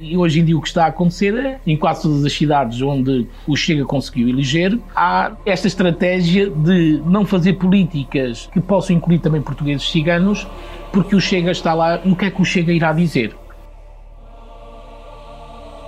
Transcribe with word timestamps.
E 0.00 0.16
hoje 0.16 0.40
em 0.40 0.44
dia 0.44 0.56
o 0.56 0.60
que 0.60 0.68
está 0.68 0.84
a 0.84 0.88
acontecer 0.88 1.34
é, 1.34 1.60
em 1.66 1.76
quase 1.76 2.02
todas 2.02 2.24
as 2.24 2.32
cidades 2.32 2.82
onde 2.82 3.28
o 3.46 3.56
Chega 3.56 3.84
conseguiu 3.84 4.28
eleger, 4.28 4.78
há 4.94 5.32
esta 5.46 5.68
estratégia 5.68 6.50
de 6.50 7.00
não 7.06 7.24
fazer 7.24 7.54
políticas 7.54 8.48
que 8.52 8.60
possam 8.60 8.96
incluir 8.96 9.20
também 9.20 9.40
portugueses 9.40 9.88
ciganos, 9.88 10.46
porque 10.92 11.14
o 11.14 11.20
Chega 11.20 11.52
está 11.52 11.74
lá 11.74 12.00
o 12.04 12.16
que 12.16 12.24
é 12.24 12.30
que 12.30 12.42
o 12.42 12.44
Chega 12.44 12.72
irá 12.72 12.92
dizer? 12.92 13.36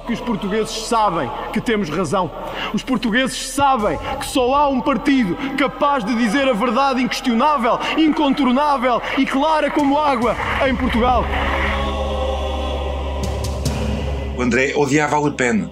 que 0.07 0.13
os 0.13 0.21
portugueses 0.21 0.71
sabem 0.87 1.29
que 1.53 1.61
temos 1.61 1.91
razão. 1.91 2.31
Os 2.73 2.83
portugueses 2.83 3.37
sabem 3.37 3.99
que 4.21 4.27
só 4.27 4.55
há 4.55 4.69
um 4.69 4.81
partido 4.81 5.37
capaz 5.59 6.05
de 6.05 6.15
dizer 6.15 6.49
a 6.49 6.53
verdade 6.53 7.03
inquestionável, 7.03 7.79
incontornável 7.99 9.03
e 9.19 9.27
clara 9.27 9.69
como 9.69 9.99
água 9.99 10.37
em 10.67 10.77
Portugal. 10.77 11.25
O 14.37 14.43
André 14.43 14.75
odiava 14.77 15.17
a 15.17 15.21
Le 15.21 15.31
Pen. 15.31 15.71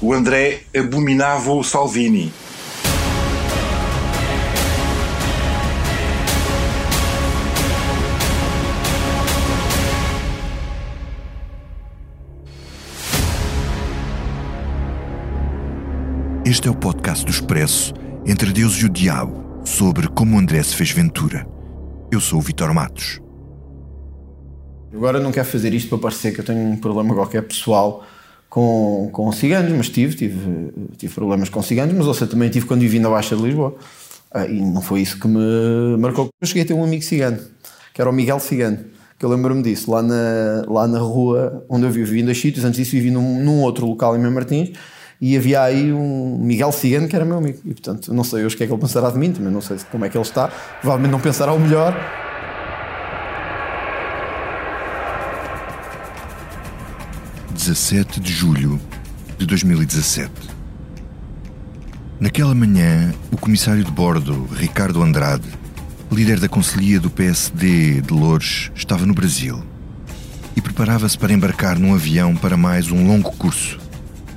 O 0.00 0.14
André 0.14 0.62
abominava 0.74 1.52
o 1.52 1.62
Salvini. 1.62 2.32
Este 16.46 16.68
é 16.68 16.70
o 16.70 16.74
podcast 16.74 17.26
do 17.26 17.30
Expresso 17.30 17.92
entre 18.26 18.50
Deus 18.50 18.76
e 18.76 18.86
o 18.86 18.88
Diabo 18.88 19.60
sobre 19.62 20.08
como 20.08 20.38
André 20.38 20.62
se 20.62 20.74
fez 20.74 20.90
Ventura. 20.90 21.46
Eu 22.10 22.18
sou 22.18 22.38
o 22.38 22.42
Vitor 22.42 22.72
Matos. 22.72 23.20
Agora 24.92 25.20
não 25.20 25.30
quero 25.30 25.46
fazer 25.46 25.72
isto 25.72 25.88
para 25.88 25.98
parecer 25.98 26.32
que 26.32 26.40
eu 26.40 26.44
tenho 26.44 26.60
um 26.60 26.76
problema 26.76 27.14
qualquer 27.14 27.42
pessoal 27.42 28.04
com, 28.48 29.08
com 29.12 29.30
ciganos, 29.30 29.72
mas 29.72 29.88
tive, 29.88 30.16
tive, 30.16 30.72
tive 30.96 31.14
problemas 31.14 31.48
com 31.48 31.62
ciganos, 31.62 31.94
mas 31.94 32.06
ou 32.06 32.26
também 32.26 32.50
tive 32.50 32.66
quando 32.66 32.80
vivi 32.80 32.98
na 32.98 33.08
Baixa 33.08 33.36
de 33.36 33.42
Lisboa. 33.42 33.76
Ah, 34.32 34.46
e 34.46 34.60
não 34.60 34.80
foi 34.80 35.00
isso 35.00 35.18
que 35.18 35.28
me 35.28 35.96
marcou. 35.98 36.28
Eu 36.40 36.46
cheguei 36.46 36.64
a 36.64 36.66
ter 36.66 36.74
um 36.74 36.84
amigo 36.84 37.02
cigano, 37.02 37.38
que 37.94 38.00
era 38.00 38.10
o 38.10 38.12
Miguel 38.12 38.40
Cigano, 38.40 38.78
que 39.18 39.24
eu 39.24 39.28
lembro-me 39.28 39.62
disso, 39.62 39.90
lá 39.90 40.02
na, 40.02 40.64
lá 40.66 40.88
na 40.88 40.98
rua 40.98 41.64
onde 41.68 41.84
eu 41.84 41.90
vivi, 41.90 42.20
em 42.20 42.24
dois 42.24 42.40
sítios, 42.40 42.64
antes 42.64 42.78
disso 42.78 42.92
vivi 42.92 43.10
num, 43.10 43.42
num 43.42 43.60
outro 43.62 43.86
local 43.86 44.16
em 44.16 44.20
Mem 44.20 44.32
Martins, 44.32 44.70
e 45.20 45.36
havia 45.36 45.62
aí 45.62 45.92
um 45.92 46.38
Miguel 46.40 46.72
Cigano 46.72 47.06
que 47.06 47.14
era 47.14 47.24
meu 47.24 47.38
amigo. 47.38 47.58
E 47.64 47.72
portanto, 47.74 48.12
não 48.12 48.24
sei 48.24 48.44
hoje 48.44 48.54
o 48.54 48.58
que 48.58 48.64
é 48.64 48.66
que 48.66 48.72
ele 48.72 48.80
pensará 48.80 49.10
de 49.10 49.18
mim, 49.18 49.32
também 49.32 49.52
não 49.52 49.60
sei 49.60 49.76
como 49.90 50.04
é 50.04 50.08
que 50.08 50.16
ele 50.16 50.24
está, 50.24 50.48
provavelmente 50.80 51.12
não 51.12 51.20
pensará 51.20 51.52
o 51.52 51.60
melhor. 51.60 51.94
17 57.60 58.20
de 58.20 58.32
julho 58.32 58.80
de 59.36 59.44
2017. 59.44 60.32
Naquela 62.18 62.54
manhã, 62.54 63.12
o 63.30 63.36
comissário 63.36 63.84
de 63.84 63.90
bordo, 63.90 64.46
Ricardo 64.46 65.02
Andrade, 65.02 65.46
líder 66.10 66.40
da 66.40 66.48
Conselhia 66.48 66.98
do 66.98 67.10
PSD 67.10 68.00
de 68.00 68.14
Loures, 68.14 68.72
estava 68.74 69.04
no 69.04 69.12
Brasil 69.12 69.62
e 70.56 70.62
preparava-se 70.62 71.18
para 71.18 71.34
embarcar 71.34 71.78
num 71.78 71.92
avião 71.94 72.34
para 72.34 72.56
mais 72.56 72.90
um 72.90 73.06
longo 73.06 73.30
curso, 73.32 73.78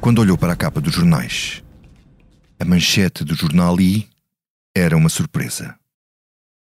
quando 0.01 0.19
olhou 0.19 0.37
para 0.37 0.51
a 0.51 0.57
capa 0.57 0.81
dos 0.81 0.93
jornais. 0.93 1.63
A 2.59 2.65
manchete 2.65 3.23
do 3.23 3.35
jornal 3.35 3.79
I 3.79 4.05
era 4.75 4.97
uma 4.97 5.07
surpresa. 5.07 5.75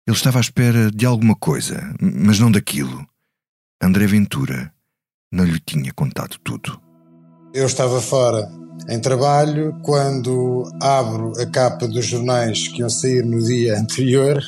Ele 0.08 0.16
estava 0.16 0.38
à 0.38 0.42
espera 0.42 0.92
de 0.92 1.08
alguma 1.08 1.36
coisa, 1.36 1.92
mas 2.00 2.38
não 2.38 2.52
daquilo. 2.52 3.04
André 3.82 4.06
Ventura 4.06 4.75
não 5.36 5.44
lhe 5.44 5.60
tinha 5.60 5.92
contado 5.94 6.38
tudo. 6.44 6.80
Eu 7.54 7.66
estava 7.66 8.02
fora 8.02 8.50
em 8.90 9.00
trabalho 9.00 9.76
quando 9.82 10.70
abro 10.82 11.34
a 11.40 11.46
capa 11.46 11.88
dos 11.88 12.06
jornais 12.06 12.68
que 12.70 12.80
iam 12.80 12.90
sair 12.90 13.24
no 13.24 13.44
dia 13.44 13.76
anterior 13.80 14.42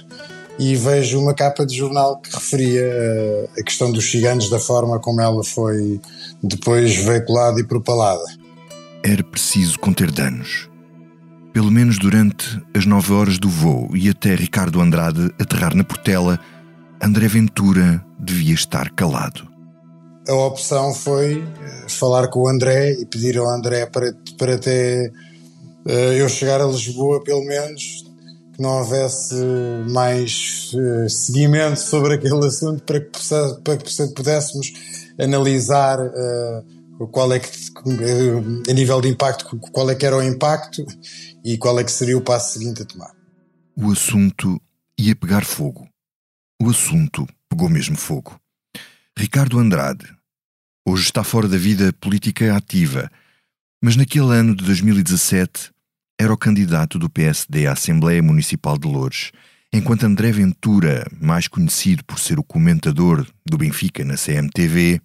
e 0.57 0.75
vejo 0.75 1.19
uma 1.19 1.33
capa 1.33 1.65
de 1.65 1.75
jornal 1.75 2.19
que 2.19 2.33
referia 2.33 3.49
a 3.57 3.63
questão 3.63 3.91
dos 3.91 4.09
ciganos 4.09 4.49
da 4.49 4.59
forma 4.59 4.99
como 4.99 5.21
ela 5.21 5.43
foi 5.43 5.99
depois 6.41 6.95
veiculada 6.95 7.59
e 7.59 7.63
propalada. 7.63 8.25
Era 9.03 9.23
preciso 9.23 9.77
conter 9.79 10.09
danos. 10.09 10.69
Pelo 11.53 11.71
menos 11.71 11.97
durante 11.97 12.61
as 12.75 12.85
nove 12.85 13.13
horas 13.13 13.39
do 13.39 13.49
voo 13.49 13.89
e 13.95 14.09
até 14.09 14.35
Ricardo 14.35 14.81
Andrade 14.81 15.31
aterrar 15.39 15.75
na 15.75 15.83
Portela, 15.83 16.39
André 17.01 17.27
Ventura 17.27 18.03
devia 18.19 18.53
estar 18.53 18.89
calado 18.91 19.46
a 20.27 20.33
opção 20.33 20.93
foi 20.93 21.41
eh, 21.41 21.89
falar 21.89 22.27
com 22.27 22.41
o 22.41 22.47
André 22.47 22.91
e 22.93 23.05
pedir 23.05 23.37
ao 23.37 23.49
André 23.49 23.85
para, 23.85 24.13
para 24.37 24.55
até 24.55 25.11
uh, 25.85 25.89
eu 25.89 26.27
chegar 26.27 26.59
a 26.61 26.65
Lisboa, 26.65 27.23
pelo 27.23 27.45
menos, 27.45 28.03
que 28.53 28.61
não 28.61 28.79
houvesse 28.79 29.35
mais 29.89 30.73
uh, 30.73 31.09
seguimento 31.09 31.79
sobre 31.79 32.15
aquele 32.15 32.45
assunto 32.45 32.83
para 32.83 32.99
que, 32.99 33.09
para 33.63 33.77
que 33.77 34.07
pudéssemos 34.13 34.73
analisar 35.17 35.99
uh, 35.99 37.07
qual 37.07 37.31
é 37.31 37.39
que, 37.39 37.49
a 38.69 38.73
nível 38.73 38.99
de 38.99 39.07
impacto, 39.07 39.57
qual 39.71 39.89
é 39.89 39.95
que 39.95 40.05
era 40.05 40.17
o 40.17 40.23
impacto 40.23 40.85
e 41.43 41.57
qual 41.57 41.79
é 41.79 41.83
que 41.83 41.91
seria 41.91 42.17
o 42.17 42.21
passo 42.21 42.53
seguinte 42.53 42.81
a 42.81 42.85
tomar. 42.85 43.11
O 43.77 43.91
assunto 43.91 44.59
ia 44.99 45.15
pegar 45.15 45.45
fogo. 45.45 45.87
O 46.61 46.69
assunto 46.69 47.25
pegou 47.47 47.69
mesmo 47.69 47.95
fogo. 47.95 48.39
Ricardo 49.15 49.59
Andrade, 49.59 50.16
Hoje 50.89 51.03
está 51.03 51.21
fora 51.21 51.49
da 51.49 51.57
vida 51.57 51.91
política 51.91 52.55
ativa, 52.55 53.11
mas 53.83 53.97
naquele 53.97 54.33
ano 54.33 54.55
de 54.55 54.63
2017 54.63 55.69
era 56.17 56.31
o 56.31 56.37
candidato 56.37 56.97
do 56.97 57.09
PSD 57.09 57.67
à 57.67 57.73
Assembleia 57.73 58.23
Municipal 58.23 58.77
de 58.77 58.87
Loures, 58.87 59.33
enquanto 59.73 60.05
André 60.05 60.31
Ventura, 60.31 61.05
mais 61.19 61.45
conhecido 61.49 62.05
por 62.05 62.17
ser 62.17 62.39
o 62.39 62.43
comentador 62.43 63.27
do 63.45 63.57
Benfica 63.57 64.05
na 64.05 64.15
CMTV, 64.15 65.01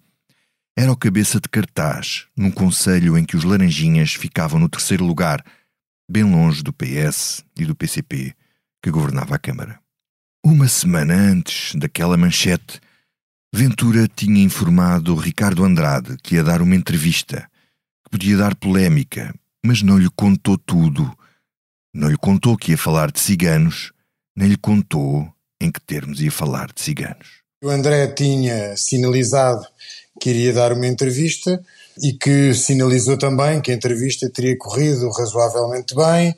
era 0.73 0.89
o 0.89 0.95
cabeça 0.95 1.37
de 1.37 1.49
cartaz 1.49 2.27
num 2.33 2.49
conselho 2.49 3.17
em 3.17 3.25
que 3.25 3.35
os 3.35 3.43
Laranjinhas 3.43 4.13
ficavam 4.13 4.61
no 4.61 4.69
terceiro 4.69 5.03
lugar, 5.03 5.43
bem 6.09 6.23
longe 6.23 6.63
do 6.63 6.71
PS 6.71 7.43
e 7.59 7.65
do 7.65 7.75
PCP 7.75 8.33
que 8.81 8.89
governava 8.89 9.35
a 9.35 9.37
Câmara. 9.37 9.81
Uma 10.45 10.69
semana 10.69 11.13
antes 11.13 11.75
daquela 11.75 12.15
manchete, 12.15 12.79
Ventura 13.55 14.07
tinha 14.07 14.43
informado 14.43 15.13
Ricardo 15.13 15.63
Andrade 15.63 16.17
que 16.23 16.33
ia 16.33 16.43
dar 16.43 16.59
uma 16.59 16.75
entrevista, 16.75 17.47
que 18.03 18.09
podia 18.09 18.35
dar 18.35 18.55
polémica, 18.55 19.31
mas 19.63 19.83
não 19.83 19.99
lhe 19.99 20.09
contou 20.09 20.57
tudo. 20.57 21.15
Não 21.93 22.09
lhe 22.09 22.17
contou 22.17 22.57
que 22.57 22.71
ia 22.71 22.77
falar 22.79 23.11
de 23.11 23.19
ciganos, 23.19 23.91
nem 24.35 24.49
lhe 24.49 24.57
contou 24.57 25.31
em 25.61 25.71
que 25.71 25.79
termos 25.79 26.19
ia 26.19 26.31
falar 26.31 26.73
de 26.73 26.81
ciganos. 26.81 27.43
O 27.63 27.69
André 27.69 28.07
tinha 28.07 28.75
sinalizado 28.75 29.63
que 30.19 30.31
iria 30.31 30.51
dar 30.51 30.73
uma 30.73 30.87
entrevista 30.87 31.63
e 32.01 32.13
que 32.13 32.55
sinalizou 32.55 33.19
também 33.19 33.61
que 33.61 33.71
a 33.71 33.75
entrevista 33.75 34.27
teria 34.31 34.57
corrido 34.57 35.07
razoavelmente 35.11 35.93
bem, 35.93 36.35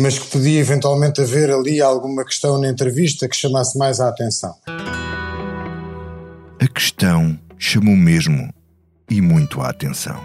mas 0.00 0.18
que 0.18 0.26
podia 0.26 0.58
eventualmente 0.58 1.20
haver 1.20 1.52
ali 1.52 1.80
alguma 1.80 2.24
questão 2.24 2.60
na 2.60 2.68
entrevista 2.68 3.28
que 3.28 3.36
chamasse 3.36 3.78
mais 3.78 4.00
a 4.00 4.08
atenção. 4.08 4.56
A 6.62 6.68
questão 6.68 7.40
chamou 7.56 7.96
mesmo 7.96 8.52
e 9.08 9.22
muito 9.22 9.62
a 9.62 9.70
atenção. 9.70 10.22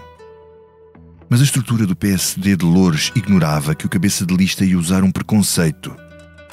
Mas 1.30 1.40
a 1.40 1.44
estrutura 1.44 1.86
do 1.86 1.96
PSD 1.96 2.56
de 2.56 2.64
Loures 2.66 3.10
ignorava 3.16 3.74
que 3.74 3.86
o 3.86 3.88
cabeça 3.88 4.26
de 4.26 4.36
lista 4.36 4.62
ia 4.62 4.78
usar 4.78 5.02
um 5.02 5.10
preconceito 5.10 5.96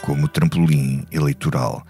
como 0.02 0.30
trampolim 0.30 1.06
eleitoral, 1.12 1.86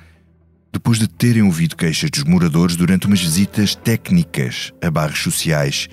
depois 0.71 0.97
de 0.97 1.07
terem 1.07 1.43
ouvido 1.43 1.75
queixas 1.75 2.09
dos 2.09 2.23
moradores 2.23 2.75
durante 2.75 3.05
umas 3.05 3.21
visitas 3.21 3.75
técnicas 3.75 4.73
a 4.81 4.89
bairros 4.89 5.21
sociais 5.21 5.87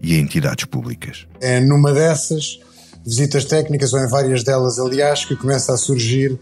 e 0.00 0.14
a 0.14 0.18
entidades 0.18 0.66
públicas. 0.66 1.26
É 1.40 1.58
numa 1.58 1.92
dessas 1.92 2.60
visitas 3.04 3.44
técnicas, 3.44 3.92
ou 3.92 3.98
em 3.98 4.06
várias 4.06 4.44
delas, 4.44 4.78
aliás, 4.78 5.24
que 5.24 5.34
começa 5.34 5.74
a 5.74 5.76
surgir 5.76 6.30
uh, 6.30 6.38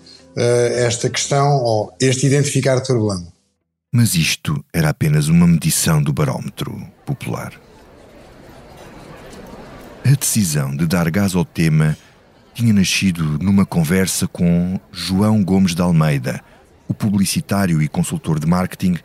esta 0.74 1.08
questão, 1.08 1.62
ou 1.62 1.96
este 1.98 2.26
identificar 2.26 2.76
o 2.76 2.82
problema. 2.82 3.37
Mas 3.90 4.14
isto 4.14 4.62
era 4.70 4.90
apenas 4.90 5.28
uma 5.28 5.46
medição 5.46 6.02
do 6.02 6.12
barómetro 6.12 6.78
popular. 7.06 7.58
A 10.04 10.10
decisão 10.10 10.76
de 10.76 10.86
dar 10.86 11.10
gás 11.10 11.34
ao 11.34 11.44
tema 11.44 11.96
tinha 12.54 12.72
nascido 12.72 13.38
numa 13.38 13.64
conversa 13.64 14.28
com 14.28 14.78
João 14.92 15.42
Gomes 15.42 15.74
de 15.74 15.80
Almeida, 15.80 16.44
o 16.86 16.92
publicitário 16.92 17.80
e 17.80 17.88
consultor 17.88 18.38
de 18.38 18.46
marketing 18.46 18.98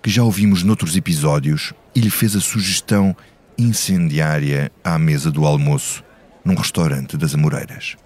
que 0.00 0.08
já 0.08 0.22
ouvimos 0.22 0.62
noutros 0.62 0.96
episódios 0.96 1.74
e 1.92 2.00
lhe 2.00 2.10
fez 2.10 2.36
a 2.36 2.40
sugestão 2.40 3.16
incendiária 3.58 4.70
à 4.84 4.96
mesa 5.00 5.32
do 5.32 5.44
almoço 5.46 6.04
num 6.44 6.54
restaurante 6.54 7.16
das 7.16 7.34
Amoreiras. 7.34 7.96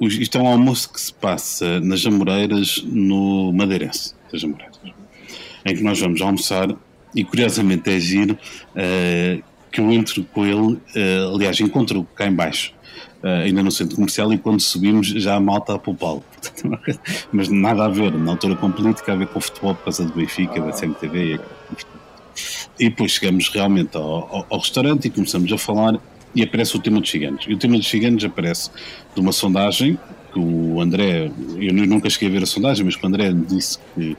Isto 0.00 0.38
é 0.38 0.40
um 0.40 0.46
almoço 0.46 0.90
que 0.90 1.00
se 1.00 1.12
passa 1.12 1.78
nas 1.80 2.06
Amoreiras, 2.06 2.82
no 2.86 3.52
Madeirense 3.52 4.14
das 4.32 4.42
Amoreiras 4.42 4.80
em 5.64 5.74
que 5.74 5.82
nós 5.82 6.00
vamos 6.00 6.20
almoçar 6.20 6.68
E 7.14 7.24
curiosamente 7.24 7.90
é 7.90 7.98
giro 7.98 8.34
uh, 8.34 9.42
que 9.70 9.80
eu 9.80 9.90
entro 9.92 10.24
com 10.24 10.44
ele, 10.44 10.74
uh, 10.74 11.34
aliás, 11.34 11.60
encontro 11.60 12.06
cá 12.14 12.26
em 12.26 12.32
baixo, 12.32 12.72
uh, 13.22 13.44
ainda 13.44 13.62
no 13.62 13.70
centro 13.70 13.94
comercial, 13.94 14.32
e 14.32 14.38
quando 14.38 14.60
subimos 14.60 15.06
já 15.08 15.36
a 15.36 15.40
malta 15.40 15.74
a 15.74 15.78
poupá-lo. 15.78 16.24
Mas 17.32 17.48
nada 17.48 17.84
a 17.84 17.88
ver, 17.88 18.12
na 18.12 18.32
altura 18.32 18.56
com 18.56 18.70
política, 18.70 19.12
a 19.12 19.16
ver 19.16 19.28
com 19.28 19.40
futebol 19.40 19.74
por 19.74 19.84
causa 19.84 20.04
do 20.04 20.12
Benfica, 20.12 20.60
da 20.60 20.72
CMTV. 20.72 21.36
E, 21.36 22.84
e 22.86 22.88
depois 22.90 23.12
chegamos 23.12 23.48
realmente 23.48 23.96
ao, 23.96 24.02
ao, 24.02 24.46
ao, 24.50 24.58
restaurante 24.58 25.06
e 25.06 25.10
começamos 25.10 25.52
a 25.52 25.58
falar 25.58 26.00
e 26.34 26.42
aparece 26.42 26.76
o 26.76 26.80
tema 26.80 27.00
dos 27.00 27.10
ciganos. 27.10 27.44
E 27.46 27.52
o 27.52 27.58
tema 27.58 27.76
dos 27.76 27.88
ciganos 27.88 28.24
aparece 28.24 28.70
de 29.14 29.20
uma 29.20 29.32
sondagem 29.32 29.98
que 30.32 30.38
o 30.38 30.80
André, 30.80 31.30
eu 31.58 31.72
nunca 31.72 32.08
cheguei 32.08 32.28
a 32.28 32.32
ver 32.32 32.42
a 32.44 32.46
sondagem, 32.46 32.84
mas 32.84 32.96
que 32.96 33.04
o 33.04 33.08
André 33.08 33.32
disse 33.32 33.78
que 33.94 34.16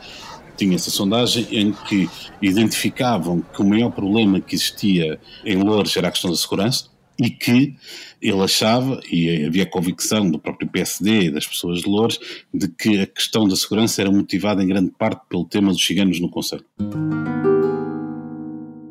tinha 0.62 0.76
essa 0.76 0.92
sondagem 0.92 1.48
em 1.52 1.72
que 1.72 2.08
identificavam 2.40 3.42
que 3.42 3.64
o 3.64 3.66
maior 3.66 3.90
problema 3.90 4.40
que 4.40 4.54
existia 4.54 5.20
em 5.44 5.58
Lourdes 5.58 5.98
era 5.98 6.08
a 6.08 6.12
questão 6.12 6.30
da 6.30 6.38
segurança 6.38 6.86
e 7.20 7.32
que 7.32 7.76
ele 8.22 8.42
achava, 8.42 9.02
e 9.12 9.44
havia 9.46 9.66
convicção 9.66 10.30
do 10.30 10.38
próprio 10.38 10.70
PSD 10.70 11.24
e 11.24 11.32
das 11.32 11.48
pessoas 11.48 11.82
de 11.82 11.90
Lourdes, 11.90 12.20
de 12.54 12.68
que 12.68 13.00
a 13.00 13.08
questão 13.08 13.48
da 13.48 13.56
segurança 13.56 14.02
era 14.02 14.12
motivada 14.12 14.64
em 14.64 14.68
grande 14.68 14.92
parte 14.92 15.22
pelo 15.28 15.46
tema 15.46 15.72
dos 15.72 15.84
ciganos 15.84 16.20
no 16.20 16.30
Conselho. 16.30 16.66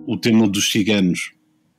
O 0.07 0.17
tema 0.17 0.49
dos 0.49 0.73
ciganos 0.73 1.33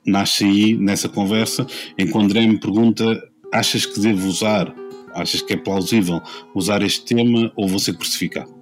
nasce 0.06 0.46
aí, 0.46 0.78
nessa 0.78 1.10
conversa, 1.10 1.66
que 1.66 2.06
o 2.06 2.20
André 2.20 2.48
me 2.48 2.58
pergunta: 2.58 3.22
achas 3.54 3.86
que 3.86 4.00
devo 4.00 4.28
usar, 4.28 4.74
achas 5.14 5.42
que 5.42 5.52
é 5.52 5.58
plausível 5.58 6.22
usar 6.56 6.82
este 6.82 7.04
tema 7.04 7.52
ou 7.58 7.68
vou 7.68 7.80
ser 7.80 7.98
crucificado? 7.98 8.61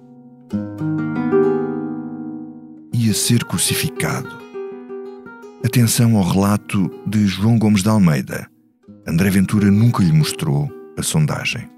Ia 2.92 3.14
ser 3.14 3.44
crucificado. 3.44 4.28
Atenção 5.64 6.16
ao 6.16 6.24
relato 6.24 6.90
de 7.06 7.26
João 7.26 7.58
Gomes 7.58 7.82
de 7.82 7.88
Almeida. 7.88 8.46
André 9.06 9.30
Ventura 9.30 9.70
nunca 9.70 10.02
lhe 10.02 10.12
mostrou 10.12 10.70
a 10.96 11.02
sondagem. 11.02 11.68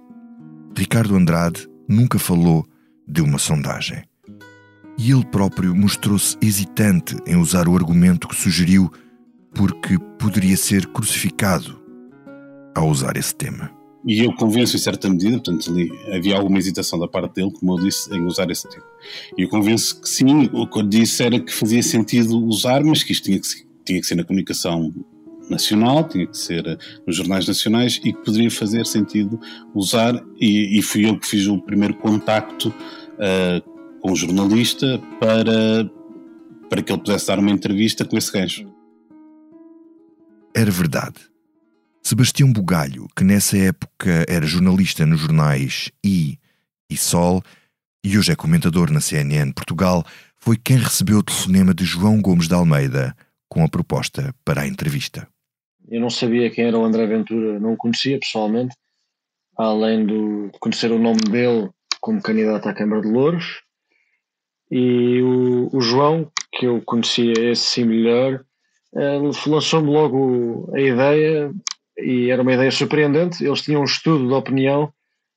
Ricardo 0.77 1.17
Andrade 1.17 1.69
nunca 1.89 2.19
falou 2.19 2.67
de 3.07 3.21
uma 3.21 3.39
sondagem. 3.39 4.03
E 4.99 5.11
ele 5.11 5.25
próprio 5.25 5.75
mostrou-se 5.75 6.37
hesitante 6.41 7.17
em 7.27 7.37
usar 7.37 7.69
o 7.69 7.75
argumento 7.75 8.29
que 8.29 8.37
sugeriu 8.37 8.91
porque 9.55 9.99
poderia 10.19 10.57
ser 10.57 10.87
crucificado 10.87 11.81
ao 12.75 12.89
usar 12.89 13.17
esse 13.17 13.35
tema. 13.35 13.81
E 14.04 14.25
eu 14.25 14.32
convenço 14.34 14.76
em 14.76 14.78
certa 14.78 15.08
medida, 15.08 15.38
portanto, 15.38 15.70
ali 15.70 15.90
havia 16.12 16.37
alguma 16.37 16.58
hesitação 16.58 16.99
da 16.99 17.06
parte 17.06 17.34
dele, 17.37 17.52
como 17.52 17.78
eu 17.78 17.84
disse, 17.84 18.12
em 18.12 18.25
usar 18.26 18.50
esse 18.50 18.69
tema. 18.69 18.84
E 19.38 19.43
eu 19.43 19.49
convenço 19.49 20.00
que 20.00 20.08
sim, 20.08 20.50
o 20.52 20.66
que 20.66 20.78
eu 20.78 20.82
disse 20.82 21.22
era 21.22 21.38
que 21.38 21.52
fazia 21.52 21.82
sentido 21.82 22.44
usar, 22.44 22.82
mas 22.82 23.02
que 23.02 23.12
isto 23.12 23.25
tinha 23.25 23.38
que, 23.38 23.49
tinha 23.84 24.00
que 24.00 24.06
ser 24.06 24.16
na 24.16 24.25
comunicação 24.25 24.93
nacional, 25.49 26.08
tinha 26.08 26.26
que 26.26 26.37
ser 26.37 26.78
nos 27.06 27.16
jornais 27.16 27.46
nacionais 27.46 28.00
e 28.04 28.12
que 28.12 28.25
poderia 28.25 28.50
fazer 28.50 28.87
sentido 28.87 29.38
usar, 29.75 30.20
e, 30.40 30.78
e 30.78 30.82
fui 30.82 31.08
eu 31.08 31.19
que 31.19 31.26
fiz 31.26 31.46
o 31.46 31.60
primeiro 31.60 31.94
contacto 31.94 32.69
uh, 32.70 34.00
com 34.00 34.12
o 34.12 34.16
jornalista 34.16 35.00
para, 35.20 35.88
para 36.69 36.82
que 36.82 36.93
ele 36.93 37.00
pudesse 37.00 37.26
dar 37.28 37.38
uma 37.38 37.50
entrevista 37.50 38.04
com 38.04 38.16
esse 38.16 38.32
gancho 38.32 38.72
era 40.54 40.70
verdade. 40.70 41.31
Sebastião 42.02 42.52
Bugalho, 42.52 43.06
que 43.16 43.22
nessa 43.22 43.56
época 43.56 44.25
era 44.28 44.44
jornalista 44.44 45.06
nos 45.06 45.20
jornais 45.20 45.90
I 46.04 46.38
e 46.90 46.96
Sol 46.96 47.43
e 48.04 48.19
hoje 48.19 48.32
é 48.32 48.37
comentador 48.37 48.90
na 48.90 49.00
CNN 49.00 49.52
Portugal, 49.52 50.04
foi 50.37 50.56
quem 50.56 50.76
recebeu 50.76 51.19
o 51.19 51.22
telefonema 51.22 51.72
de 51.72 51.84
João 51.84 52.20
Gomes 52.20 52.49
de 52.49 52.54
Almeida 52.54 53.16
com 53.49 53.62
a 53.64 53.69
proposta 53.69 54.34
para 54.44 54.62
a 54.62 54.66
entrevista. 54.66 55.28
Eu 55.88 56.00
não 56.00 56.10
sabia 56.10 56.50
quem 56.50 56.64
era 56.64 56.76
o 56.76 56.84
André 56.84 57.06
Ventura, 57.06 57.60
não 57.60 57.75
o 57.75 57.76
conhecia 57.76 58.19
pessoalmente, 58.19 58.75
além 59.56 60.04
de 60.04 60.50
conhecer 60.58 60.90
o 60.90 60.99
nome 60.99 61.20
dele 61.31 61.70
como 62.00 62.20
candidato 62.20 62.69
à 62.69 62.75
Câmara 62.75 63.02
de 63.02 63.08
Louros. 63.08 63.62
E 64.69 65.22
o, 65.22 65.69
o 65.72 65.81
João, 65.81 66.28
que 66.52 66.66
eu 66.66 66.82
conhecia 66.82 67.34
esse 67.38 67.62
sim 67.62 67.84
melhor, 67.84 68.44
lançou-me 69.46 69.90
logo 69.90 70.70
a 70.75 70.81
ideia, 70.81 71.52
e 72.02 72.31
era 72.31 72.43
uma 72.43 72.52
ideia 72.52 72.70
surpreendente. 72.70 73.44
Eles 73.44 73.62
tinham 73.62 73.82
um 73.82 73.84
estudo 73.84 74.26
de 74.26 74.34
opinião 74.34 74.93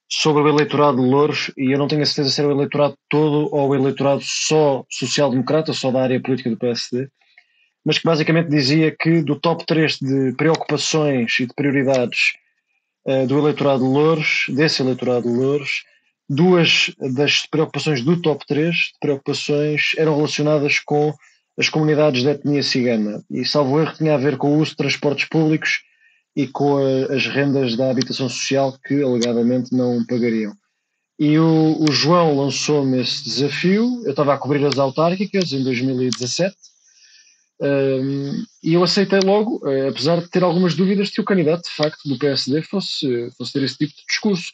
sobre 0.09 0.43
o 0.43 0.47
eleitorado 0.47 0.97
de 0.97 1.07
Louros, 1.07 1.51
e 1.57 1.71
eu 1.71 1.79
não 1.79 1.87
tenho 1.87 2.01
a 2.01 2.05
certeza 2.05 2.29
se 2.29 2.41
era 2.41 2.49
o 2.49 2.51
eleitorado 2.51 2.95
todo 3.09 3.49
ou 3.53 3.69
o 3.69 3.75
eleitorado 3.75 4.21
só 4.23 4.85
social-democrata, 4.89 5.73
só 5.73 5.91
da 5.91 6.03
área 6.03 6.21
política 6.21 6.49
do 6.49 6.57
PSD, 6.57 7.07
mas 7.83 7.97
que 7.97 8.05
basicamente 8.05 8.49
dizia 8.49 8.95
que 8.97 9.21
do 9.21 9.39
top 9.39 9.65
3 9.65 9.97
de 9.99 10.33
preocupações 10.37 11.39
e 11.39 11.47
de 11.47 11.53
prioridades 11.53 12.33
uh, 13.07 13.25
do 13.27 13.39
eleitorado 13.39 13.83
de 13.83 13.89
Louros, 13.89 14.45
desse 14.49 14.81
eleitorado 14.81 15.23
de 15.23 15.35
Louros, 15.35 15.83
duas 16.29 16.91
das 16.99 17.45
preocupações 17.45 18.01
do 18.01 18.19
top 18.21 18.45
3 18.47 18.75
de 18.75 18.99
preocupações 18.99 19.91
eram 19.97 20.15
relacionadas 20.15 20.79
com 20.79 21.13
as 21.57 21.69
comunidades 21.69 22.23
de 22.23 22.29
etnia 22.29 22.63
cigana. 22.63 23.23
E, 23.29 23.45
salvo 23.45 23.79
erro, 23.79 23.93
tinha 23.95 24.15
a 24.15 24.17
ver 24.17 24.37
com 24.37 24.55
o 24.55 24.59
uso 24.59 24.71
de 24.71 24.77
transportes 24.77 25.25
públicos 25.29 25.81
e 26.35 26.47
com 26.47 26.77
a, 26.77 27.13
as 27.13 27.27
rendas 27.27 27.75
da 27.75 27.89
habitação 27.89 28.27
social 28.27 28.77
que 28.85 29.01
alegadamente 29.01 29.73
não 29.73 30.05
pagariam. 30.05 30.53
E 31.17 31.39
o, 31.39 31.77
o 31.79 31.91
João 31.91 32.37
lançou-me 32.37 33.01
esse 33.01 33.23
desafio. 33.23 34.01
Eu 34.03 34.11
estava 34.11 34.33
a 34.33 34.37
cobrir 34.37 34.65
as 34.65 34.77
autárquicas 34.77 35.53
em 35.53 35.63
2017 35.63 36.55
um, 37.59 38.43
e 38.61 38.73
eu 38.73 38.83
aceitei 38.83 39.19
logo, 39.23 39.61
uh, 39.63 39.89
apesar 39.89 40.19
de 40.19 40.29
ter 40.29 40.43
algumas 40.43 40.75
dúvidas 40.75 41.09
que 41.09 41.21
o 41.21 41.25
candidato, 41.25 41.63
de 41.63 41.71
facto, 41.75 42.07
do 42.07 42.17
PSD 42.17 42.61
fosse, 42.63 43.29
fosse 43.37 43.53
ter 43.53 43.63
esse 43.63 43.77
tipo 43.77 43.93
de 43.95 44.05
discurso. 44.07 44.51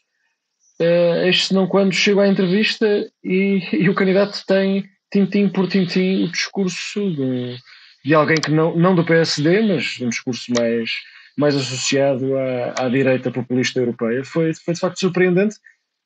Uh, 0.79 1.25
eis 1.25 1.47
senão 1.47 1.67
quando 1.67 1.93
chego 1.93 2.19
à 2.19 2.27
entrevista 2.27 2.85
e, 3.23 3.61
e 3.71 3.89
o 3.89 3.95
candidato 3.95 4.43
tem 4.45 4.87
tintim 5.11 5.49
por 5.49 5.67
tintim 5.67 6.23
o 6.23 6.31
discurso 6.31 7.11
de, 7.11 7.57
de 8.05 8.13
alguém 8.13 8.37
que 8.37 8.51
não, 8.51 8.75
não 8.75 8.95
do 8.95 9.03
PSD, 9.03 9.61
mas 9.61 9.99
um 9.99 10.09
discurso 10.09 10.51
mais, 10.53 10.91
mais 11.37 11.55
associado 11.55 12.35
à, 12.37 12.85
à 12.85 12.89
direita 12.89 13.31
populista 13.31 13.79
europeia. 13.79 14.23
Foi, 14.23 14.53
foi 14.53 14.73
de 14.73 14.79
facto 14.79 14.99
surpreendente 14.99 15.55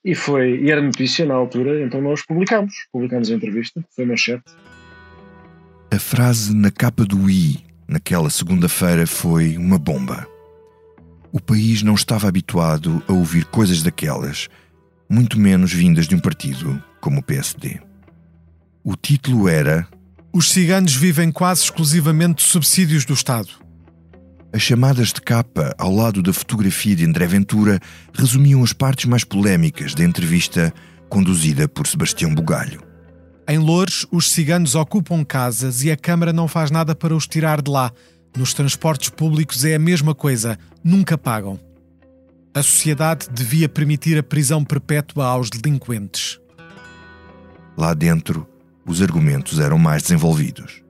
e, 0.03 0.13
foi, 0.13 0.61
e 0.61 0.69
era 0.69 0.81
notícia 0.81 1.25
na 1.25 1.33
altura, 1.33 1.81
então 1.81 1.99
nós 1.99 2.23
publicámos, 2.23 2.73
publicámos 2.91 3.31
a 3.31 3.33
entrevista, 3.33 3.83
foi 3.95 4.05
manchete. 4.05 4.43
A 5.91 5.97
frase 5.97 6.55
na 6.55 6.69
capa 6.69 7.03
do 7.03 7.29
I, 7.29 7.63
naquela 7.87 8.29
segunda-feira, 8.29 9.07
foi 9.07 9.57
uma 9.57 9.79
bomba. 9.79 10.27
O 11.31 11.41
país 11.41 11.81
não 11.81 11.95
estava 11.95 12.27
habituado 12.27 13.03
a 13.07 13.13
ouvir 13.13 13.45
coisas 13.45 13.81
daquelas, 13.81 14.47
muito 15.09 15.39
menos 15.39 15.73
vindas 15.73 16.07
de 16.07 16.15
um 16.15 16.19
partido 16.19 16.81
como 17.01 17.19
o 17.19 17.23
PSD. 17.23 17.79
O 18.83 18.95
título 18.95 19.49
era 19.49 19.87
Os 20.31 20.51
ciganos 20.51 20.95
vivem 20.95 21.31
quase 21.31 21.63
exclusivamente 21.63 22.43
de 22.43 22.49
subsídios 22.49 23.05
do 23.05 23.13
Estado. 23.13 23.64
As 24.55 24.61
chamadas 24.61 25.11
de 25.11 25.19
capa 25.19 25.75
ao 25.77 25.93
lado 25.93 26.23
da 26.23 26.31
fotografia 26.31 26.95
de 26.95 27.03
André 27.05 27.27
Ventura 27.27 27.77
resumiam 28.13 28.63
as 28.63 28.71
partes 28.71 29.03
mais 29.03 29.25
polémicas 29.25 29.93
da 29.93 30.01
entrevista 30.01 30.73
conduzida 31.09 31.67
por 31.67 31.85
Sebastião 31.85 32.33
Bugalho. 32.33 32.81
Em 33.49 33.57
Loures, 33.57 34.07
os 34.09 34.31
ciganos 34.31 34.73
ocupam 34.73 35.25
casas 35.25 35.83
e 35.83 35.91
a 35.91 35.97
Câmara 35.97 36.31
não 36.31 36.47
faz 36.47 36.71
nada 36.71 36.95
para 36.95 37.13
os 37.13 37.27
tirar 37.27 37.61
de 37.61 37.69
lá. 37.69 37.91
Nos 38.33 38.53
transportes 38.53 39.09
públicos 39.09 39.65
é 39.65 39.75
a 39.75 39.79
mesma 39.79 40.15
coisa, 40.15 40.57
nunca 40.81 41.17
pagam. 41.17 41.59
A 42.53 42.63
sociedade 42.63 43.27
devia 43.29 43.67
permitir 43.67 44.17
a 44.17 44.23
prisão 44.23 44.63
perpétua 44.63 45.25
aos 45.25 45.49
delinquentes. 45.49 46.39
Lá 47.77 47.93
dentro, 47.93 48.47
os 48.87 49.01
argumentos 49.01 49.59
eram 49.59 49.77
mais 49.77 50.03
desenvolvidos. 50.03 50.84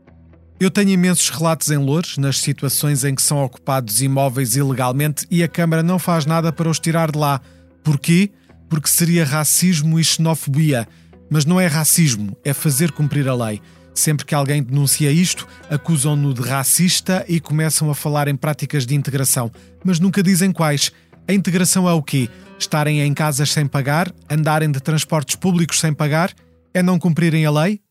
Eu 0.58 0.72
tenho 0.72 0.92
imensos 0.92 1.30
relatos 1.30 1.70
em 1.70 1.78
Lourdes, 1.78 2.18
nas 2.18 2.40
situações 2.40 3.04
em 3.04 3.14
que 3.14 3.22
são 3.22 3.44
ocupados 3.44 4.02
imóveis 4.02 4.56
ilegalmente 4.56 5.28
e 5.30 5.44
a 5.44 5.50
Câmara 5.50 5.84
não 5.84 6.00
faz 6.00 6.26
nada 6.26 6.50
para 6.52 6.70
os 6.70 6.80
tirar 6.80 7.12
de 7.12 7.18
lá. 7.18 7.42
Porquê? 7.84 8.32
Porque 8.70 8.88
seria 8.88 9.26
racismo 9.26 10.00
e 10.00 10.04
xenofobia. 10.04 10.88
Mas 11.30 11.44
não 11.44 11.60
é 11.60 11.68
racismo, 11.68 12.38
é 12.42 12.54
fazer 12.54 12.94
cumprir 12.94 13.28
a 13.28 13.36
lei. 13.36 13.62
Sempre 13.94 14.26
que 14.26 14.34
alguém 14.34 14.64
denuncia 14.64 15.12
isto, 15.12 15.46
acusam-no 15.70 16.34
de 16.34 16.42
racista 16.42 17.26
e 17.28 17.42
começam 17.42 17.90
a 17.90 17.96
falar 17.96 18.30
em 18.30 18.36
práticas 18.36 18.86
de 18.86 18.96
integração, 18.96 19.52
mas 19.84 20.00
nunca 20.00 20.24
dizem 20.24 20.54
quais. 20.54 20.92
A 21.28 21.34
integração 21.34 21.88
é 21.88 21.94
o 21.94 22.02
quê? 22.02 22.30
Estarem 22.58 23.02
em 23.02 23.14
casas 23.14 23.52
sem 23.52 23.68
pagar? 23.68 24.10
Andarem 24.30 24.72
de 24.72 24.80
transportes 24.80 25.36
públicos 25.36 25.82
sem 25.82 25.94
pagar? 25.94 26.34
É 26.74 26.82
não 26.82 26.98
cumprirem 26.98 27.46
a 27.46 27.52
lei? 27.52 27.85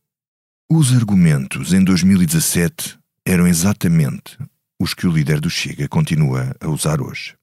Os 0.71 0.95
argumentos 0.95 1.75
em 1.75 1.85
2017 1.85 2.99
eram 3.27 3.47
exatamente 3.47 4.39
os 4.81 4.95
que 4.95 5.07
o 5.07 5.13
líder 5.13 5.39
do 5.39 5.51
Chega 5.51 5.87
continua 5.87 6.57
a 6.59 6.69
usar 6.69 7.03
hoje. 7.03 7.37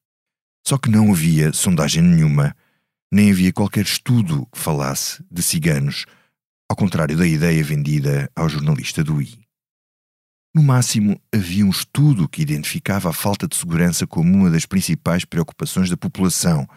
Só 0.66 0.76
que 0.76 0.90
não 0.90 1.12
havia 1.12 1.54
sondagem 1.54 2.02
nenhuma, 2.02 2.56
nem 3.12 3.32
havia 3.32 3.54
qualquer 3.54 3.86
estudo 3.86 4.48
que 4.52 4.58
falasse 4.58 5.24
de 5.30 5.44
ciganos, 5.44 6.08
ao 6.68 6.76
contrário 6.76 7.16
da 7.16 7.28
ideia 7.28 7.64
vendida 7.64 8.30
ao 8.36 8.50
jornalista 8.50 9.04
do 9.04 9.22
I. 9.22 9.40
No 10.54 10.64
máximo, 10.64 11.22
havia 11.32 11.66
um 11.66 11.70
estudo 11.70 12.28
que 12.28 12.42
identificava 12.42 13.12
a 13.12 13.14
falta 13.14 13.48
de 13.48 13.56
segurança 13.56 14.08
como 14.08 14.34
uma 14.34 14.50
das 14.50 14.66
principais 14.66 15.26
preocupações 15.26 15.92
da 15.92 15.96
população, 15.96 16.68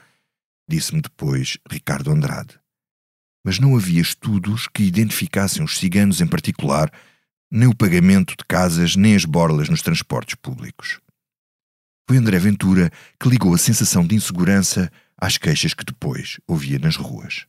disse-me 0.69 1.01
depois 1.01 1.57
Ricardo 1.69 2.11
Andrade. 2.11 2.64
Mas 3.45 3.59
não 3.59 3.77
havia 3.77 4.01
estudos 4.01 4.67
que 4.67 4.83
identificassem 4.83 5.63
os 5.63 5.79
ciganos 5.79 6.21
em 6.21 6.27
particular, 6.27 6.91
nem 7.51 7.69
o 7.69 7.75
pagamento 7.75 8.35
de 8.37 8.45
casas, 8.49 8.97
nem 8.97 9.15
as 9.15 9.25
borlas 9.25 9.69
nos 9.69 9.83
transportes 9.83 10.35
públicos. 10.37 10.99
Foi 12.09 12.17
André 12.17 12.39
Ventura 12.39 12.91
que 13.21 13.29
ligou 13.29 13.55
a 13.55 13.59
sensação 13.59 14.07
de 14.07 14.15
insegurança 14.15 14.91
às 15.17 15.39
queixas 15.39 15.75
que 15.75 15.85
depois 15.85 16.41
ouvia 16.47 16.79
nas 16.79 16.97
ruas. 16.97 17.47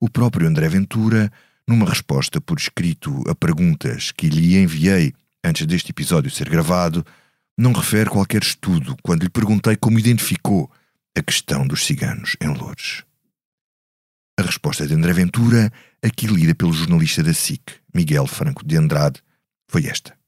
O 0.00 0.08
próprio 0.08 0.46
André 0.46 0.68
Ventura 0.68 1.32
numa 1.66 1.88
resposta 1.88 2.40
por 2.40 2.58
escrito 2.58 3.22
a 3.28 3.34
perguntas 3.34 4.10
que 4.12 4.28
lhe 4.28 4.56
enviei 4.56 5.14
antes 5.44 5.66
deste 5.66 5.90
episódio 5.90 6.30
ser 6.30 6.48
gravado, 6.48 7.04
não 7.56 7.72
refere 7.72 8.08
qualquer 8.08 8.42
estudo 8.42 8.96
quando 9.02 9.22
lhe 9.22 9.28
perguntei 9.28 9.76
como 9.76 9.98
identificou 9.98 10.70
a 11.16 11.22
questão 11.22 11.66
dos 11.66 11.84
ciganos 11.84 12.36
em 12.40 12.48
Lourdes. 12.48 13.04
A 14.42 14.44
resposta 14.44 14.84
de 14.84 14.92
André 14.92 15.12
Ventura, 15.12 15.72
aqui 16.02 16.26
lida 16.26 16.52
pelo 16.52 16.72
jornalista 16.72 17.22
da 17.22 17.32
SIC, 17.32 17.62
Miguel 17.94 18.26
Franco 18.26 18.66
de 18.66 18.76
Andrade, 18.76 19.22
foi 19.70 19.86
esta. 19.86 20.18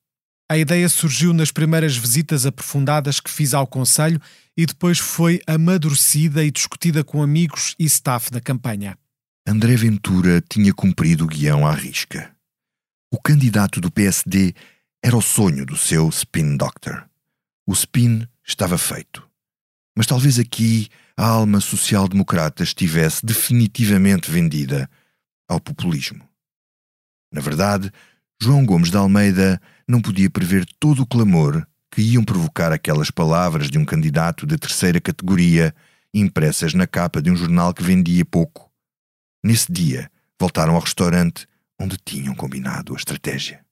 A 0.49 0.57
ideia 0.57 0.89
surgiu 0.89 1.35
nas 1.35 1.51
primeiras 1.51 1.97
visitas 1.97 2.47
aprofundadas 2.47 3.19
que 3.19 3.29
fiz 3.29 3.55
ao 3.55 3.67
Conselho 3.67 4.21
e 4.57 4.67
depois 4.67 5.01
foi 5.01 5.41
amadurecida 5.49 6.45
e 6.45 6.51
discutida 6.53 7.03
com 7.03 7.25
amigos 7.25 7.75
e 7.77 7.87
staff 7.87 8.31
da 8.31 8.41
campanha. 8.41 8.97
André 9.45 9.75
Ventura 9.75 10.41
tinha 10.49 10.73
cumprido 10.73 11.25
o 11.25 11.29
guião 11.29 11.67
à 11.67 11.73
risca. 11.73 12.31
O 13.13 13.21
candidato 13.21 13.81
do 13.81 13.91
PSD 13.91 14.55
era 15.03 15.17
o 15.17 15.23
sonho 15.23 15.67
do 15.67 15.77
seu 15.77 16.09
spin 16.11 16.57
doctor. 16.57 17.05
O 17.67 17.73
spin 17.73 18.29
estava 18.47 18.79
feito. 18.79 19.29
Mas 19.97 20.07
talvez 20.07 20.39
aqui 20.39 20.89
a 21.17 21.27
alma 21.27 21.61
social-democrata 21.61 22.63
estivesse 22.63 23.25
definitivamente 23.25 24.31
vendida 24.31 24.89
ao 25.49 25.61
populismo. 25.61 26.29
Na 27.33 27.41
verdade, 27.41 27.91
João 28.41 28.65
Gomes 28.65 28.91
de 28.91 28.97
Almeida 28.97 29.61
não 29.89 30.01
podia 30.01 30.31
prever 30.31 30.67
todo 30.79 31.03
o 31.03 31.07
clamor 31.07 31.67
que 31.91 32.03
iam 32.03 32.25
provocar 32.25 32.73
aquelas 32.73 33.11
palavras 33.11 33.71
de 33.71 33.79
um 33.79 33.85
candidato 33.85 34.47
de 34.47 34.57
terceira 34.57 35.01
categoria 35.01 35.75
impressas 36.13 36.75
na 36.75 36.87
capa 36.87 37.23
de 37.23 37.31
um 37.31 37.37
jornal 37.37 37.73
que 37.73 37.83
vendia 37.83 38.25
pouco 38.25 38.65
Nesse 39.45 39.71
dia, 39.71 40.11
voltaram 40.41 40.75
ao 40.75 40.81
restaurante 40.81 41.47
onde 41.79 41.99
tinham 41.99 42.35
combinado 42.35 42.95
a 42.95 42.97
estratégia. 42.97 43.64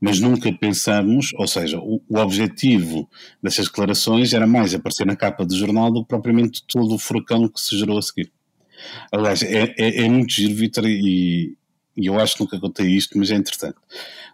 Mas 0.00 0.18
nunca 0.18 0.50
pensamos, 0.52 1.32
ou 1.34 1.46
seja, 1.46 1.78
o, 1.78 2.00
o 2.08 2.18
objetivo 2.18 3.08
dessas 3.42 3.66
declarações 3.66 4.32
era 4.32 4.46
mais 4.46 4.74
aparecer 4.74 5.06
na 5.06 5.14
capa 5.14 5.44
do 5.44 5.54
jornal 5.54 5.92
do 5.92 6.02
que 6.02 6.08
propriamente 6.08 6.64
todo 6.66 6.94
o 6.94 6.98
furacão 6.98 7.46
que 7.48 7.60
se 7.60 7.78
gerou 7.78 7.98
a 7.98 8.02
seguir. 8.02 8.32
Aliás, 9.12 9.42
é, 9.42 9.74
é, 9.76 10.04
é 10.04 10.08
muito 10.08 10.32
giro, 10.32 10.54
Vitor, 10.54 10.86
e, 10.86 11.54
e 11.96 12.06
eu 12.06 12.18
acho 12.18 12.34
que 12.34 12.40
nunca 12.40 12.58
contei 12.58 12.86
isto, 12.86 13.18
mas 13.18 13.30
é 13.30 13.36
interessante. 13.36 13.76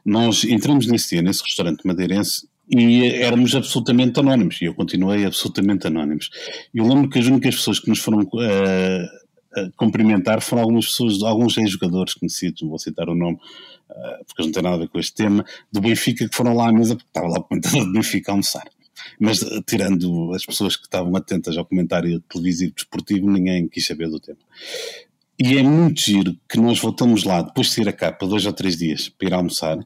Nós 0.04 0.44
entramos 0.44 0.86
nesse 0.86 1.10
dia, 1.10 1.22
nesse 1.22 1.42
restaurante 1.42 1.84
madeirense, 1.84 2.46
e 2.68 3.06
éramos 3.06 3.54
absolutamente 3.54 4.18
anónimos, 4.18 4.60
e 4.60 4.66
eu 4.66 4.74
continuei 4.74 5.24
absolutamente 5.24 5.86
anónimos. 5.86 6.30
Eu 6.74 6.86
lembro 6.86 7.08
que 7.08 7.18
as 7.18 7.26
únicas 7.26 7.56
pessoas 7.56 7.78
que 7.78 7.88
nos 7.88 8.00
foram 8.00 8.20
uh, 8.20 9.72
cumprimentar 9.76 10.40
foram 10.40 10.62
algumas 10.62 10.86
pessoas, 10.86 11.22
alguns 11.22 11.56
ex-jogadores 11.56 12.14
conhecidos, 12.14 12.62
não 12.62 12.68
vou 12.68 12.78
citar 12.78 13.08
o 13.08 13.14
nome, 13.14 13.38
porque 13.88 14.42
eles 14.42 14.46
não 14.46 14.52
têm 14.52 14.62
nada 14.62 14.76
a 14.76 14.78
ver 14.80 14.88
com 14.88 14.98
este 14.98 15.14
tema, 15.14 15.44
do 15.70 15.80
Benfica, 15.80 16.28
que 16.28 16.36
foram 16.36 16.54
lá 16.54 16.68
à 16.68 16.72
mesa, 16.72 16.96
porque 16.96 17.08
estava 17.08 17.28
lá 17.28 17.38
o 17.38 17.44
comentador 17.44 17.84
do 17.84 17.92
Benfica 17.92 18.30
a 18.30 18.34
almoçar. 18.34 18.64
Mas 19.20 19.42
uh, 19.42 19.62
tirando 19.62 20.32
as 20.34 20.44
pessoas 20.44 20.76
que 20.76 20.84
estavam 20.84 21.14
atentas 21.16 21.56
ao 21.56 21.64
comentário 21.64 22.20
televisivo 22.20 22.74
desportivo, 22.74 23.30
ninguém 23.30 23.68
quis 23.68 23.86
saber 23.86 24.08
do 24.08 24.18
tema. 24.18 24.38
E 25.38 25.58
é 25.58 25.62
muito 25.62 26.00
giro 26.00 26.34
que 26.48 26.58
nós 26.58 26.80
voltamos 26.80 27.24
lá, 27.24 27.42
depois 27.42 27.68
de 27.68 27.74
sair 27.74 27.88
a 27.88 27.92
capa, 27.92 28.26
dois 28.26 28.46
ou 28.46 28.52
três 28.54 28.76
dias, 28.76 29.10
para 29.10 29.28
ir 29.28 29.34
almoçar, 29.34 29.78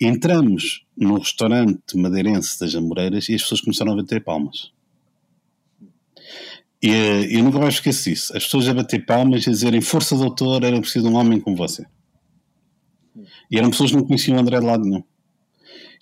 entramos 0.00 0.86
no 0.96 1.18
restaurante 1.18 1.96
madeirense 1.96 2.58
das 2.58 2.74
Amoreiras 2.74 3.28
e 3.28 3.34
as 3.34 3.42
pessoas 3.42 3.60
começaram 3.60 3.92
a 3.92 3.96
bater 3.96 4.24
palmas. 4.24 4.72
E 6.82 6.90
eu 7.30 7.42
nunca 7.42 7.58
mais 7.58 7.74
esqueço 7.74 8.10
isso. 8.10 8.36
As 8.36 8.44
pessoas 8.44 8.68
a 8.68 8.74
bater 8.74 9.04
palmas 9.04 9.46
e 9.46 9.50
a 9.50 9.52
dizerem 9.52 9.80
força 9.80 10.16
doutor, 10.16 10.64
era 10.64 10.80
preciso 10.80 11.08
um 11.08 11.16
homem 11.16 11.38
como 11.38 11.56
você. 11.56 11.84
E 13.50 13.58
eram 13.58 13.70
pessoas 13.70 13.90
que 13.90 13.96
não 13.96 14.04
conheciam 14.04 14.36
o 14.36 14.40
André 14.40 14.58
de 14.58 14.66
lado 14.66 14.84
nenhum. 14.84 15.02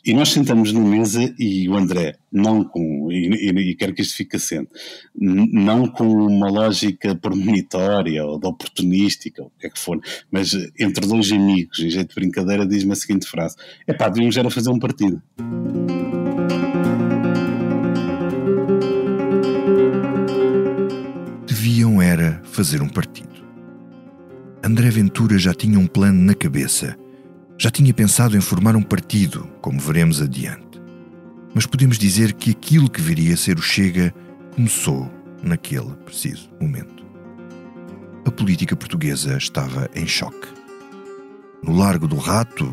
E 0.04 0.12
nós 0.12 0.30
sentamos 0.30 0.72
numa 0.72 0.88
mesa 0.88 1.32
e 1.38 1.68
o 1.68 1.76
André, 1.76 2.16
não 2.30 2.64
com, 2.64 3.12
e, 3.12 3.28
e, 3.28 3.70
e 3.70 3.74
quero 3.76 3.94
que 3.94 4.02
isto 4.02 4.16
fique 4.16 4.34
assente, 4.34 4.68
não 5.14 5.86
com 5.86 6.04
uma 6.04 6.50
lógica 6.50 7.14
premonitória 7.14 8.24
ou 8.24 8.36
de 8.36 8.46
oportunística, 8.48 9.42
ou 9.42 9.48
o 9.48 9.52
que 9.60 9.68
é 9.68 9.70
que 9.70 9.78
for, 9.78 10.00
mas 10.28 10.54
entre 10.76 11.06
dois 11.06 11.30
amigos, 11.30 11.78
em 11.78 11.88
jeito 11.88 12.08
de 12.08 12.14
brincadeira, 12.16 12.66
diz-me 12.66 12.92
a 12.92 12.96
seguinte 12.96 13.28
frase: 13.28 13.54
é 13.86 13.92
pá, 13.92 14.08
devíamos 14.08 14.36
era 14.36 14.50
fazer 14.50 14.70
um 14.70 14.78
partido. 14.80 15.22
era 22.12 22.40
fazer 22.44 22.82
um 22.82 22.88
partido. 22.88 23.30
André 24.62 24.90
Ventura 24.90 25.38
já 25.38 25.54
tinha 25.54 25.78
um 25.78 25.86
plano 25.86 26.22
na 26.22 26.34
cabeça. 26.34 26.96
Já 27.62 27.70
tinha 27.70 27.94
pensado 27.94 28.36
em 28.36 28.40
formar 28.40 28.74
um 28.74 28.82
partido, 28.82 29.48
como 29.60 29.78
veremos 29.78 30.20
adiante. 30.20 30.82
Mas 31.54 31.64
podemos 31.64 31.96
dizer 31.96 32.32
que 32.32 32.50
aquilo 32.50 32.90
que 32.90 33.00
viria 33.00 33.34
a 33.34 33.36
ser 33.36 33.56
o 33.56 33.62
Chega 33.62 34.12
começou 34.52 35.08
naquele 35.44 35.94
preciso 36.04 36.50
momento. 36.60 37.06
A 38.24 38.32
política 38.32 38.74
portuguesa 38.74 39.36
estava 39.36 39.88
em 39.94 40.08
choque. 40.08 40.48
No 41.62 41.76
Largo 41.76 42.08
do 42.08 42.16
Rato, 42.16 42.64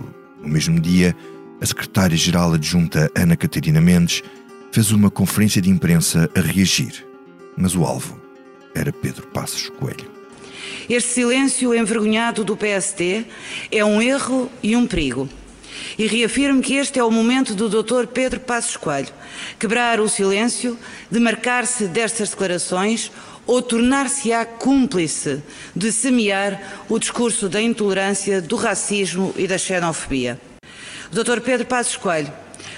no 0.41 0.49
mesmo 0.49 0.79
dia, 0.79 1.15
a 1.61 1.65
secretária-geral 1.67 2.53
adjunta 2.53 3.11
Ana 3.15 3.37
Catarina 3.37 3.79
Mendes 3.79 4.23
fez 4.71 4.89
uma 4.89 5.11
conferência 5.11 5.61
de 5.61 5.69
imprensa 5.69 6.27
a 6.35 6.41
reagir. 6.41 7.05
Mas 7.55 7.75
o 7.75 7.85
alvo 7.85 8.19
era 8.73 8.91
Pedro 8.91 9.27
Passos 9.27 9.69
Coelho. 9.69 10.18
Este 10.89 11.11
silêncio 11.11 11.75
envergonhado 11.75 12.43
do 12.43 12.57
PSD 12.57 13.23
é 13.71 13.85
um 13.85 14.01
erro 14.01 14.51
e 14.63 14.75
um 14.75 14.87
perigo. 14.87 15.29
E 15.99 16.07
reafirmo 16.07 16.63
que 16.63 16.77
este 16.77 16.97
é 16.97 17.03
o 17.03 17.11
momento 17.11 17.53
do 17.53 17.69
Dr. 17.69 18.07
Pedro 18.07 18.39
Passos 18.39 18.75
Coelho 18.75 19.13
quebrar 19.59 19.99
o 19.99 20.09
silêncio, 20.09 20.79
demarcar-se 21.11 21.87
destas 21.87 22.31
declarações 22.31 23.11
ou 23.45 23.61
tornar-se-á 23.61 24.43
cúmplice 24.45 25.43
de 25.75 25.91
semear 25.91 26.59
o 26.89 26.97
discurso 26.97 27.47
da 27.47 27.61
intolerância, 27.61 28.41
do 28.41 28.55
racismo 28.55 29.31
e 29.37 29.45
da 29.45 29.59
xenofobia. 29.59 30.41
Dr. 31.11 31.39
Pedro 31.41 31.67
Passos 31.67 31.97
Coelho 31.97 32.33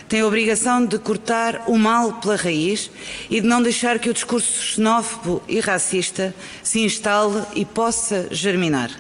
tem 0.08 0.22
a 0.22 0.28
obrigação 0.28 0.86
de 0.86 0.98
cortar 1.00 1.64
o 1.68 1.78
mal 1.78 2.14
pela 2.14 2.36
raiz 2.36 2.92
e 3.30 3.40
de 3.42 3.48
não 3.48 3.62
deixar 3.62 4.00
que 4.00 4.10
o 4.10 4.14
discurso 4.14 4.62
xenófobo 4.62 5.42
e 5.48 5.60
racista 5.60 6.34
se 6.64 6.80
instale 6.82 7.44
e 7.56 7.66
possa 7.66 8.28
germinar. 8.32 8.92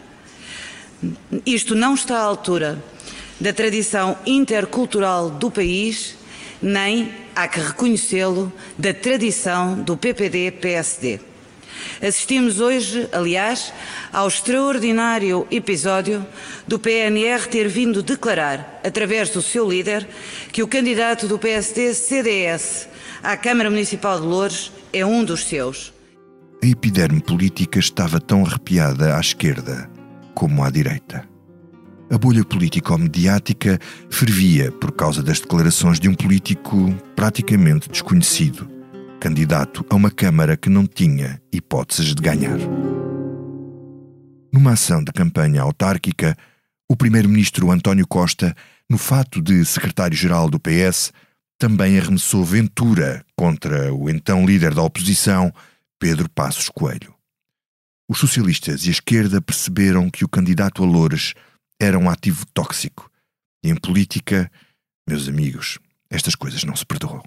Isto 1.46 1.76
não 1.76 1.96
está 1.96 2.18
à 2.18 2.24
altura 2.24 2.82
da 3.40 3.52
tradição 3.52 4.18
intercultural 4.26 5.30
do 5.32 5.50
país, 5.50 6.16
nem, 6.62 7.12
há 7.36 7.48
que 7.48 7.60
reconhecê-lo, 7.60 8.54
da 8.78 8.94
tradição 8.94 9.82
do 9.82 9.98
PPD-PSD. 9.98 11.31
Assistimos 12.02 12.60
hoje, 12.60 13.08
aliás, 13.12 13.74
ao 14.12 14.28
extraordinário 14.28 15.48
episódio 15.52 16.26
do 16.68 16.80
PNR 16.80 17.48
ter 17.48 17.68
vindo 17.68 18.02
declarar, 18.02 18.80
através 18.84 19.30
do 19.30 19.42
seu 19.42 19.70
líder, 19.70 20.08
que 20.52 20.64
o 20.64 20.68
candidato 20.68 21.28
do 21.28 21.38
PSD-CDS 21.38 22.88
à 23.24 23.38
Câmara 23.38 23.70
Municipal 23.70 24.20
de 24.20 24.26
Loures 24.26 24.72
é 24.92 25.06
um 25.06 25.24
dos 25.24 25.46
seus. 25.46 25.94
A 26.64 26.68
epiderme 26.68 27.22
política 27.22 27.80
estava 27.80 28.20
tão 28.20 28.46
arrepiada 28.46 29.16
à 29.16 29.20
esquerda 29.20 29.90
como 30.34 30.64
à 30.64 30.70
direita. 30.70 31.28
A 32.10 32.18
bolha 32.18 32.44
político-mediática 32.44 33.80
fervia 34.10 34.72
por 34.72 34.92
causa 34.92 35.24
das 35.24 35.40
declarações 35.40 36.00
de 36.00 36.10
um 36.10 36.14
político 36.14 36.94
praticamente 37.16 37.90
desconhecido 37.90 38.81
candidato 39.22 39.86
a 39.88 39.96
uma 39.96 40.10
Câmara 40.10 40.58
que 40.58 40.68
não 40.68 40.88
tinha 40.88 41.40
hipóteses 41.54 42.16
de 42.16 42.24
ganhar. 42.24 42.58
Numa 44.52 44.72
ação 44.72 45.04
de 45.04 45.12
campanha 45.12 45.62
autárquica, 45.62 46.36
o 46.90 46.98
primeiro-ministro 46.98 47.70
António 47.70 48.08
Costa, 48.08 48.56
no 48.90 48.98
fato 48.98 49.40
de 49.40 49.64
secretário-geral 49.64 50.50
do 50.50 50.60
PS, 50.60 51.14
também 51.60 52.00
arremessou 52.00 52.44
Ventura 52.44 53.24
contra 53.38 53.94
o 53.94 54.10
então 54.10 54.44
líder 54.44 54.74
da 54.74 54.82
oposição, 54.82 55.54
Pedro 56.00 56.28
Passos 56.28 56.68
Coelho. 56.68 57.14
Os 58.10 58.18
socialistas 58.18 58.86
e 58.86 58.88
a 58.88 58.92
esquerda 58.92 59.40
perceberam 59.40 60.10
que 60.10 60.26
o 60.26 60.30
candidato 60.30 60.84
a 60.84 60.86
Loures 60.88 61.36
era 61.80 61.98
um 62.00 62.10
ativo 62.10 62.44
tóxico 62.56 63.08
e, 63.64 63.70
em 63.70 63.76
política, 63.76 64.52
Meus 65.08 65.28
amigos, 65.28 65.78
estas 66.10 66.36
coisas 66.36 66.64
não 66.64 66.76
se 66.76 66.86
perdoam. 66.86 67.22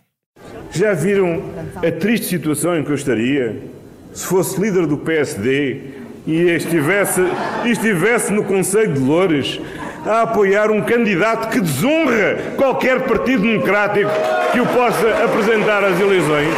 Já 0.75 0.93
viram 0.93 1.41
a 1.77 1.91
triste 1.93 2.27
situação 2.27 2.77
em 2.77 2.83
que 2.83 2.91
eu 2.91 2.97
estaria 2.97 3.57
se 4.13 4.27
fosse 4.27 4.61
líder 4.61 4.87
do 4.87 4.99
PSD 4.99 5.81
e 6.27 6.51
estivesse, 6.51 7.21
estivesse 7.65 8.33
no 8.33 8.43
Conselho 8.43 8.93
de 8.93 8.99
Loures 8.99 9.61
a 10.05 10.23
apoiar 10.23 10.73
um 10.73 10.83
candidato 10.83 11.51
que 11.51 11.61
desonra 11.61 12.39
qualquer 12.57 13.03
partido 13.03 13.43
democrático 13.43 14.11
que 14.53 14.61
o 14.61 14.67
possa 14.67 15.25
apresentar 15.25 15.85
às 15.85 16.01
eleições? 16.01 16.53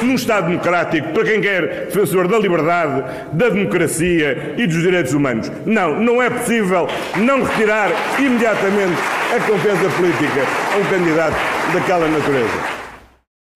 Num 0.00 0.14
Estado 0.14 0.46
democrático, 0.46 1.08
para 1.08 1.24
quem 1.24 1.40
quer 1.40 1.86
defensor 1.86 2.28
da 2.28 2.38
liberdade, 2.38 3.04
da 3.32 3.48
democracia 3.48 4.54
e 4.56 4.64
dos 4.64 4.80
direitos 4.80 5.12
humanos. 5.12 5.50
Não, 5.66 6.00
não 6.00 6.22
é 6.22 6.30
possível 6.30 6.88
não 7.16 7.42
retirar 7.42 7.90
imediatamente 8.16 8.96
a 9.34 9.40
confiança 9.40 9.88
política 9.96 10.40
a 10.72 10.78
um 10.78 10.84
candidato 10.84 11.36
daquela 11.74 12.06
natureza. 12.06 12.79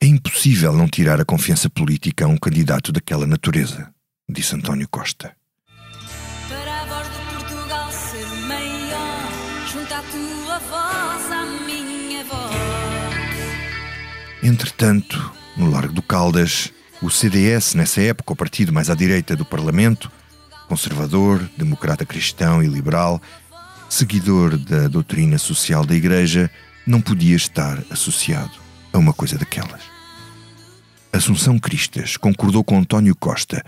É 0.05 0.07
impossível 0.07 0.75
não 0.75 0.87
tirar 0.87 1.19
a 1.19 1.25
confiança 1.25 1.71
política 1.71 2.27
a 2.27 2.29
um 2.29 2.37
candidato 2.37 2.93
daquela 2.93 3.27
natureza, 3.27 3.91
disse 4.29 4.55
António 4.55 4.87
Costa. 4.87 5.35
Para 6.47 6.83
a 6.83 6.85
voz 6.85 7.09
de 7.11 7.19
Portugal 7.35 7.91
ser 7.91 8.27
maior, 8.47 9.31
junta 9.73 9.97
a 9.97 10.03
tua 10.03 10.59
voz 10.59 11.33
à 11.33 11.47
minha 11.67 12.23
voz. 12.25 12.55
Entretanto, 14.43 15.33
no 15.57 15.71
Largo 15.71 15.95
do 15.95 16.03
Caldas, 16.03 16.71
o 17.01 17.09
CDS, 17.09 17.73
nessa 17.73 18.03
época 18.03 18.35
o 18.35 18.37
partido 18.37 18.75
mais 18.75 18.91
à 18.91 18.95
direita 18.95 19.35
do 19.35 19.47
Parlamento, 19.47 20.13
conservador, 20.69 21.49
democrata 21.57 22.05
cristão 22.05 22.63
e 22.63 22.67
liberal, 22.67 23.23
seguidor 23.89 24.59
da 24.59 24.87
doutrina 24.87 25.39
social 25.39 25.87
da 25.87 25.95
Igreja, 25.95 26.51
não 26.87 27.01
podia 27.01 27.37
estar 27.37 27.83
associado 27.89 28.53
a 28.93 28.99
uma 28.99 29.15
coisa 29.15 29.39
daquelas. 29.39 29.94
Assunção 31.15 31.61
Cristas 31.61 32.17
concordou 32.17 32.65
com 32.65 32.77
António 32.77 33.15
Costa, 33.15 33.65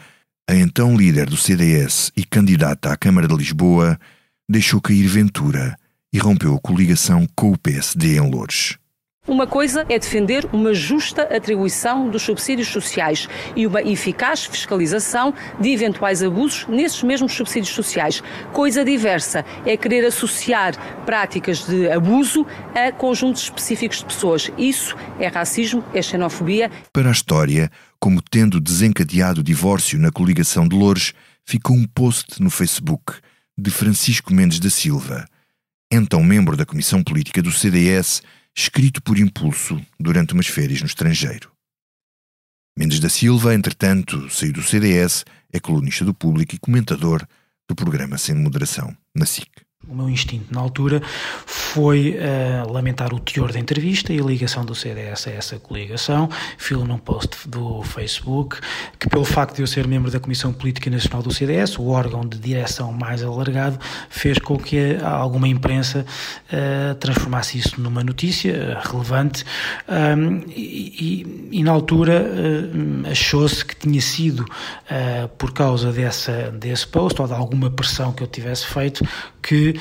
a 0.50 0.57
então 0.57 0.97
líder 0.97 1.31
do 1.31 1.37
CDS 1.37 2.11
e 2.17 2.25
candidata 2.25 2.91
à 2.91 2.97
Câmara 2.97 3.29
de 3.29 3.37
Lisboa, 3.37 3.97
deixou 4.50 4.81
cair 4.81 5.07
Ventura 5.07 5.76
e 6.12 6.19
rompeu 6.19 6.57
a 6.57 6.61
coligação 6.61 7.25
com 7.37 7.53
o 7.53 7.57
PSD 7.57 8.17
em 8.17 8.31
Loures. 8.31 8.76
Uma 9.26 9.45
coisa 9.45 9.85
é 9.88 9.99
defender 9.99 10.49
uma 10.52 10.73
justa 10.73 11.23
atribuição 11.23 12.09
dos 12.09 12.23
subsídios 12.23 12.68
sociais 12.68 13.28
e 13.56 13.66
uma 13.66 13.83
eficaz 13.83 14.45
fiscalização 14.45 15.35
de 15.61 15.71
eventuais 15.71 16.23
abusos 16.23 16.64
nesses 16.68 17.02
mesmos 17.02 17.33
subsídios 17.33 17.75
sociais. 17.75 18.23
Coisa 18.52 18.85
diversa 18.85 19.45
é 19.64 19.76
querer 19.76 20.06
associar 20.06 20.76
práticas 21.04 21.66
de 21.66 21.90
abuso 21.90 22.47
a 22.73 22.92
conjuntos 22.92 23.42
específicos 23.42 23.99
de 23.99 24.04
pessoas. 24.04 24.49
Isso 24.56 24.95
é 25.18 25.26
racismo, 25.26 25.85
é 25.92 26.00
xenofobia. 26.00 26.71
Para 26.92 27.09
a 27.09 27.12
história, 27.12 27.68
como 27.99 28.23
tendo 28.23 28.61
desencadeado 28.61 29.40
o 29.40 29.45
divórcio 29.45 29.99
na 29.99 30.12
coligação 30.12 30.68
de 30.68 30.76
Loures, 30.76 31.12
ficou 31.45 31.75
um 31.75 31.85
post 31.85 32.40
no 32.40 32.49
Facebook 32.49 33.14
de 33.59 33.73
Francisco 33.73 34.33
Mendes 34.33 34.61
da 34.61 34.71
Silva, 34.71 35.26
então 35.90 36.23
membro 36.23 36.56
da 36.56 36.64
Comissão 36.64 37.02
Política 37.02 37.42
do 37.42 37.50
CDS 37.50 38.23
escrito 38.56 39.02
por 39.02 39.18
impulso 39.18 39.80
durante 40.00 40.32
umas 40.32 40.46
férias 40.46 40.80
no 40.80 40.86
estrangeiro. 40.86 41.52
Mendes 42.78 43.00
da 43.00 43.08
Silva, 43.08 43.54
entretanto, 43.54 44.28
saiu 44.30 44.52
do 44.52 44.62
CDS, 44.62 45.25
é 45.52 45.60
colunista 45.60 46.04
do 46.04 46.14
público 46.14 46.54
e 46.54 46.58
comentador 46.58 47.26
do 47.68 47.75
programa 47.75 48.18
Sem 48.18 48.34
Moderação, 48.34 48.96
na 49.14 49.26
SIC. 49.26 49.65
O 49.88 49.95
meu 49.95 50.11
instinto 50.11 50.52
na 50.52 50.61
altura 50.61 51.00
foi 51.47 52.19
uh, 52.19 52.73
lamentar 52.73 53.14
o 53.14 53.21
teor 53.21 53.52
da 53.52 53.61
entrevista 53.61 54.12
e 54.12 54.19
a 54.19 54.25
ligação 54.25 54.64
do 54.64 54.75
CDS 54.75 55.28
a 55.28 55.31
essa 55.31 55.59
coligação. 55.61 56.28
Filo 56.59 56.84
num 56.84 56.99
post 56.99 57.49
do 57.49 57.84
Facebook 57.84 58.58
que, 58.99 59.08
pelo 59.08 59.25
facto 59.25 59.54
de 59.54 59.63
eu 59.63 59.67
ser 59.67 59.87
membro 59.87 60.10
da 60.10 60.19
Comissão 60.19 60.52
Política 60.52 60.91
Nacional 60.91 61.23
do 61.23 61.32
CDS, 61.32 61.78
o 61.78 61.87
órgão 61.87 62.26
de 62.26 62.37
direção 62.37 62.93
mais 62.93 63.23
alargado, 63.23 63.78
fez 64.10 64.39
com 64.41 64.58
que 64.58 64.97
alguma 65.04 65.47
imprensa 65.47 66.04
uh, 66.50 66.95
transformasse 66.97 67.56
isso 67.56 67.80
numa 67.80 68.02
notícia 68.02 68.80
relevante 68.82 69.45
um, 69.89 70.43
e, 70.49 71.23
e, 71.52 71.58
e, 71.60 71.63
na 71.63 71.71
altura 71.71 72.25
uh, 72.25 73.08
achou-se 73.08 73.65
que 73.65 73.76
tinha 73.76 74.00
sido 74.00 74.45
por 75.39 75.52
causa 75.52 75.93
dessa, 75.93 76.50
desse 76.50 76.87
post 76.87 77.21
ou 77.21 77.28
de 77.28 77.34
alguma 77.34 77.71
pressão 77.71 78.13
que 78.13 78.23
eu 78.23 78.26
tivesse 78.26 78.67
feito 78.67 79.06
que 79.43 79.75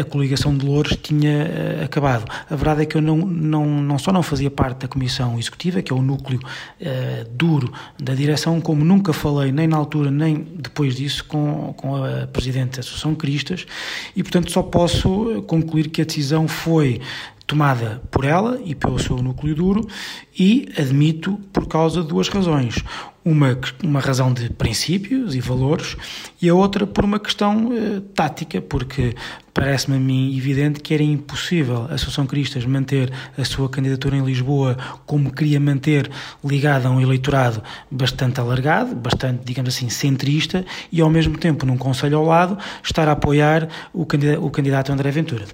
a 0.00 0.04
coligação 0.04 0.56
de 0.56 0.64
Louros 0.64 0.96
tinha 1.02 1.46
uh, 1.46 1.84
acabado. 1.84 2.30
A 2.48 2.54
verdade 2.54 2.82
é 2.82 2.86
que 2.86 2.96
eu 2.96 3.02
não, 3.02 3.18
não, 3.18 3.66
não 3.66 3.98
só 3.98 4.12
não 4.12 4.22
fazia 4.22 4.50
parte 4.50 4.80
da 4.80 4.88
comissão 4.88 5.38
executiva, 5.38 5.82
que 5.82 5.92
é 5.92 5.96
o 5.96 6.02
núcleo 6.02 6.40
uh, 6.40 7.28
duro 7.30 7.72
da 7.98 8.14
direção, 8.14 8.60
como 8.60 8.84
nunca 8.84 9.12
falei, 9.12 9.52
nem 9.52 9.66
na 9.66 9.76
altura 9.76 10.10
nem 10.10 10.46
depois 10.54 10.96
disso, 10.96 11.24
com, 11.24 11.72
com 11.76 11.96
a 11.96 12.26
Presidente 12.26 12.74
da 12.74 12.80
Associação 12.80 13.14
Cristas, 13.14 13.66
e 14.14 14.22
portanto 14.22 14.50
só 14.50 14.62
posso 14.62 15.42
concluir 15.46 15.88
que 15.88 16.02
a 16.02 16.04
decisão 16.04 16.48
foi 16.48 17.00
tomada 17.48 18.02
por 18.10 18.24
ela 18.24 18.60
e 18.62 18.74
pelo 18.74 18.98
seu 18.98 19.16
núcleo 19.16 19.54
duro 19.54 19.88
e 20.38 20.68
admito 20.76 21.40
por 21.50 21.66
causa 21.66 22.02
de 22.02 22.08
duas 22.08 22.28
razões. 22.28 22.76
Uma, 23.24 23.58
uma 23.82 24.00
razão 24.00 24.32
de 24.32 24.48
princípios 24.48 25.34
e 25.34 25.40
valores 25.40 25.96
e 26.40 26.48
a 26.48 26.54
outra 26.54 26.86
por 26.86 27.04
uma 27.04 27.18
questão 27.18 27.70
eh, 27.72 28.00
tática, 28.14 28.62
porque 28.62 29.14
parece-me 29.52 29.96
a 29.96 30.00
mim 30.00 30.36
evidente 30.36 30.80
que 30.80 30.94
era 30.94 31.02
impossível 31.02 31.82
a 31.90 31.94
Associação 31.94 32.26
Cristas 32.26 32.64
manter 32.64 33.12
a 33.36 33.44
sua 33.44 33.68
candidatura 33.68 34.16
em 34.16 34.24
Lisboa 34.24 34.78
como 35.04 35.32
queria 35.32 35.58
manter 35.58 36.10
ligada 36.44 36.88
a 36.88 36.90
um 36.90 37.00
eleitorado 37.00 37.62
bastante 37.90 38.40
alargado, 38.40 38.94
bastante, 38.94 39.44
digamos 39.44 39.74
assim, 39.74 39.90
centrista 39.90 40.64
e 40.90 41.00
ao 41.00 41.10
mesmo 41.10 41.36
tempo 41.36 41.66
num 41.66 41.76
conselho 41.76 42.18
ao 42.18 42.24
lado 42.24 42.56
estar 42.82 43.08
a 43.08 43.12
apoiar 43.12 43.68
o 43.92 44.06
candidato, 44.06 44.44
o 44.44 44.50
candidato 44.50 44.92
André 44.92 45.10
Ventura. 45.10 45.44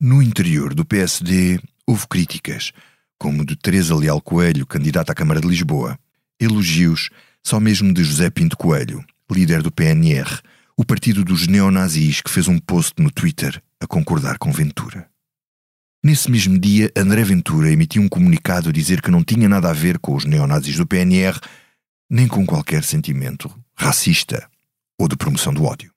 No 0.00 0.22
interior 0.22 0.72
do 0.72 0.84
PSD 0.84 1.60
houve 1.86 2.08
críticas, 2.08 2.72
como 3.18 3.44
de 3.44 3.54
Teresa 3.54 3.94
Leal 3.94 4.22
Coelho, 4.22 4.66
candidata 4.66 5.12
à 5.12 5.14
Câmara 5.14 5.42
de 5.42 5.46
Lisboa, 5.46 5.98
elogios 6.40 7.10
só 7.44 7.60
mesmo 7.60 7.92
de 7.92 8.02
José 8.02 8.30
Pinto 8.30 8.56
Coelho, 8.56 9.04
líder 9.30 9.62
do 9.62 9.70
PNR, 9.70 10.40
o 10.76 10.84
partido 10.84 11.24
dos 11.24 11.46
neonazis 11.46 12.20
que 12.20 12.30
fez 12.30 12.48
um 12.48 12.58
post 12.58 12.94
no 12.98 13.10
Twitter 13.10 13.62
a 13.80 13.86
concordar 13.86 14.38
com 14.38 14.50
Ventura. 14.50 15.08
Nesse 16.02 16.30
mesmo 16.30 16.58
dia, 16.58 16.90
André 16.96 17.22
Ventura 17.22 17.70
emitiu 17.70 18.02
um 18.02 18.08
comunicado 18.08 18.70
a 18.70 18.72
dizer 18.72 19.02
que 19.02 19.10
não 19.10 19.22
tinha 19.22 19.48
nada 19.48 19.70
a 19.70 19.74
ver 19.74 19.98
com 19.98 20.16
os 20.16 20.24
neonazis 20.24 20.76
do 20.76 20.86
PNR, 20.86 21.38
nem 22.08 22.26
com 22.26 22.46
qualquer 22.46 22.82
sentimento 22.82 23.54
racista 23.76 24.48
ou 24.98 25.06
de 25.06 25.16
promoção 25.16 25.52
do 25.52 25.64
ódio 25.64 25.92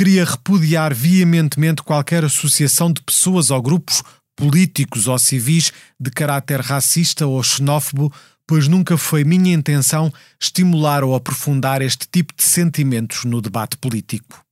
queria 0.00 0.24
repudiar 0.24 0.94
veementemente 0.94 1.82
qualquer 1.82 2.24
associação 2.24 2.90
de 2.90 3.02
pessoas 3.02 3.50
ou 3.50 3.60
grupos 3.60 4.02
políticos 4.34 5.06
ou 5.06 5.18
civis 5.18 5.74
de 6.00 6.10
caráter 6.10 6.58
racista 6.60 7.26
ou 7.26 7.42
xenófobo, 7.42 8.10
pois 8.50 8.66
nunca 8.66 8.98
foi 8.98 9.22
minha 9.22 9.54
intenção 9.54 10.12
estimular 10.40 11.04
ou 11.04 11.14
aprofundar 11.14 11.80
este 11.82 12.08
tipo 12.10 12.34
de 12.34 12.42
sentimentos 12.42 13.24
no 13.24 13.40
debate 13.40 13.76
político. 13.76 14.44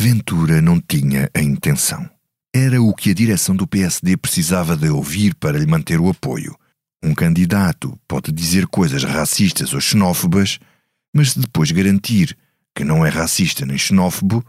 Ventura 0.00 0.62
não 0.62 0.80
tinha 0.80 1.30
a 1.34 1.42
intenção. 1.42 2.08
Era 2.50 2.80
o 2.80 2.94
que 2.94 3.10
a 3.10 3.14
direção 3.14 3.54
do 3.54 3.66
PSD 3.66 4.16
precisava 4.16 4.74
de 4.74 4.88
ouvir 4.88 5.34
para 5.34 5.58
lhe 5.58 5.66
manter 5.66 6.00
o 6.00 6.08
apoio. 6.08 6.56
Um 7.04 7.14
candidato 7.14 7.94
pode 8.08 8.32
dizer 8.32 8.66
coisas 8.66 9.04
racistas 9.04 9.74
ou 9.74 9.82
xenófobas, 9.82 10.58
mas 11.14 11.32
se 11.32 11.40
depois 11.40 11.70
garantir 11.70 12.34
que 12.74 12.84
não 12.84 13.04
é 13.04 13.10
racista 13.10 13.66
nem 13.66 13.76
xenófobo, 13.76 14.42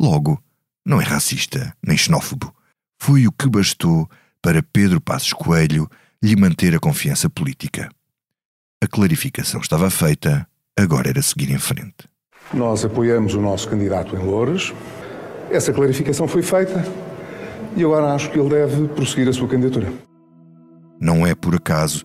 Logo, 0.00 0.42
não 0.84 1.00
é 1.00 1.04
racista 1.04 1.72
nem 1.86 1.96
xenófobo. 1.96 2.52
Foi 3.00 3.28
o 3.28 3.30
que 3.30 3.48
bastou 3.48 4.10
para 4.42 4.60
Pedro 4.60 5.00
Passos 5.00 5.32
Coelho 5.32 5.88
lhe 6.22 6.36
manter 6.36 6.74
a 6.74 6.78
confiança 6.78 7.28
política. 7.28 7.90
A 8.82 8.86
clarificação 8.86 9.60
estava 9.60 9.90
feita, 9.90 10.46
agora 10.78 11.08
era 11.08 11.20
seguir 11.20 11.50
em 11.50 11.58
frente. 11.58 12.08
Nós 12.54 12.84
apoiamos 12.84 13.34
o 13.34 13.40
nosso 13.40 13.68
candidato 13.68 14.14
em 14.14 14.18
Louras. 14.18 14.72
Essa 15.50 15.72
clarificação 15.72 16.28
foi 16.28 16.42
feita 16.42 16.84
e 17.76 17.82
agora 17.82 18.14
acho 18.14 18.30
que 18.30 18.38
ele 18.38 18.48
deve 18.48 18.88
prosseguir 18.88 19.28
a 19.28 19.32
sua 19.32 19.48
candidatura. 19.48 19.92
Não 21.00 21.26
é 21.26 21.34
por 21.34 21.56
acaso 21.56 22.04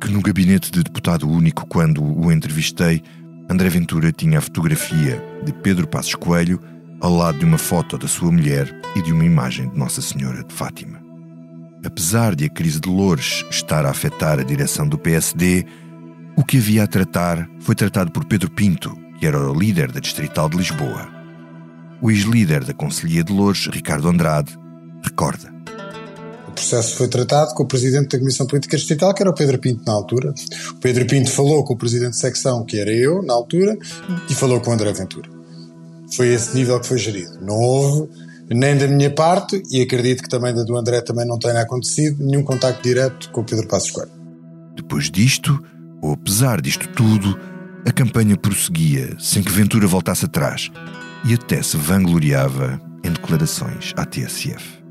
que 0.00 0.10
no 0.10 0.20
gabinete 0.20 0.70
de 0.70 0.82
deputado 0.82 1.28
único, 1.28 1.66
quando 1.66 2.04
o 2.04 2.30
entrevistei, 2.30 3.02
André 3.50 3.68
Ventura 3.68 4.12
tinha 4.12 4.38
a 4.38 4.42
fotografia 4.42 5.22
de 5.44 5.52
Pedro 5.52 5.88
Passos 5.88 6.14
Coelho 6.14 6.60
ao 7.00 7.12
lado 7.14 7.38
de 7.38 7.44
uma 7.44 7.58
foto 7.58 7.98
da 7.98 8.06
sua 8.06 8.30
mulher 8.30 8.72
e 8.94 9.02
de 9.02 9.12
uma 9.12 9.24
imagem 9.24 9.68
de 9.68 9.78
Nossa 9.78 10.00
Senhora 10.00 10.44
de 10.44 10.52
Fátima. 10.54 11.05
Apesar 11.86 12.34
de 12.34 12.46
a 12.46 12.48
crise 12.50 12.80
de 12.80 12.88
Loures 12.88 13.44
estar 13.48 13.86
a 13.86 13.90
afetar 13.90 14.40
a 14.40 14.42
direção 14.42 14.88
do 14.88 14.98
PSD, 14.98 15.64
o 16.36 16.42
que 16.42 16.56
havia 16.56 16.82
a 16.82 16.86
tratar 16.86 17.48
foi 17.60 17.76
tratado 17.76 18.10
por 18.10 18.24
Pedro 18.24 18.50
Pinto, 18.50 18.92
que 19.20 19.24
era 19.24 19.38
o 19.38 19.54
líder 19.54 19.92
da 19.92 20.00
Distrital 20.00 20.48
de 20.48 20.56
Lisboa. 20.56 21.08
O 22.02 22.10
ex-líder 22.10 22.64
da 22.64 22.74
Conselhia 22.74 23.22
de 23.22 23.32
Loures, 23.32 23.68
Ricardo 23.72 24.08
Andrade, 24.08 24.58
recorda. 25.00 25.54
processo 26.52 26.96
foi 26.96 27.06
tratado 27.06 27.54
com 27.54 27.62
o 27.62 27.68
presidente 27.68 28.08
da 28.08 28.18
Comissão 28.18 28.48
Política 28.48 28.76
Distrital, 28.76 29.14
que 29.14 29.22
era 29.22 29.30
o 29.30 29.34
Pedro 29.34 29.56
Pinto 29.56 29.84
na 29.86 29.92
altura. 29.92 30.34
O 30.70 30.74
Pedro 30.80 31.06
Pinto 31.06 31.30
falou 31.30 31.62
com 31.62 31.74
o 31.74 31.78
presidente 31.78 32.10
de 32.10 32.18
secção, 32.18 32.64
que 32.64 32.80
era 32.80 32.92
eu 32.92 33.22
na 33.22 33.32
altura, 33.32 33.78
e 34.28 34.34
falou 34.34 34.60
com 34.60 34.70
o 34.70 34.74
André 34.74 34.92
Ventura. 34.92 35.30
Foi 36.16 36.28
esse 36.34 36.52
nível 36.52 36.80
que 36.80 36.88
foi 36.88 36.98
gerido. 36.98 37.38
Não 37.40 37.54
houve, 37.54 38.08
nem 38.54 38.76
da 38.76 38.86
minha 38.86 39.10
parte, 39.10 39.62
e 39.70 39.82
acredito 39.82 40.22
que 40.22 40.28
também 40.28 40.54
da 40.54 40.62
do 40.62 40.76
André 40.76 41.00
também 41.00 41.26
não 41.26 41.38
tenha 41.38 41.60
acontecido, 41.60 42.24
nenhum 42.24 42.42
contacto 42.42 42.82
direto 42.82 43.30
com 43.30 43.40
o 43.40 43.44
Pedro 43.44 43.66
Passos 43.66 43.90
Coelho. 43.90 44.10
Depois 44.76 45.10
disto, 45.10 45.62
ou 46.00 46.12
apesar 46.12 46.60
disto 46.60 46.88
tudo, 46.88 47.38
a 47.86 47.92
campanha 47.92 48.36
prosseguia 48.36 49.16
sem 49.18 49.42
que 49.42 49.52
Ventura 49.52 49.86
voltasse 49.86 50.24
atrás 50.24 50.70
e 51.24 51.34
até 51.34 51.62
se 51.62 51.76
vangloriava 51.76 52.80
em 53.02 53.10
declarações 53.10 53.92
à 53.96 54.04
TSF. 54.04 54.85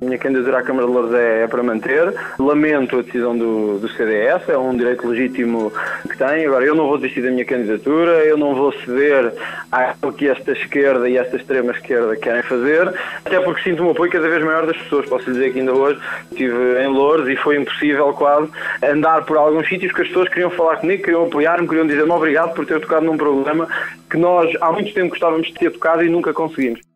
Minha 0.00 0.16
candidatura 0.16 0.60
à 0.60 0.62
Câmara 0.62 0.86
de 0.86 0.92
Louros 0.94 1.12
é, 1.12 1.42
é, 1.42 1.46
para 1.46 1.62
manter. 1.62 2.14
Lamento 2.38 2.98
a 2.98 3.02
decisão 3.02 3.36
do, 3.36 3.78
do, 3.78 3.88
CDS, 3.90 4.48
é 4.48 4.56
um 4.56 4.74
direito 4.74 5.06
legítimo 5.06 5.70
que 6.08 6.16
tem. 6.16 6.46
Agora, 6.46 6.64
eu 6.64 6.74
não 6.74 6.88
vou 6.88 6.96
desistir 6.96 7.20
da 7.20 7.30
minha 7.30 7.44
candidatura, 7.44 8.24
eu 8.24 8.38
não 8.38 8.54
vou 8.54 8.72
ceder 8.72 9.30
àquilo 9.70 10.12
que 10.14 10.26
esta 10.26 10.52
esquerda 10.52 11.06
e 11.06 11.18
esta 11.18 11.36
extrema 11.36 11.72
esquerda 11.72 12.16
querem 12.16 12.42
fazer, 12.42 12.94
até 13.22 13.38
porque 13.40 13.62
sinto 13.62 13.82
um 13.84 13.90
apoio 13.90 14.10
cada 14.10 14.26
vez 14.26 14.42
maior 14.42 14.64
das 14.64 14.78
pessoas. 14.78 15.04
Posso 15.06 15.30
dizer 15.30 15.52
que 15.52 15.58
ainda 15.58 15.74
hoje 15.74 16.00
estive 16.30 16.82
em 16.82 16.86
Louros 16.86 17.28
e 17.28 17.36
foi 17.36 17.58
impossível 17.58 18.10
quase 18.14 18.48
andar 18.82 19.26
por 19.26 19.36
alguns 19.36 19.68
sítios 19.68 19.92
que 19.92 20.00
as 20.00 20.08
pessoas 20.08 20.30
queriam 20.30 20.48
falar 20.48 20.78
comigo, 20.78 21.02
queriam 21.02 21.26
apoiar-me, 21.26 21.68
queriam 21.68 21.86
dizer-me 21.86 22.12
obrigado 22.12 22.54
por 22.54 22.64
ter 22.64 22.80
tocado 22.80 23.04
num 23.04 23.18
problema 23.18 23.68
que 24.08 24.16
nós 24.16 24.50
há 24.62 24.72
muito 24.72 24.94
tempo 24.94 25.10
gostávamos 25.10 25.48
de 25.48 25.54
ter 25.54 25.70
tocado 25.70 26.02
e 26.02 26.08
nunca 26.08 26.32
conseguimos. 26.32 26.89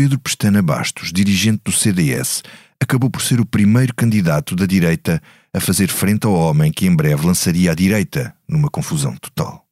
Pedro 0.00 0.18
Pestana 0.18 0.62
Bastos, 0.62 1.12
dirigente 1.12 1.60
do 1.62 1.70
CDS, 1.70 2.42
acabou 2.82 3.10
por 3.10 3.20
ser 3.20 3.38
o 3.38 3.44
primeiro 3.44 3.94
candidato 3.94 4.56
da 4.56 4.64
direita 4.64 5.20
a 5.52 5.60
fazer 5.60 5.88
frente 5.88 6.26
ao 6.26 6.32
homem 6.32 6.72
que 6.72 6.86
em 6.86 6.96
breve 6.96 7.26
lançaria 7.26 7.70
a 7.70 7.74
direita 7.74 8.34
numa 8.48 8.70
confusão 8.70 9.14
total. 9.16 9.62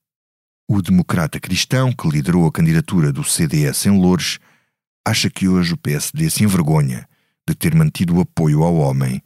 O 0.68 0.82
democrata 0.82 1.40
cristão 1.40 1.90
que 1.94 2.06
liderou 2.06 2.46
a 2.46 2.52
candidatura 2.52 3.10
do 3.10 3.24
CDS 3.24 3.86
em 3.86 3.98
Loures 3.98 4.38
acha 5.02 5.30
que 5.30 5.48
hoje 5.48 5.72
o 5.72 5.78
PSD 5.78 6.28
se 6.28 6.44
envergonha 6.44 7.08
de 7.48 7.54
ter 7.54 7.74
mantido 7.74 8.14
o 8.16 8.20
apoio 8.20 8.62
ao 8.62 8.74
homem 8.74 9.22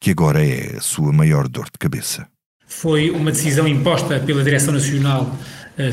que 0.00 0.12
agora 0.12 0.46
é 0.46 0.76
a 0.76 0.80
sua 0.80 1.12
maior 1.12 1.48
dor 1.48 1.64
de 1.64 1.76
cabeça. 1.76 2.28
Foi 2.68 3.10
uma 3.10 3.32
decisão 3.32 3.66
imposta 3.66 4.20
pela 4.20 4.44
Direção 4.44 4.72
Nacional 4.72 5.36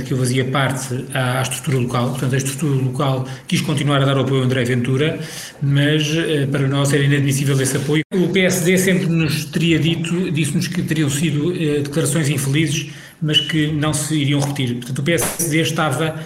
que 0.05 0.13
eu 0.13 0.17
fazia 0.17 0.45
parte 0.45 1.05
à, 1.13 1.41
estrutura 1.41 1.77
local, 1.77 2.09
portanto 2.11 2.33
a 2.33 2.37
estrutura 2.37 2.81
local 2.81 3.27
quis 3.47 3.61
continuar 3.61 4.01
a 4.01 4.05
dar 4.05 4.17
apoio 4.17 4.39
ao 4.39 4.45
André 4.45 4.63
Ventura, 4.63 5.19
mas 5.61 6.15
eh, 6.15 6.47
para 6.49 6.65
nós 6.67 6.93
era 6.93 7.03
inadmissível 7.03 7.59
esse 7.59 7.75
apoio. 7.75 8.01
O 8.13 8.29
PSD 8.29 8.77
sempre 8.77 9.07
nos 9.07 9.45
teria 9.45 9.77
dito, 9.77 10.31
disse-nos 10.31 10.67
que 10.67 10.81
teriam 10.83 11.09
sido 11.09 11.51
eh, 11.51 11.81
declarações 11.81 12.29
infelizes, 12.29 12.91
mas 13.21 13.41
que 13.41 13.67
não 13.73 13.93
se 13.93 14.15
iriam 14.15 14.39
repetir. 14.39 14.75
Portanto 14.75 14.99
o 14.99 15.03
PSD 15.03 15.61
estava 15.61 16.19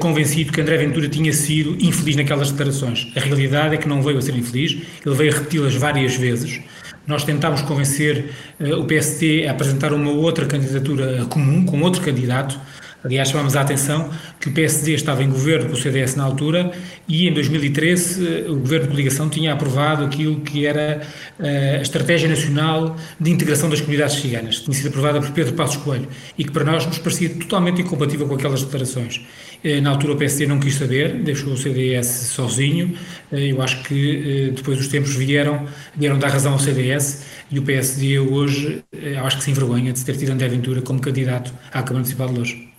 convencido 0.00 0.52
que 0.52 0.60
André 0.60 0.78
Ventura 0.78 1.06
tinha 1.06 1.32
sido 1.32 1.76
infeliz 1.78 2.16
naquelas 2.16 2.50
declarações. 2.50 3.12
A 3.14 3.20
realidade 3.20 3.74
é 3.74 3.78
que 3.78 3.86
não 3.86 4.02
veio 4.02 4.16
a 4.16 4.22
ser 4.22 4.34
infeliz, 4.34 4.78
ele 5.04 5.14
veio 5.14 5.32
a 5.32 5.34
repeti-las 5.34 5.74
várias 5.74 6.16
vezes. 6.16 6.60
Nós 7.06 7.24
tentámos 7.24 7.60
convencer 7.62 8.30
o 8.58 8.84
PSD 8.84 9.46
a 9.46 9.52
apresentar 9.52 9.92
uma 9.92 10.10
outra 10.10 10.46
candidatura 10.46 11.26
comum, 11.26 11.64
com 11.66 11.80
outro 11.82 12.00
candidato, 12.00 12.58
Aliás, 13.06 13.28
chamamos 13.28 13.54
a 13.54 13.60
atenção 13.60 14.10
que 14.40 14.48
o 14.48 14.52
PSD 14.52 14.94
estava 14.94 15.22
em 15.22 15.30
governo 15.30 15.68
com 15.68 15.74
o 15.74 15.76
CDS 15.76 16.16
na 16.16 16.24
altura 16.24 16.72
e 17.06 17.28
em 17.28 17.32
2013 17.32 18.26
eh, 18.26 18.50
o 18.50 18.56
governo 18.56 18.86
de 18.86 18.90
coligação 18.90 19.28
tinha 19.28 19.52
aprovado 19.52 20.04
aquilo 20.04 20.40
que 20.40 20.66
era 20.66 21.02
eh, 21.38 21.76
a 21.78 21.82
Estratégia 21.82 22.28
Nacional 22.28 22.96
de 23.20 23.30
Integração 23.30 23.70
das 23.70 23.80
Comunidades 23.80 24.16
Ciganas, 24.16 24.58
que 24.58 24.64
tinha 24.64 24.74
sido 24.74 24.88
aprovada 24.88 25.20
por 25.20 25.30
Pedro 25.30 25.54
Passos 25.54 25.76
Coelho 25.76 26.08
e 26.36 26.42
que 26.42 26.50
para 26.50 26.64
nós 26.64 26.84
nos 26.84 26.98
parecia 26.98 27.28
totalmente 27.28 27.80
incompatível 27.80 28.26
com 28.26 28.34
aquelas 28.34 28.64
declarações. 28.64 29.24
Eh, 29.62 29.80
na 29.80 29.90
altura 29.90 30.14
o 30.14 30.16
PSD 30.16 30.48
não 30.48 30.58
quis 30.58 30.74
saber, 30.74 31.14
deixou 31.22 31.52
o 31.52 31.56
CDS 31.56 32.08
sozinho. 32.34 32.92
Eu 33.30 33.62
acho 33.62 33.84
que 33.84 34.52
depois 34.54 34.80
os 34.80 34.88
tempos 34.88 35.14
vieram, 35.14 35.64
vieram 35.94 36.18
dar 36.18 36.28
razão 36.28 36.52
ao 36.54 36.58
CDS 36.58 37.22
e 37.52 37.58
o 37.58 37.62
PSD 37.62 38.18
hoje, 38.18 38.82
acho 39.22 39.38
que 39.38 39.44
se 39.44 39.50
envergonha 39.52 39.92
de 39.92 40.04
ter 40.04 40.16
tido 40.16 40.30
André 40.30 40.48
Ventura 40.48 40.82
como 40.82 41.00
candidato 41.00 41.52
à 41.68 41.82
Câmara 41.82 41.98
Municipal 41.98 42.28
de 42.28 42.34
Lourdes. 42.34 42.75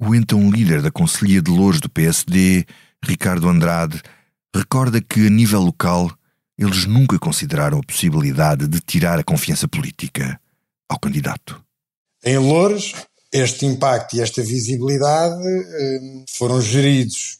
O 0.00 0.14
então 0.14 0.50
líder 0.50 0.80
da 0.80 0.90
Conselhia 0.90 1.42
de 1.42 1.50
Louros 1.50 1.80
do 1.80 1.88
PSD, 1.88 2.64
Ricardo 3.04 3.48
Andrade, 3.48 4.00
recorda 4.54 5.00
que, 5.00 5.26
a 5.26 5.30
nível 5.30 5.60
local, 5.60 6.10
eles 6.56 6.86
nunca 6.86 7.18
consideraram 7.18 7.78
a 7.78 7.86
possibilidade 7.86 8.68
de 8.68 8.80
tirar 8.80 9.18
a 9.18 9.24
confiança 9.24 9.66
política 9.66 10.40
ao 10.88 10.98
candidato. 10.98 11.60
Em 12.24 12.38
Louros, 12.38 12.94
este 13.32 13.66
impacto 13.66 14.16
e 14.16 14.20
esta 14.20 14.42
visibilidade 14.42 15.42
eh, 15.46 16.24
foram 16.30 16.60
geridos, 16.60 17.38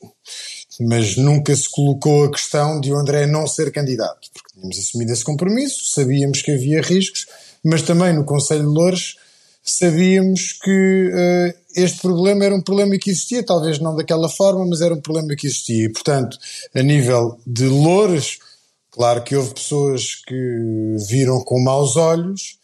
mas 0.81 1.17
nunca 1.17 1.55
se 1.57 1.69
colocou 1.71 2.25
a 2.25 2.31
questão 2.31 2.81
de 2.81 2.93
o 2.93 2.97
André 2.97 3.27
não 3.27 3.47
ser 3.47 3.73
candidato, 3.73 4.29
porque 4.33 4.55
tínhamos 4.55 4.79
assumido 4.79 5.13
esse 5.13 5.25
compromisso, 5.25 5.93
sabíamos 5.93 6.43
que 6.43 6.53
havia 6.53 6.83
riscos, 6.83 7.27
mas 7.65 7.83
também 7.83 8.13
no 8.13 8.25
Conselho 8.25 8.69
de 8.69 8.75
Louros 8.75 9.17
sabíamos 9.63 10.53
que 10.53 11.11
uh, 11.11 11.68
este 11.75 12.01
problema 12.01 12.45
era 12.45 12.55
um 12.55 12.63
problema 12.63 12.97
que 12.99 13.11
existia, 13.11 13.45
talvez 13.45 13.79
não 13.79 13.95
daquela 13.95 14.29
forma, 14.29 14.67
mas 14.67 14.81
era 14.81 14.95
um 14.95 15.01
problema 15.01 15.35
que 15.37 15.47
existia. 15.47 15.87
E, 15.87 15.93
portanto, 15.93 16.39
a 16.75 16.83
nível 16.83 17.39
de 17.47 17.67
loures, 17.67 18.39
claro 18.91 19.23
que 19.23 19.37
houve 19.37 19.55
pessoas 19.55 20.15
que 20.15 20.97
viram 21.09 21.43
com 21.45 21.63
maus 21.63 21.97
olhos, 21.97 22.59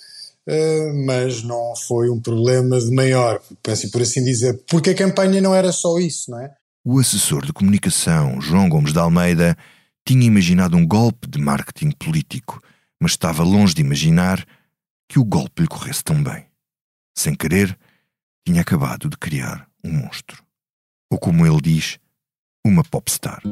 uh, 0.48 1.06
mas 1.06 1.42
não 1.42 1.74
foi 1.76 2.08
um 2.10 2.20
problema 2.20 2.80
de 2.80 2.90
maior, 2.90 3.40
penso 3.62 3.90
por 3.90 4.02
assim 4.02 4.24
dizer, 4.24 4.62
porque 4.68 4.90
a 4.90 4.94
campanha 4.94 5.40
não 5.40 5.54
era 5.54 5.70
só 5.72 5.98
isso, 5.98 6.30
não 6.30 6.40
é? 6.40 6.54
O 6.84 6.98
assessor 6.98 7.46
de 7.46 7.52
comunicação, 7.52 8.40
João 8.40 8.68
Gomes 8.68 8.92
de 8.92 8.98
Almeida, 8.98 9.56
tinha 10.06 10.26
imaginado 10.26 10.76
um 10.76 10.86
golpe 10.86 11.26
de 11.28 11.38
marketing 11.38 11.90
político, 11.92 12.60
mas 13.00 13.12
estava 13.12 13.42
longe 13.42 13.74
de 13.74 13.80
imaginar 13.80 14.44
que 15.08 15.18
o 15.18 15.24
golpe 15.24 15.62
lhe 15.62 15.68
corresse 15.68 16.04
tão 16.04 16.22
bem. 16.22 16.44
Sem 17.16 17.34
querer, 17.34 17.78
tinha 18.46 18.60
acabado 18.60 19.08
de 19.08 19.16
criar 19.16 19.66
um 19.82 19.92
monstro. 19.92 20.42
Ou 21.10 21.18
como 21.18 21.46
ele 21.46 21.60
diz, 21.60 21.98
uma 22.66 22.82
popstar. 22.84 23.42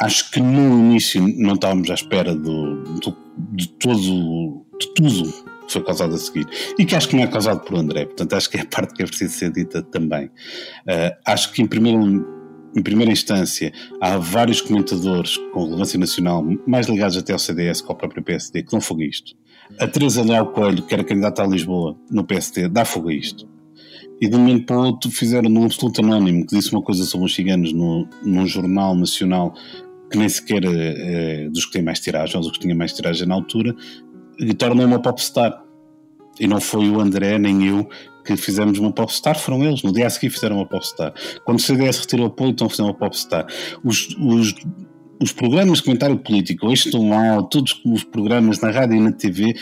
Acho 0.00 0.30
que 0.30 0.40
no 0.40 0.78
início 0.78 1.20
não 1.36 1.54
estávamos 1.54 1.90
à 1.90 1.94
espera 1.94 2.34
do, 2.34 2.84
do, 3.00 3.16
de 3.52 3.68
todo 3.68 4.64
de 4.80 4.94
tudo 4.94 5.48
que 5.66 5.72
foi 5.72 5.82
causado 5.82 6.14
a 6.14 6.18
seguir. 6.18 6.46
E 6.78 6.84
que 6.84 6.94
acho 6.94 7.08
que 7.08 7.16
não 7.16 7.24
é 7.24 7.26
causado 7.26 7.60
por 7.60 7.76
André, 7.76 8.06
portanto 8.06 8.32
acho 8.34 8.48
que 8.48 8.56
é 8.56 8.60
a 8.60 8.66
parte 8.66 8.94
que 8.94 9.02
é 9.02 9.06
preciso 9.06 9.34
ser 9.34 9.52
dita 9.52 9.82
também. 9.82 10.26
Uh, 10.26 11.16
acho 11.26 11.52
que 11.52 11.60
em 11.60 11.66
primeiro 11.66 12.38
em 12.76 12.82
primeira 12.82 13.10
instância, 13.10 13.72
há 14.00 14.18
vários 14.18 14.60
comentadores 14.60 15.36
com 15.52 15.64
relevância 15.64 15.98
nacional, 15.98 16.44
mais 16.66 16.86
ligados 16.86 17.16
até 17.16 17.32
ao 17.32 17.38
CDS 17.38 17.80
que 17.80 17.88
ao 17.88 17.96
próprio 17.96 18.22
PSD, 18.22 18.62
que 18.62 18.70
dão 18.70 18.80
fogo 18.80 19.00
a 19.02 19.06
isto. 19.06 19.34
A 19.78 19.86
Teresa 19.86 20.22
Leal 20.22 20.52
Coelho, 20.52 20.82
que 20.82 20.94
era 20.94 21.04
candidata 21.04 21.42
a 21.42 21.46
Lisboa 21.46 21.96
no 22.10 22.24
PSD, 22.24 22.68
dá 22.68 22.84
fogo 22.84 23.08
a 23.08 23.14
isto. 23.14 23.48
E 24.20 24.28
de 24.28 24.34
um 24.34 24.40
momento 24.40 24.66
para 24.66 24.78
o 24.78 24.86
outro 24.86 25.10
fizeram 25.10 25.48
num 25.48 25.64
absoluto 25.64 26.00
anónimo 26.00 26.44
que 26.46 26.56
disse 26.56 26.72
uma 26.72 26.82
coisa 26.82 27.04
sobre 27.04 27.26
os 27.26 27.34
ciganos 27.34 27.72
no, 27.72 28.08
num 28.24 28.46
jornal 28.46 28.94
nacional 28.94 29.54
que 30.10 30.18
nem 30.18 30.28
sequer 30.28 30.64
é, 30.64 31.48
dos 31.50 31.66
que 31.66 31.72
têm 31.72 31.82
mais 31.82 32.00
tiragem, 32.00 32.36
ou 32.36 32.42
dos 32.42 32.52
que 32.52 32.60
tinham 32.60 32.76
mais 32.76 32.92
tiragem 32.92 33.26
na 33.28 33.34
altura, 33.34 33.74
e 34.38 34.54
tornou 34.54 34.86
uma 34.86 35.00
popstar. 35.00 35.62
E 36.40 36.46
não 36.46 36.60
foi 36.60 36.88
o 36.88 37.00
André 37.00 37.38
nem 37.38 37.66
eu 37.66 37.88
que 38.24 38.36
fizemos 38.36 38.78
uma 38.78 38.92
popstar, 38.92 39.38
foram 39.38 39.64
eles. 39.64 39.82
No 39.82 39.92
dia 39.92 40.06
a 40.06 40.10
seguir 40.10 40.30
fizeram 40.30 40.56
uma 40.56 40.66
popstar. 40.66 41.14
Quando 41.44 41.58
o 41.58 41.62
CDS 41.62 42.00
retirou 42.00 42.26
o 42.26 42.28
apoio, 42.28 42.50
então 42.50 42.68
fizeram 42.68 42.90
uma 42.90 42.96
popstar. 42.96 43.46
Os, 43.82 44.14
os 44.20 44.54
os 45.20 45.32
programas 45.32 45.78
de 45.78 45.84
comentário 45.84 46.18
político, 46.18 46.66
hoje 46.66 46.86
estão 46.86 47.08
lá, 47.08 47.42
todos 47.42 47.80
os 47.84 48.04
programas 48.04 48.60
na 48.60 48.70
rádio 48.70 48.96
e 48.96 49.00
na 49.00 49.12
TV, 49.12 49.54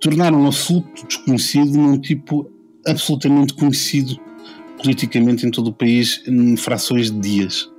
tornaram 0.00 0.42
um 0.42 0.46
absoluto 0.46 1.06
desconhecido 1.06 1.76
num 1.78 1.98
tipo 1.98 2.50
absolutamente 2.86 3.54
conhecido 3.54 4.20
politicamente 4.82 5.46
em 5.46 5.50
todo 5.50 5.68
o 5.68 5.72
país 5.72 6.22
em 6.26 6.56
frações 6.56 7.10
de 7.10 7.18
dias. 7.18 7.70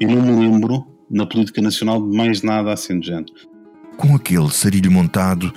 E 0.00 0.06
não 0.06 0.22
me 0.22 0.48
lembro, 0.48 0.86
na 1.10 1.26
política 1.26 1.60
nacional, 1.60 2.00
de 2.00 2.16
mais 2.16 2.42
nada 2.42 2.72
assim 2.72 2.98
do 2.98 3.04
género. 3.04 3.32
Com 3.96 4.14
aquele 4.14 4.50
sarilho 4.50 4.90
montado, 4.90 5.52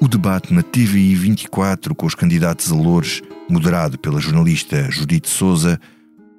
o 0.00 0.08
debate 0.08 0.52
na 0.52 0.62
TVI 0.62 1.14
24 1.14 1.94
com 1.94 2.06
os 2.06 2.14
candidatos 2.14 2.70
a 2.70 2.74
louros, 2.74 3.22
moderado 3.48 3.98
pela 3.98 4.20
jornalista 4.20 4.90
Judite 4.90 5.28
Souza, 5.28 5.80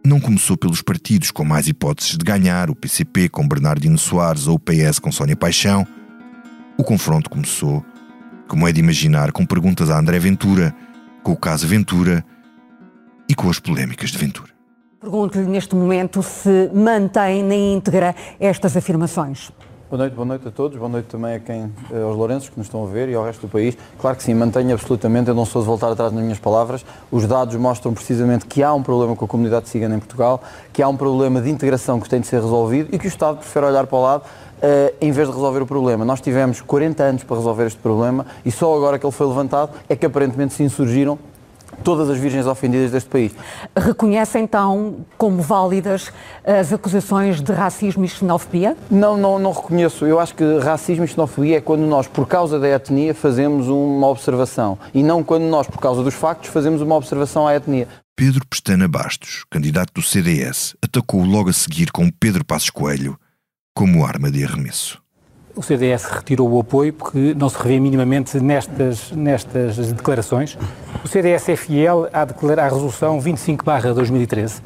não 0.06 0.20
começou 0.20 0.58
pelos 0.58 0.82
partidos 0.82 1.32
com 1.32 1.46
mais 1.46 1.68
hipóteses 1.68 2.18
de 2.18 2.26
ganhar, 2.26 2.70
o 2.70 2.76
PCP 2.76 3.30
com 3.30 3.48
Bernardino 3.48 3.98
Soares 3.98 4.48
ou 4.48 4.56
o 4.56 4.60
PS 4.60 5.00
com 5.00 5.12
Sónia 5.12 5.36
Paixão. 5.36 5.86
O 6.78 6.84
confronto 6.84 7.30
começou, 7.30 7.86
como 8.48 8.68
é 8.68 8.72
de 8.72 8.80
imaginar, 8.80 9.32
com 9.32 9.46
perguntas 9.46 9.90
a 9.90 10.00
André 10.00 10.18
Ventura, 10.20 10.76
com 11.22 11.32
o 11.32 11.38
caso 11.38 11.68
Ventura 11.68 12.26
e 13.30 13.36
com 13.36 13.50
as 13.50 13.60
polémicas 13.60 14.10
de 14.12 14.18
Ventura. 14.18 14.52
Pergunto-lhe 15.00 15.46
neste 15.46 15.76
momento 15.76 16.22
se 16.22 16.70
mantém 16.74 17.44
na 17.44 17.56
íntegra 17.56 18.16
estas 18.40 18.76
afirmações. 18.78 19.52
Boa 19.92 20.04
noite, 20.04 20.14
boa 20.14 20.26
noite 20.26 20.48
a 20.48 20.52
todos, 20.52 20.78
boa 20.78 20.88
noite 20.88 21.08
também 21.08 21.36
a 21.36 21.40
quem, 21.42 21.70
eh, 21.92 22.02
aos 22.02 22.16
Lourenços 22.16 22.48
que 22.48 22.58
nos 22.58 22.68
estão 22.68 22.82
a 22.82 22.88
ver 22.88 23.10
e 23.10 23.14
ao 23.14 23.26
resto 23.26 23.42
do 23.42 23.50
país. 23.50 23.78
Claro 24.00 24.16
que 24.16 24.24
sim, 24.24 24.34
mantenho 24.34 24.72
absolutamente, 24.72 25.28
eu 25.28 25.36
não 25.36 25.44
sou 25.44 25.62
de 25.62 25.68
voltar 25.68 25.92
atrás 25.92 26.14
nas 26.14 26.24
minhas 26.24 26.40
palavras. 26.40 26.86
Os 27.12 27.28
dados 27.28 27.54
mostram 27.58 27.94
precisamente 27.94 28.46
que 28.46 28.64
há 28.64 28.74
um 28.74 28.82
problema 28.82 29.18
com 29.18 29.26
a 29.26 29.28
comunidade 29.28 29.68
cigana 29.68 29.94
em 29.94 30.00
Portugal, 30.00 30.42
que 30.72 30.82
há 30.82 30.88
um 30.88 30.96
problema 30.96 31.42
de 31.42 31.50
integração 31.50 32.00
que 32.00 32.08
tem 32.08 32.22
de 32.22 32.28
ser 32.28 32.40
resolvido 32.40 32.88
e 32.96 32.98
que 32.98 33.06
o 33.06 33.10
Estado 33.10 33.40
prefere 33.40 33.66
olhar 33.66 33.86
para 33.86 33.98
o 33.98 34.02
lado 34.02 34.22
uh, 34.22 34.96
em 35.02 35.12
vez 35.12 35.28
de 35.28 35.34
resolver 35.34 35.62
o 35.62 35.66
problema. 35.66 36.06
Nós 36.06 36.22
tivemos 36.22 36.62
40 36.62 37.04
anos 37.04 37.24
para 37.26 37.36
resolver 37.36 37.68
este 37.68 37.80
problema 37.80 38.26
e 38.46 38.52
só 38.52 38.74
agora 38.74 38.98
que 38.98 39.06
ele 39.06 39.12
foi 39.12 39.28
levantado 39.28 39.72
é 39.90 39.96
que 39.98 40.06
aparentemente 40.06 40.54
se 40.54 40.64
insurgiram 40.64 41.20
todas 41.82 42.10
as 42.10 42.18
virgens 42.18 42.46
ofendidas 42.46 42.92
deste 42.92 43.10
país. 43.10 43.32
Reconhece 43.76 44.40
então 44.40 45.06
como 45.18 45.42
válidas 45.42 46.12
as 46.46 46.72
acusações 46.72 47.42
de 47.42 47.52
racismo 47.52 48.06
e 48.06 48.08
xenofobia? 48.08 48.78
Não, 48.90 49.18
não, 49.18 49.40
não 49.40 49.52
reconheço. 49.52 50.06
Eu 50.06 50.20
acho 50.20 50.36
que 50.36 50.60
racismo 50.60 51.04
e 51.04 51.08
xenofobia 51.08 51.58
é 51.58 51.62
quando 51.62 51.82
nós, 51.82 52.08
por 52.08 52.28
causa 52.28 52.60
da 52.60 52.68
etnia, 52.68 53.14
fazemos 53.14 53.68
uma 53.68 54.08
observação 54.08 54.78
e 54.94 55.04
não 55.04 55.24
quando 55.24 55.44
nós, 55.44 55.68
por 55.68 55.80
causa 55.80 56.04
dos 56.04 56.14
factos, 56.14 56.50
fazemos 56.50 56.82
uma 56.82 56.96
observação 56.96 57.48
à 57.48 57.56
etnia. 57.56 57.88
Pedro 58.16 58.46
Pestana 58.48 58.88
Bastos, 58.88 59.44
candidato 59.50 59.94
do 59.94 60.02
CDS, 60.02 60.76
atacou 60.84 61.24
logo 61.24 61.50
a 61.50 61.54
seguir 61.54 61.92
com 61.92 62.10
Pedro 62.12 62.46
Passos 62.46 62.70
Coelho 62.70 63.18
como 63.74 64.06
arma 64.06 64.30
de 64.30 64.44
arremesso 64.44 65.01
o 65.56 65.62
CDS 65.62 66.06
retirou 66.06 66.50
o 66.50 66.60
apoio 66.60 66.94
porque 66.94 67.34
não 67.36 67.50
se 67.50 67.58
revê 67.58 67.80
minimamente 67.80 68.40
nestas, 68.40 69.12
nestas 69.12 69.92
declarações. 69.92 70.58
O 71.04 71.08
CDS 71.08 71.50
é 71.50 71.56
fiel 71.56 72.08
à, 72.14 72.26
declarar, 72.26 72.66
à 72.66 72.70
resolução 72.70 73.20
25-2013 73.20 74.62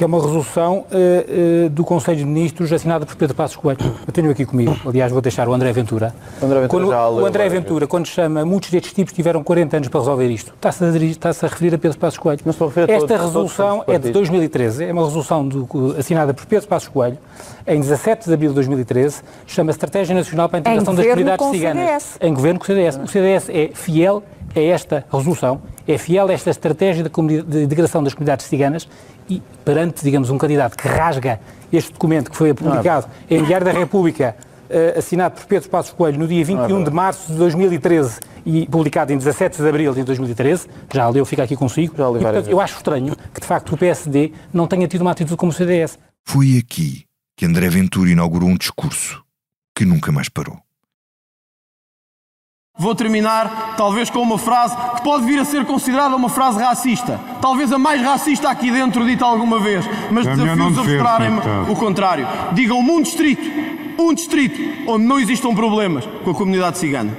que 0.00 0.04
é 0.04 0.06
uma 0.06 0.18
resolução 0.18 0.78
uh, 0.78 1.66
uh, 1.66 1.68
do 1.68 1.84
Conselho 1.84 2.16
de 2.16 2.24
Ministros 2.24 2.72
assinada 2.72 3.04
por 3.04 3.14
Pedro 3.16 3.36
Passos 3.36 3.54
Coelho. 3.54 3.80
Eu 4.06 4.10
tenho 4.10 4.30
aqui 4.30 4.46
comigo, 4.46 4.74
aliás, 4.86 5.12
vou 5.12 5.20
deixar 5.20 5.46
o 5.46 5.52
André 5.52 5.74
Ventura. 5.74 6.14
O 6.40 6.46
André 6.46 6.60
Ventura, 6.62 6.86
quando, 6.86 7.18
o 7.20 7.26
André 7.26 7.48
Ventura 7.50 7.86
quando 7.86 8.06
chama, 8.06 8.42
muitos 8.42 8.70
destes 8.70 8.94
tipos 8.94 9.12
tiveram 9.12 9.44
40 9.44 9.76
anos 9.76 9.88
para 9.88 10.00
resolver 10.00 10.30
isto. 10.30 10.54
Está-se 10.54 10.82
a, 10.82 10.88
está 10.88 11.28
a, 11.28 11.48
referir 11.48 11.74
a 11.74 11.78
Pedro 11.78 11.98
Passos 11.98 12.18
Coelho. 12.18 12.40
Esta 12.46 13.08
todos, 13.08 13.26
resolução 13.26 13.80
todos 13.80 13.94
é 13.94 13.98
de 13.98 14.10
2013, 14.10 14.84
é 14.86 14.90
uma 14.94 15.04
resolução 15.04 15.46
do, 15.46 15.94
assinada 15.98 16.32
por 16.32 16.46
Pedro 16.46 16.66
Passos 16.66 16.88
Coelho, 16.88 17.18
em 17.66 17.78
17 17.78 18.26
de 18.26 18.32
abril 18.32 18.48
de 18.48 18.54
2013, 18.54 19.20
chama 19.46 19.70
Estratégia 19.70 20.14
Nacional 20.14 20.48
para 20.48 20.56
a 20.56 20.60
Integração 20.60 20.94
das 20.94 21.04
Comunidades 21.04 21.46
Ciganas. 21.46 21.84
CDS. 21.84 22.18
Em 22.22 22.32
governo 22.32 22.58
com 22.58 22.64
o 22.64 22.66
CDS. 22.66 22.96
O 22.96 23.06
CDS 23.06 23.50
é 23.50 23.70
fiel 23.74 24.22
a 24.56 24.60
esta 24.60 25.04
resolução, 25.12 25.60
é 25.86 25.98
fiel 25.98 26.28
a 26.28 26.32
esta 26.32 26.50
estratégia 26.50 27.04
de, 27.04 27.62
integração 27.62 28.02
das 28.02 28.14
comunidades 28.14 28.46
ciganas 28.46 28.88
e 29.28 29.42
perante, 29.64 30.02
digamos, 30.02 30.30
um 30.30 30.38
candidato 30.38 30.76
que 30.76 30.88
rasga 30.88 31.40
este 31.72 31.92
documento 31.92 32.30
que 32.30 32.36
foi 32.36 32.52
publicado 32.52 33.06
é. 33.28 33.36
em 33.36 33.44
Diário 33.44 33.64
da 33.64 33.72
República, 33.72 34.36
uh, 34.68 34.98
assinado 34.98 35.36
por 35.36 35.46
Pedro 35.46 35.68
Passos 35.68 35.92
Coelho 35.92 36.18
no 36.18 36.26
dia 36.26 36.44
21 36.44 36.80
é 36.80 36.84
de 36.84 36.90
março 36.90 37.32
de 37.32 37.38
2013 37.38 38.20
e 38.44 38.66
publicado 38.66 39.12
em 39.12 39.18
17 39.18 39.60
de 39.60 39.68
abril 39.68 39.94
de 39.94 40.02
2013, 40.02 40.66
já 40.92 41.08
leu, 41.08 41.24
fica 41.24 41.42
aqui 41.42 41.54
consigo, 41.56 41.94
já 41.96 42.08
e, 42.08 42.22
portanto, 42.22 42.48
eu 42.48 42.60
acho 42.60 42.76
estranho 42.76 43.14
que, 43.32 43.40
de 43.40 43.46
facto, 43.46 43.74
o 43.74 43.76
PSD 43.76 44.32
não 44.52 44.66
tenha 44.66 44.88
tido 44.88 45.02
uma 45.02 45.10
atitude 45.10 45.36
como 45.36 45.50
o 45.50 45.54
CDS. 45.54 45.98
Foi 46.24 46.58
aqui 46.58 47.04
que 47.36 47.46
André 47.46 47.68
Ventura 47.68 48.10
inaugurou 48.10 48.48
um 48.48 48.56
discurso 48.56 49.22
que 49.74 49.84
nunca 49.84 50.10
mais 50.12 50.28
parou. 50.28 50.58
Vou 52.80 52.94
terminar, 52.94 53.74
talvez, 53.76 54.08
com 54.08 54.20
uma 54.20 54.38
frase 54.38 54.74
que 54.96 55.02
pode 55.02 55.26
vir 55.26 55.38
a 55.38 55.44
ser 55.44 55.66
considerada 55.66 56.16
uma 56.16 56.30
frase 56.30 56.58
racista. 56.58 57.20
Talvez 57.38 57.70
a 57.70 57.78
mais 57.78 58.00
racista 58.00 58.48
aqui 58.48 58.70
dentro 58.70 59.04
dita 59.04 59.22
alguma 59.22 59.60
vez, 59.60 59.84
mas 60.10 60.26
desafio-os 60.26 60.78
a 60.78 60.82
mostrarem-me 60.82 61.40
o 61.68 61.76
contrário. 61.76 62.26
Digam-me 62.54 62.90
um 62.90 63.02
distrito, 63.02 63.42
um 63.98 64.14
distrito 64.14 64.58
onde 64.90 65.04
não 65.04 65.20
existam 65.20 65.54
problemas 65.54 66.08
com 66.24 66.30
a 66.30 66.34
comunidade 66.34 66.78
cigana. 66.78 67.14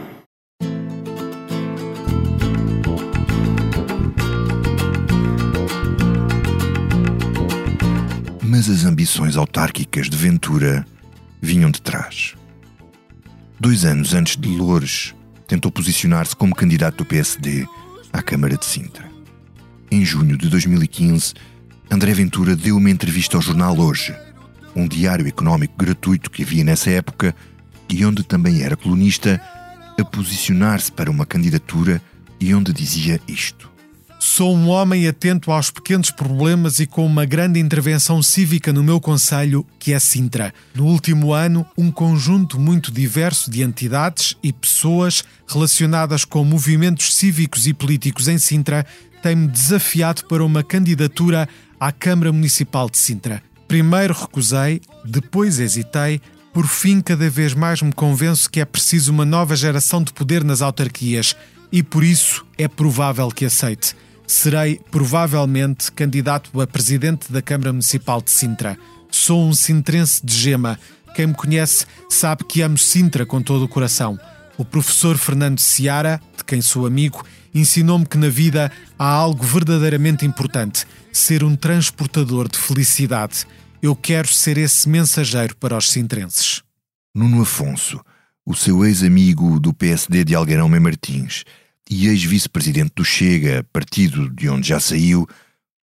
Mas 8.42 8.68
as 8.68 8.84
ambições 8.84 9.38
autárquicas 9.38 10.10
de 10.10 10.18
Ventura 10.18 10.88
vinham 11.40 11.70
de 11.70 11.80
trás. 11.80 12.34
Dois 13.60 13.86
anos 13.86 14.16
antes 14.16 14.36
de 14.36 14.58
Loures 14.58 15.14
tentou 15.52 15.70
posicionar-se 15.70 16.34
como 16.34 16.56
candidato 16.56 17.00
do 17.00 17.06
PSD 17.06 17.68
à 18.14 18.22
Câmara 18.22 18.56
de 18.56 18.66
Sintra. 18.66 19.12
Em 19.92 20.06
junho 20.06 20.38
de 20.38 20.48
2015, 20.48 21.34
André 21.92 22.14
Ventura 22.14 22.56
deu 22.56 22.78
uma 22.78 22.90
entrevista 22.90 23.36
ao 23.36 23.42
jornal 23.42 23.78
Hoje, 23.78 24.16
um 24.74 24.88
diário 24.88 25.28
económico 25.28 25.74
gratuito 25.78 26.32
que 26.32 26.44
havia 26.44 26.64
nessa 26.64 26.90
época 26.90 27.36
e 27.90 28.06
onde 28.06 28.24
também 28.24 28.62
era 28.62 28.78
colunista, 28.78 29.42
a 30.00 30.06
posicionar-se 30.06 30.90
para 30.90 31.12
uma 31.12 31.26
candidatura 31.26 32.02
e 32.40 32.56
onde 32.56 32.72
dizia 32.72 33.20
isto. 33.28 33.70
Sou 34.34 34.56
um 34.56 34.70
homem 34.70 35.10
atento 35.10 35.52
aos 35.52 35.70
pequenos 35.70 36.10
problemas 36.10 36.80
e 36.80 36.88
com 36.88 37.06
uma 37.06 37.26
grande 37.26 37.60
intervenção 37.60 38.24
cívica 38.24 38.72
no 38.72 38.82
meu 38.82 38.98
conselho, 38.98 39.68
que 39.78 39.92
é 39.92 40.00
Sintra. 40.00 40.54
No 40.74 40.86
último 40.86 41.34
ano, 41.34 41.66
um 41.78 41.92
conjunto 41.92 42.58
muito 42.58 42.94
diverso 42.94 43.52
de 43.52 43.62
entidades 43.62 44.38
e 44.42 44.54
pessoas 44.54 45.22
relacionadas 45.46 46.24
com 46.24 46.46
movimentos 46.46 47.14
cívicos 47.14 47.68
e 47.68 47.74
políticos 47.74 48.30
em 48.30 48.38
Sintra 48.38 48.86
tem-me 49.22 49.50
desafiado 49.50 50.24
para 50.28 50.46
uma 50.46 50.64
candidatura 50.64 51.46
à 51.78 51.92
Câmara 51.92 52.32
Municipal 52.32 52.90
de 52.90 53.00
Sintra. 53.00 53.44
Primeiro 53.68 54.14
recusei, 54.14 54.80
depois 55.04 55.60
hesitei, 55.60 56.22
por 56.54 56.68
fim, 56.68 57.02
cada 57.02 57.30
vez 57.30 57.54
mais 57.54 57.82
me 57.82 57.92
convenço 57.92 58.50
que 58.50 58.62
é 58.62 58.66
preciso 58.66 59.12
uma 59.12 59.26
nova 59.26 59.58
geração 59.58 60.02
de 60.02 60.14
poder 60.14 60.42
nas 60.42 60.62
autarquias 60.62 61.36
e 61.70 61.84
por 61.84 62.02
isso 62.02 62.46
é 62.58 62.70
provável 62.70 63.28
que 63.28 63.44
aceite 63.44 63.94
serei 64.32 64.80
provavelmente 64.90 65.92
candidato 65.92 66.62
a 66.62 66.66
presidente 66.66 67.32
da 67.32 67.42
Câmara 67.42 67.74
Municipal 67.74 68.22
de 68.22 68.32
Sintra. 68.32 68.78
Sou 69.12 69.46
um 69.46 69.54
sintrense 69.54 70.26
de 70.26 70.34
gema. 70.34 70.80
Quem 71.14 71.28
me 71.28 71.34
conhece 71.34 71.86
sabe 72.10 72.46
que 72.46 72.62
amo 72.62 72.78
Sintra 72.78 73.26
com 73.26 73.42
todo 73.42 73.66
o 73.66 73.68
coração. 73.68 74.18
O 74.58 74.64
professor 74.64 75.18
Fernando 75.18 75.60
Seara, 75.60 76.22
de 76.38 76.46
quem 76.46 76.62
sou 76.62 76.86
amigo, 76.86 77.26
ensinou-me 77.54 78.06
que 78.06 78.18
na 78.18 78.30
vida 78.30 78.72
há 78.98 79.06
algo 79.06 79.44
verdadeiramente 79.44 80.26
importante: 80.26 80.88
ser 81.12 81.44
um 81.44 81.56
transportador 81.56 82.48
de 82.48 82.58
felicidade. 82.58 83.46
Eu 83.82 83.96
quero 83.98 84.30
ser 84.30 84.58
esse 84.58 84.88
mensageiro 84.88 85.58
para 85.58 85.78
os 85.78 85.90
sintrenses. 85.90 86.64
Nuno 87.14 87.42
Afonso, 87.42 88.00
o 88.46 88.56
seu 88.56 88.86
ex-amigo 88.86 89.60
do 89.60 89.74
PSD 89.74 90.24
de 90.24 90.36
Algueirão 90.36 90.70
Mem 90.70 90.80
Martins, 90.80 91.44
e 91.92 92.08
ex-vice-presidente 92.08 92.94
do 92.96 93.04
Chega, 93.04 93.66
partido 93.74 94.30
de 94.30 94.48
onde 94.48 94.70
já 94.70 94.80
saiu, 94.80 95.28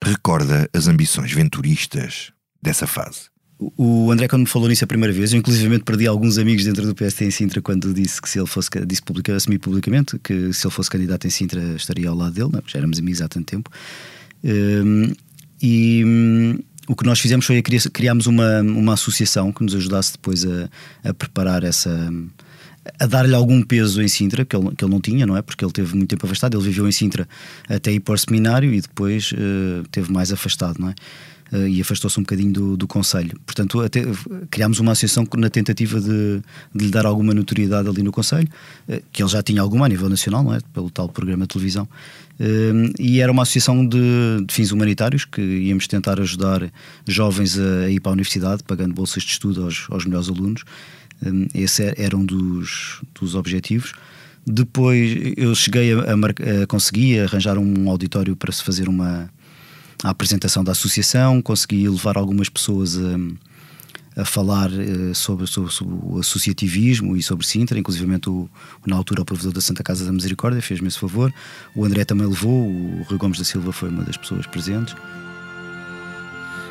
recorda 0.02 0.70
as 0.72 0.88
ambições 0.88 1.32
venturistas 1.32 2.32
dessa 2.62 2.86
fase. 2.86 3.22
O 3.60 4.12
André, 4.12 4.28
quando 4.28 4.44
me 4.44 4.48
falou 4.48 4.70
nisso 4.70 4.84
a 4.84 4.88
primeira 4.88 5.12
vez, 5.12 5.34
eu 5.34 5.40
inclusive 5.40 5.80
perdi 5.80 6.06
alguns 6.06 6.38
amigos 6.38 6.64
dentro 6.64 6.86
do 6.86 6.94
PST 6.94 7.26
em 7.26 7.32
Sintra 7.32 7.64
quando 7.64 7.92
disse 7.92 8.22
que 8.22 8.30
se 8.30 8.38
ele 8.38 8.46
fosse, 8.46 8.70
disse 8.86 9.02
publica, 9.02 9.36
assumi 9.36 9.58
publicamente 9.58 10.20
que 10.20 10.54
se 10.54 10.68
ele 10.68 10.74
fosse 10.74 10.92
candidato 10.92 11.26
em 11.26 11.32
Sintra 11.32 11.60
estaria 11.76 12.08
ao 12.08 12.16
lado 12.16 12.32
dele, 12.32 12.50
não, 12.54 12.60
é? 12.60 12.64
já 12.68 12.78
éramos 12.78 13.00
amigos 13.00 13.20
há 13.20 13.28
tanto 13.28 13.48
tempo. 13.48 13.72
Um, 14.44 15.12
e 15.60 16.04
um, 16.06 16.60
o 16.88 16.96
que 16.96 17.04
nós 17.04 17.20
fizemos 17.20 17.48
foi 17.48 17.60
criámos 17.64 18.28
uma, 18.28 18.62
uma 18.62 18.94
associação 18.94 19.52
que 19.52 19.64
nos 19.64 19.74
ajudasse 19.74 20.12
depois 20.12 20.46
a, 20.46 20.70
a 21.10 21.14
preparar 21.16 21.64
essa 21.64 21.90
a 23.00 23.06
dar-lhe 23.06 23.36
algum 23.36 23.62
peso 23.62 24.02
em 24.02 24.08
Sintra, 24.08 24.46
que 24.46 24.56
ele, 24.56 24.76
que 24.76 24.84
ele 24.84 24.92
não 24.92 25.02
tinha, 25.02 25.26
não 25.26 25.36
é? 25.36 25.42
Porque 25.42 25.64
ele 25.64 25.72
teve 25.72 25.96
muito 25.96 26.10
tempo 26.10 26.26
afastado, 26.26 26.58
ele 26.58 26.64
viveu 26.64 26.88
em 26.88 26.92
Sintra 26.92 27.28
até 27.68 27.92
ir 27.92 28.00
para 28.00 28.14
o 28.14 28.18
seminário 28.18 28.74
e 28.74 28.82
depois 28.82 29.32
uh, 29.32 29.88
teve 29.92 30.12
mais 30.12 30.32
afastado, 30.32 30.78
não 30.80 30.90
é? 30.90 30.96
Uh, 31.52 31.68
e 31.68 31.80
afastou-se 31.80 32.20
um 32.20 32.24
bocadinho 32.24 32.52
do, 32.52 32.78
do 32.78 32.88
Conselho. 32.88 33.40
Portanto, 33.46 33.80
até, 33.80 34.04
criámos 34.52 34.80
uma 34.80 34.92
associação 34.92 35.26
na 35.38 35.50
tentativa 35.50 36.00
de, 36.02 36.42
de 36.76 36.86
lhe 36.86 36.92
dar 36.92 37.06
alguma 37.06 37.34
notoriedade 37.34 37.88
ali 37.88 38.04
no 38.04 38.12
Conselho, 38.12 38.50
uh, 38.90 39.02
que 39.12 39.24
ele 39.24 39.30
já 39.30 39.42
tinha 39.42 39.62
alguma 39.62 39.86
a 39.86 39.90
nível 39.90 40.10
nacional, 40.10 40.44
não 40.44 40.54
é? 40.54 40.60
Pelo 40.74 40.90
tal 40.90 41.08
programa 41.08 41.46
de 41.46 41.50
televisão. 41.50 41.88
e 43.00 43.22
era 43.22 43.32
uma 43.32 43.44
associação 43.44 43.86
de, 43.86 43.98
de, 44.46 44.54
fins 44.54 44.72
humanitários 44.72 45.26
que 45.26 45.42
íamos 45.42 45.88
tentar 45.88 46.20
ajudar 46.20 46.72
jovens 47.08 47.58
a, 47.58 47.86
a 47.86 47.90
ir 47.90 48.00
para 48.00 48.12
a 48.12 48.14
universidade, 48.14 48.64
pagando 48.64 48.94
bolsas 48.94 49.24
de 49.24 49.32
estudo 49.32 49.64
aos, 49.64 49.88
aos 49.90 50.06
melhores 50.06 50.30
alunos. 50.30 50.64
Hum, 51.26 51.48
esse 51.54 51.94
era 51.98 52.16
um 52.16 52.26
dos, 52.26 53.02
dos 53.20 53.36
objetivos. 53.36 53.94
Depois 54.46 55.34
eu 55.36 55.54
cheguei 55.56 55.94
a, 55.94 55.98
a, 56.00 56.64
a 56.64 56.68
conseguir 56.68 57.20
arranjar 57.20 57.58
um 57.58 57.90
auditório 57.90 58.36
para 58.36 58.52
se 58.52 58.64
fazer 58.64 58.88
uma 58.88 59.30
a 60.04 60.10
apresentação 60.10 60.64
da 60.64 60.72
associação, 60.72 61.42
consegui 61.42 61.88
levar 61.90 62.18
algumas 62.18 62.50
pessoas 62.50 62.98
a, 62.98 64.22
a 64.22 64.26
falar 64.26 64.70
uh, 64.70 65.14
sobre, 65.16 65.48
sobre, 65.48 65.72
sobre, 65.72 65.96
o 66.04 66.20
associativismo 66.20 67.18
e 67.18 67.24
sobre 67.24 67.46
Sintra, 67.46 67.80
inclusive 67.80 68.06
o, 68.28 68.50
na 68.86 68.96
altura 68.96 69.22
o 69.22 69.26
provedor 69.26 69.54
da 69.54 69.62
Santa 69.62 69.84
Casa 69.84 70.06
da 70.06 70.12
Misericórdia 70.12 70.62
fez-me 70.62 70.88
esse 70.88 71.00
favor, 71.00 71.34
o 71.76 71.84
André 71.84 72.06
também 72.06 72.28
levou, 72.28 72.68
o 72.68 73.04
Rui 73.10 73.18
Gomes 73.18 73.40
da 73.40 73.44
Silva 73.44 73.72
foi 73.72 73.90
uma 73.90 74.04
das 74.04 74.18
pessoas 74.18 74.46
presentes. 74.46 74.96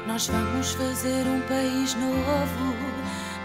Nós 0.07 0.29
vamos 0.29 0.71
fazer 0.73 1.27
um 1.27 1.41
país 1.49 1.95
novo 1.95 2.77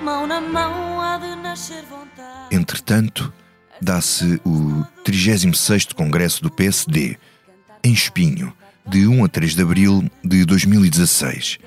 mão 0.01 0.25
na 0.25 0.41
mão 0.41 0.99
há 0.99 1.17
de 1.17 1.35
nascer 1.35 1.83
vontade. 1.83 2.47
Entretanto, 2.49 3.31
dá-se 3.79 4.41
o 4.43 4.83
36º 5.05 5.93
Congresso 5.93 6.41
do 6.41 6.49
PSD, 6.49 7.17
em 7.83 7.93
Espinho, 7.93 8.51
de 8.85 9.07
1 9.07 9.23
a 9.23 9.27
3 9.27 9.55
de 9.55 9.61
abril 9.61 10.03
de 10.23 10.43
2016, 10.43 11.59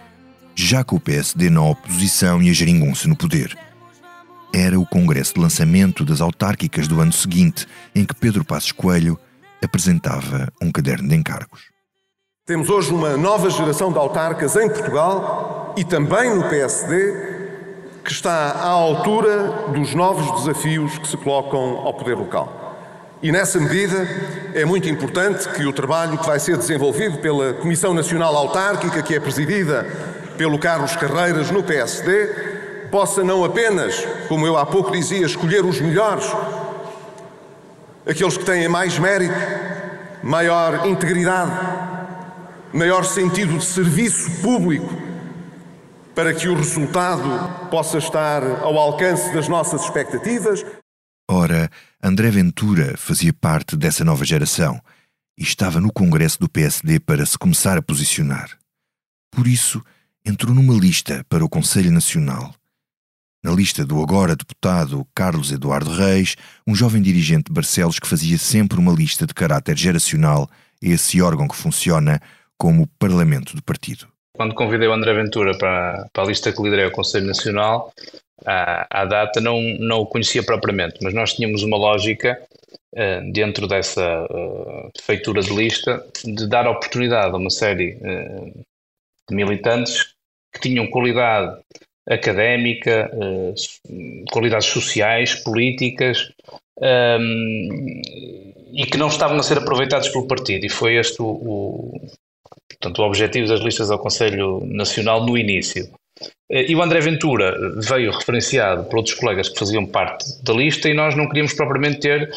já 0.54 0.82
com 0.82 0.96
o 0.96 1.00
PSD 1.00 1.48
na 1.48 1.62
oposição 1.62 2.42
e 2.42 2.50
a 2.50 2.52
geringonça 2.52 3.08
no 3.08 3.16
poder. 3.16 3.56
Era 4.52 4.78
o 4.78 4.86
congresso 4.86 5.34
de 5.34 5.40
lançamento 5.40 6.04
das 6.04 6.20
autárquicas 6.20 6.88
do 6.88 7.00
ano 7.00 7.12
seguinte, 7.12 7.66
em 7.94 8.04
que 8.04 8.14
Pedro 8.14 8.44
Passos 8.44 8.72
Coelho 8.72 9.18
apresentava 9.62 10.52
um 10.60 10.70
caderno 10.70 11.08
de 11.08 11.14
encargos. 11.14 11.72
Temos 12.46 12.68
hoje 12.68 12.92
uma 12.92 13.16
nova 13.16 13.48
geração 13.48 13.90
de 13.90 13.98
autarcas 13.98 14.54
em 14.56 14.68
Portugal 14.68 15.74
e 15.76 15.84
também 15.84 16.34
no 16.34 16.48
PSD 16.48 17.33
que 18.04 18.12
está 18.12 18.50
à 18.50 18.68
altura 18.68 19.70
dos 19.72 19.94
novos 19.94 20.42
desafios 20.42 20.98
que 20.98 21.08
se 21.08 21.16
colocam 21.16 21.78
ao 21.78 21.94
poder 21.94 22.14
local. 22.14 22.64
E 23.22 23.32
nessa 23.32 23.58
medida 23.58 24.06
é 24.52 24.66
muito 24.66 24.86
importante 24.86 25.48
que 25.48 25.64
o 25.64 25.72
trabalho 25.72 26.18
que 26.18 26.26
vai 26.26 26.38
ser 26.38 26.58
desenvolvido 26.58 27.16
pela 27.18 27.54
Comissão 27.54 27.94
Nacional 27.94 28.36
Autárquica, 28.36 29.02
que 29.02 29.14
é 29.14 29.20
presidida 29.20 29.86
pelo 30.36 30.58
Carlos 30.58 30.94
Carreiras 30.94 31.50
no 31.50 31.62
PSD, 31.62 32.26
possa 32.90 33.24
não 33.24 33.42
apenas, 33.42 34.06
como 34.28 34.46
eu 34.46 34.58
há 34.58 34.66
pouco 34.66 34.92
dizia, 34.92 35.24
escolher 35.24 35.64
os 35.64 35.80
melhores, 35.80 36.30
aqueles 38.06 38.36
que 38.36 38.44
têm 38.44 38.68
mais 38.68 38.98
mérito, 38.98 39.34
maior 40.22 40.86
integridade, 40.86 41.52
maior 42.74 43.04
sentido 43.04 43.56
de 43.56 43.64
serviço 43.64 44.42
público, 44.42 44.92
para 46.14 46.32
que 46.32 46.48
o 46.48 46.54
resultado 46.54 47.68
possa 47.70 47.98
estar 47.98 48.42
ao 48.62 48.78
alcance 48.78 49.32
das 49.34 49.48
nossas 49.48 49.82
expectativas. 49.82 50.64
Ora, 51.28 51.70
André 52.02 52.30
Ventura 52.30 52.96
fazia 52.96 53.32
parte 53.32 53.76
dessa 53.76 54.04
nova 54.04 54.24
geração 54.24 54.80
e 55.38 55.42
estava 55.42 55.80
no 55.80 55.92
Congresso 55.92 56.38
do 56.38 56.48
PSD 56.48 57.00
para 57.00 57.26
se 57.26 57.36
começar 57.36 57.76
a 57.76 57.82
posicionar. 57.82 58.56
Por 59.32 59.46
isso, 59.46 59.82
entrou 60.24 60.54
numa 60.54 60.74
lista 60.74 61.24
para 61.28 61.44
o 61.44 61.48
Conselho 61.48 61.90
Nacional. 61.90 62.54
Na 63.42 63.50
lista 63.52 63.84
do 63.84 64.00
agora 64.00 64.36
deputado 64.36 65.06
Carlos 65.14 65.52
Eduardo 65.52 65.90
Reis, 65.90 66.36
um 66.66 66.74
jovem 66.74 67.02
dirigente 67.02 67.44
de 67.44 67.52
Barcelos 67.52 67.98
que 67.98 68.06
fazia 68.06 68.38
sempre 68.38 68.78
uma 68.78 68.92
lista 68.92 69.26
de 69.26 69.34
caráter 69.34 69.76
geracional, 69.76 70.48
esse 70.80 71.20
órgão 71.20 71.48
que 71.48 71.56
funciona 71.56 72.20
como 72.56 72.86
Parlamento 72.98 73.54
do 73.54 73.62
Partido. 73.62 74.13
Quando 74.36 74.54
convidei 74.54 74.88
o 74.88 74.92
André 74.92 75.14
Ventura 75.14 75.56
para, 75.56 76.08
para 76.12 76.24
a 76.24 76.26
lista 76.26 76.52
que 76.52 76.62
liderei 76.62 76.86
o 76.86 76.92
Conselho 76.92 77.26
Nacional, 77.26 77.92
à, 78.44 79.02
à 79.02 79.04
data 79.04 79.40
não, 79.40 79.60
não 79.78 80.00
o 80.00 80.06
conhecia 80.06 80.42
propriamente, 80.42 80.98
mas 81.02 81.14
nós 81.14 81.34
tínhamos 81.34 81.62
uma 81.62 81.76
lógica 81.76 82.40
uh, 82.94 83.32
dentro 83.32 83.68
dessa 83.68 84.24
uh, 84.24 84.90
feitura 85.00 85.40
de 85.40 85.54
lista 85.54 86.04
de 86.24 86.48
dar 86.48 86.66
oportunidade 86.66 87.32
a 87.32 87.38
uma 87.38 87.50
série 87.50 87.96
uh, 87.96 88.64
de 89.28 89.36
militantes 89.36 90.14
que 90.52 90.60
tinham 90.60 90.86
qualidade 90.88 91.60
académica, 92.06 93.10
qualidades 94.30 94.68
sociais, 94.68 95.34
políticas 95.34 96.30
um, 96.80 98.02
e 98.72 98.86
que 98.86 98.98
não 98.98 99.08
estavam 99.08 99.38
a 99.38 99.42
ser 99.42 99.58
aproveitados 99.58 100.10
pelo 100.10 100.28
partido. 100.28 100.66
E 100.66 100.68
foi 100.68 100.96
este 100.96 101.20
o, 101.22 101.26
o, 101.26 102.08
portanto, 102.68 102.98
o 102.98 103.06
objetivo 103.06 103.48
das 103.48 103.60
listas 103.60 103.90
ao 103.90 103.98
Conselho 103.98 104.60
Nacional 104.66 105.24
no 105.24 105.36
início. 105.36 105.88
Eh, 106.54 106.66
e 106.68 106.76
o 106.76 106.82
André 106.82 107.00
Ventura 107.00 107.52
veio 107.76 108.12
referenciado 108.12 108.84
por 108.84 108.98
outros 108.98 109.16
colegas 109.16 109.48
que 109.48 109.58
faziam 109.58 109.84
parte 109.84 110.24
da 110.44 110.54
lista 110.54 110.88
e 110.88 110.94
nós 110.94 111.16
não 111.16 111.26
queríamos 111.26 111.52
propriamente 111.52 111.98
ter 111.98 112.30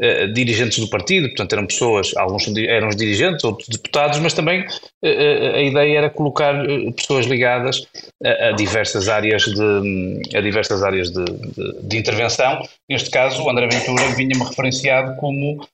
uh, 0.00 0.32
dirigentes 0.32 0.78
do 0.78 0.88
partido, 0.88 1.26
portanto 1.26 1.52
eram 1.54 1.66
pessoas, 1.66 2.16
alguns 2.16 2.46
eram 2.56 2.88
os 2.88 2.94
dirigentes, 2.94 3.42
outros 3.42 3.68
deputados, 3.68 4.20
mas 4.20 4.32
também 4.32 4.60
uh, 4.60 5.54
a 5.56 5.60
ideia 5.60 5.98
era 5.98 6.10
colocar 6.10 6.54
pessoas 6.96 7.26
ligadas 7.26 7.84
a, 8.24 8.48
a, 8.48 8.52
diversas 8.52 9.08
áreas 9.08 9.42
de, 9.42 10.36
a 10.36 10.40
diversas 10.40 10.82
áreas 10.84 11.10
de, 11.10 11.24
de, 11.24 11.82
de, 11.82 11.98
intervenção. 11.98 12.62
Neste 12.88 13.10
caso, 13.10 13.42
o 13.42 13.50
André 13.50 13.66
Ventura 13.66 14.14
vinha-me 14.14 14.44
referenciado 14.44 15.16
como 15.16 15.66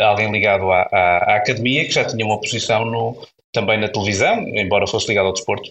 alguém 0.00 0.30
ligado 0.30 0.70
à, 0.70 0.82
à, 0.92 1.32
à, 1.32 1.36
academia, 1.36 1.84
que 1.84 1.92
já 1.92 2.04
tinha 2.04 2.24
uma 2.24 2.38
posição 2.38 2.84
no, 2.84 3.16
também 3.52 3.78
na 3.78 3.88
televisão, 3.88 4.46
embora 4.48 4.86
fosse 4.86 5.08
ligado 5.08 5.26
ao 5.26 5.32
desporto. 5.32 5.70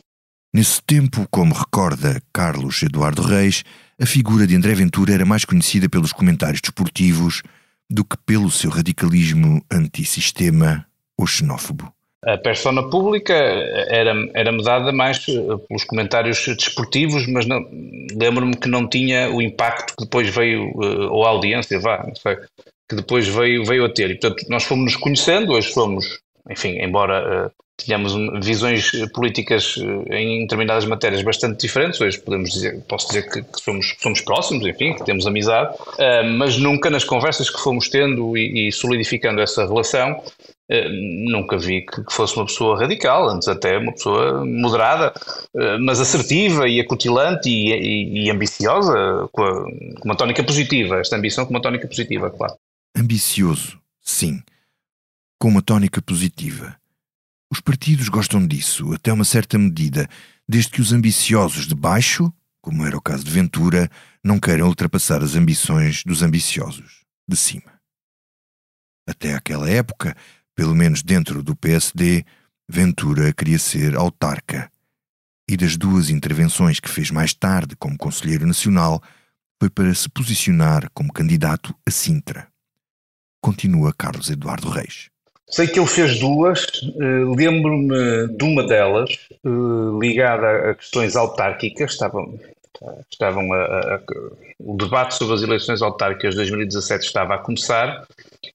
Nesse 0.53 0.81
tempo, 0.83 1.25
como 1.31 1.53
recorda 1.53 2.21
Carlos 2.33 2.83
Eduardo 2.83 3.21
Reis, 3.21 3.63
a 4.01 4.05
figura 4.05 4.45
de 4.45 4.53
André 4.53 4.73
Ventura 4.73 5.13
era 5.13 5.25
mais 5.25 5.45
conhecida 5.45 5.87
pelos 5.87 6.11
comentários 6.11 6.59
desportivos 6.59 7.41
do 7.89 8.03
que 8.03 8.17
pelo 8.25 8.51
seu 8.51 8.69
radicalismo 8.69 9.63
antissistema 9.71 10.85
ou 11.17 11.25
xenófobo. 11.25 11.93
A 12.25 12.37
persona 12.37 12.87
pública 12.89 13.33
era, 13.33 14.13
era 14.33 14.51
dada 14.61 14.91
mais 14.91 15.19
pelos 15.25 15.85
comentários 15.87 16.45
desportivos, 16.45 17.25
mas 17.27 17.45
lembro-me 18.13 18.55
que 18.55 18.67
não 18.67 18.87
tinha 18.89 19.31
o 19.31 19.41
impacto 19.41 19.95
que 19.95 20.03
depois 20.03 20.29
veio, 20.29 20.69
eh, 20.83 21.07
ou 21.09 21.25
a 21.25 21.29
audiência, 21.29 21.79
vá, 21.79 22.03
não 22.05 22.13
sei, 22.13 22.37
que 22.89 22.95
depois 22.95 23.27
veio, 23.27 23.63
veio 23.65 23.85
a 23.85 23.89
ter. 23.89 24.11
E, 24.11 24.19
portanto, 24.19 24.45
nós 24.49 24.63
fomos 24.63 24.93
nos 24.93 24.95
conhecendo, 24.97 25.53
hoje 25.53 25.71
somos, 25.73 26.19
enfim, 26.49 26.77
embora 26.81 27.47
uh, 27.47 27.51
tínhamos 27.77 28.13
visões 28.45 28.91
políticas 29.11 29.75
eh, 30.09 30.21
em 30.21 30.41
determinadas 30.41 30.85
matérias 30.85 31.21
bastante 31.23 31.59
diferentes. 31.59 31.99
Hoje 31.99 32.19
podemos 32.19 32.51
dizer, 32.51 32.79
posso 32.87 33.07
dizer 33.07 33.29
que, 33.29 33.41
que 33.41 33.59
somos, 33.59 33.95
somos 33.99 34.21
próximos, 34.21 34.65
enfim, 34.65 34.93
que 34.93 35.03
temos 35.03 35.25
amizade, 35.25 35.75
mas 36.37 36.57
nunca 36.57 36.89
nas 36.91 37.03
conversas 37.03 37.49
que 37.49 37.59
fomos 37.59 37.89
tendo 37.89 38.37
e, 38.37 38.67
e 38.67 38.71
solidificando 38.71 39.41
essa 39.41 39.65
relação, 39.65 40.21
nunca 41.27 41.57
vi 41.57 41.81
que, 41.81 42.03
que, 42.03 42.13
fosse 42.13 42.35
uma 42.35 42.45
pessoa 42.45 42.79
radical, 42.79 43.27
antes 43.27 43.47
até 43.47 43.77
uma 43.77 43.93
pessoa 43.93 44.45
moderada, 44.45 45.11
mas 45.81 45.99
assertiva 45.99 46.67
e 46.67 46.79
acutilante 46.79 47.49
e, 47.49 47.71
e, 47.73 48.25
e 48.25 48.29
ambiciosa, 48.29 49.27
com, 49.31 49.43
a, 49.43 49.63
com 49.63 50.05
uma 50.05 50.15
tónica 50.15 50.43
positiva, 50.43 50.99
esta 50.99 51.15
ambição 51.15 51.45
com 51.45 51.51
uma 51.51 51.61
tónica 51.61 51.87
positiva, 51.87 52.29
claro. 52.29 52.53
Ambicioso, 52.95 53.79
sim, 54.01 54.41
com 55.41 55.49
uma 55.49 55.61
tónica 55.61 56.01
positiva 56.01 56.79
os 57.51 57.59
partidos 57.59 58.07
gostam 58.07 58.47
disso, 58.47 58.93
até 58.93 59.11
uma 59.11 59.25
certa 59.25 59.59
medida, 59.59 60.07
desde 60.47 60.71
que 60.71 60.79
os 60.79 60.93
ambiciosos 60.93 61.67
de 61.67 61.75
baixo, 61.75 62.33
como 62.61 62.85
era 62.85 62.95
o 62.95 63.01
caso 63.01 63.25
de 63.25 63.29
Ventura, 63.29 63.91
não 64.23 64.39
queiram 64.39 64.67
ultrapassar 64.67 65.21
as 65.21 65.35
ambições 65.35 66.01
dos 66.05 66.21
ambiciosos 66.21 67.03
de 67.27 67.35
cima. 67.35 67.81
Até 69.05 69.33
aquela 69.33 69.69
época, 69.69 70.15
pelo 70.55 70.73
menos 70.73 71.03
dentro 71.03 71.43
do 71.43 71.53
PSD, 71.53 72.23
Ventura 72.69 73.33
queria 73.33 73.59
ser 73.59 73.97
autarca. 73.97 74.71
E 75.49 75.57
das 75.57 75.75
duas 75.75 76.09
intervenções 76.09 76.79
que 76.79 76.89
fez 76.89 77.11
mais 77.11 77.33
tarde 77.33 77.75
como 77.75 77.97
Conselheiro 77.97 78.47
Nacional, 78.47 79.03
foi 79.59 79.69
para 79.69 79.93
se 79.93 80.07
posicionar 80.07 80.89
como 80.93 81.11
candidato 81.11 81.75
a 81.85 81.91
Sintra. 81.91 82.47
Continua 83.41 83.93
Carlos 83.93 84.29
Eduardo 84.29 84.69
Reis. 84.69 85.10
Sei 85.51 85.67
que 85.67 85.77
ele 85.77 85.87
fez 85.87 86.17
duas, 86.17 86.63
uh, 86.63 87.35
lembro-me 87.35 88.27
de 88.37 88.43
uma 88.45 88.65
delas, 88.65 89.09
uh, 89.43 89.99
ligada 89.99 90.71
a 90.71 90.75
questões 90.75 91.15
autárquicas, 91.17 91.91
estavam, 91.91 92.39
estavam 93.11 93.51
a, 93.51 93.95
a, 93.95 94.01
o 94.59 94.77
debate 94.77 95.15
sobre 95.15 95.35
as 95.35 95.41
eleições 95.43 95.81
autárquicas 95.81 96.31
de 96.31 96.37
2017 96.37 97.05
estava 97.05 97.35
a 97.35 97.37
começar, 97.37 98.07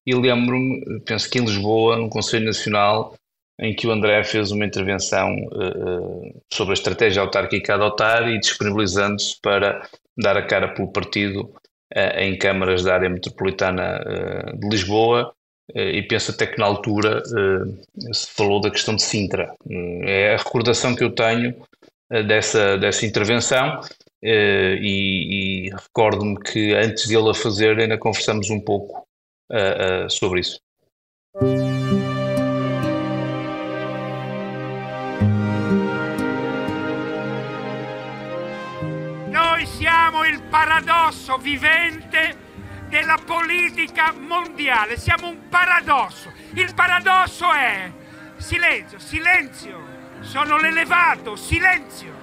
e 0.07 0.15
lembro-me, 0.15 1.01
penso 1.01 1.29
que 1.29 1.39
em 1.39 1.45
Lisboa, 1.45 1.99
no 1.99 2.09
Conselho 2.09 2.47
Nacional, 2.47 3.15
em 3.61 3.75
que 3.75 3.87
o 3.87 3.91
André 3.91 4.25
fez 4.25 4.51
uma 4.51 4.65
intervenção 4.65 5.35
uh, 5.35 6.43
sobre 6.53 6.73
a 6.73 6.75
estratégia 6.75 7.21
autárquica 7.21 7.75
a 7.75 7.77
adotar 7.77 8.27
e 8.27 8.41
disponibilizando-se 8.41 9.39
para 9.43 9.87
dar 10.17 10.37
a 10.37 10.47
cara 10.47 10.69
pelo 10.69 10.91
partido 10.91 11.53
em 12.19 12.37
câmaras 12.37 12.83
da 12.83 12.95
área 12.95 13.09
metropolitana 13.09 14.01
de 14.55 14.69
Lisboa. 14.69 15.31
eh, 15.31 15.46
e 15.75 16.03
penso 16.03 16.31
até 16.31 16.47
que 16.47 16.59
na 16.59 16.67
altura 16.67 17.23
eh, 17.27 18.13
se 18.13 18.31
falou 18.31 18.61
da 18.61 18.71
questão 18.71 18.95
de 18.95 19.03
Sintra. 19.03 19.55
Eh, 19.69 20.31
é 20.31 20.35
a 20.35 20.39
recordação 20.39 20.95
que 20.95 21.03
eu 21.03 21.11
tenho 21.11 21.55
dessa, 22.27 22.79
dessa 22.79 23.05
intervenção 23.05 23.81
e, 24.23 25.67
e 25.67 25.71
recordo-me 25.71 26.39
que 26.41 26.73
antes 26.73 27.09
de 27.09 27.17
ele 27.17 27.31
a 27.31 27.35
fazer 27.35 27.79
ainda 27.79 27.99
conversamos 27.99 28.49
um 28.49 28.61
pouco 28.61 29.05
sobre 30.09 30.41
isso. 30.41 30.61
Noi 39.31 39.67
siamo 39.67 40.25
il 40.25 40.41
paradosso 40.49 41.37
vivente 41.39 42.46
della 42.97 43.19
politica 43.19 44.15
mondiale. 44.15 44.97
Siamo 44.97 45.29
un 45.29 45.49
paradosso. 45.51 46.33
Il 46.55 46.73
paradosso 46.75 47.53
è 47.53 47.93
silenzio, 48.39 48.99
silenzio. 48.99 49.79
Sono 50.23 50.57
l'elevato, 50.57 51.37
silenzio. 51.37 52.15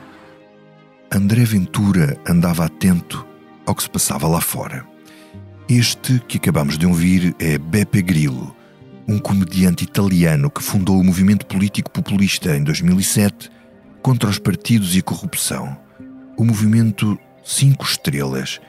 André 1.10 1.44
Ventura 1.44 2.18
andava 2.26 2.66
atento 2.66 3.24
ao 3.66 3.76
que 3.76 3.84
se 3.84 3.90
passava 3.90 4.28
lá 4.28 4.42
fora. 4.42 4.84
Este 5.70 6.20
que 6.28 6.38
acabamos 6.38 6.76
de 6.76 6.88
ouvir 6.88 7.36
é 7.38 7.60
Beppe 7.60 8.02
Grillo, 8.02 8.56
um 9.08 9.20
comediante 9.20 9.84
italiano 9.84 10.50
que 10.50 10.64
fundou 10.64 11.00
o 11.00 11.04
movimento 11.04 11.46
político 11.46 11.92
populista 11.92 12.58
em 12.58 12.64
2007 12.64 13.52
contra 14.02 14.28
os 14.28 14.40
partidos 14.40 14.96
e 14.96 15.00
a 15.00 15.04
corrupção, 15.04 15.78
o 16.36 16.44
movimento 16.44 17.18
Cinco 17.44 17.86
Estrelas, 17.86 18.60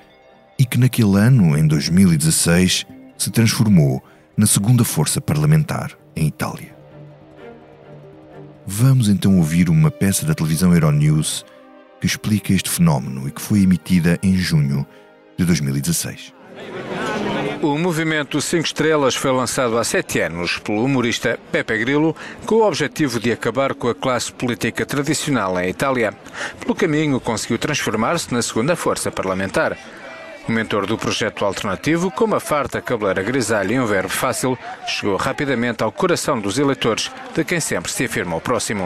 e 0.58 0.64
que 0.64 0.78
naquele 0.78 1.16
ano, 1.18 1.56
em 1.56 1.66
2016, 1.66 2.86
se 3.16 3.30
transformou 3.30 4.02
na 4.36 4.46
segunda 4.46 4.84
força 4.84 5.20
parlamentar 5.20 5.92
em 6.16 6.26
Itália. 6.26 6.74
Vamos 8.66 9.08
então 9.08 9.36
ouvir 9.36 9.68
uma 9.68 9.90
peça 9.90 10.24
da 10.24 10.34
televisão 10.34 10.72
Euronews 10.72 11.44
que 12.00 12.06
explica 12.06 12.52
este 12.52 12.70
fenómeno 12.70 13.28
e 13.28 13.30
que 13.30 13.40
foi 13.40 13.62
emitida 13.62 14.18
em 14.22 14.36
junho 14.36 14.86
de 15.38 15.44
2016. 15.44 16.32
O 17.62 17.78
movimento 17.78 18.42
Cinco 18.42 18.66
Estrelas 18.66 19.14
foi 19.14 19.32
lançado 19.32 19.78
há 19.78 19.84
sete 19.84 20.20
anos 20.20 20.58
pelo 20.58 20.84
humorista 20.84 21.38
Pepe 21.50 21.78
Grillo 21.78 22.14
com 22.44 22.56
o 22.56 22.66
objetivo 22.66 23.18
de 23.18 23.32
acabar 23.32 23.74
com 23.74 23.88
a 23.88 23.94
classe 23.94 24.30
política 24.30 24.84
tradicional 24.84 25.58
em 25.58 25.70
Itália. 25.70 26.12
Pelo 26.60 26.74
caminho, 26.74 27.18
conseguiu 27.20 27.58
transformar-se 27.58 28.34
na 28.34 28.42
segunda 28.42 28.76
força 28.76 29.10
parlamentar. 29.10 29.78
O 30.46 30.52
mentor 30.52 30.86
do 30.86 30.98
projeto 30.98 31.44
alternativo, 31.44 32.10
com 32.10 32.24
uma 32.24 32.38
farta 32.38 32.80
cabeleira 32.80 33.22
grisalha 33.22 33.72
e 33.72 33.80
um 33.80 33.86
verbo 33.86 34.10
fácil, 34.10 34.58
chegou 34.86 35.16
rapidamente 35.16 35.82
ao 35.82 35.90
coração 35.90 36.38
dos 36.38 36.58
eleitores, 36.58 37.10
de 37.34 37.42
quem 37.44 37.60
sempre 37.60 37.90
se 37.90 38.04
afirma 38.04 38.36
o 38.36 38.40
próximo. 38.40 38.84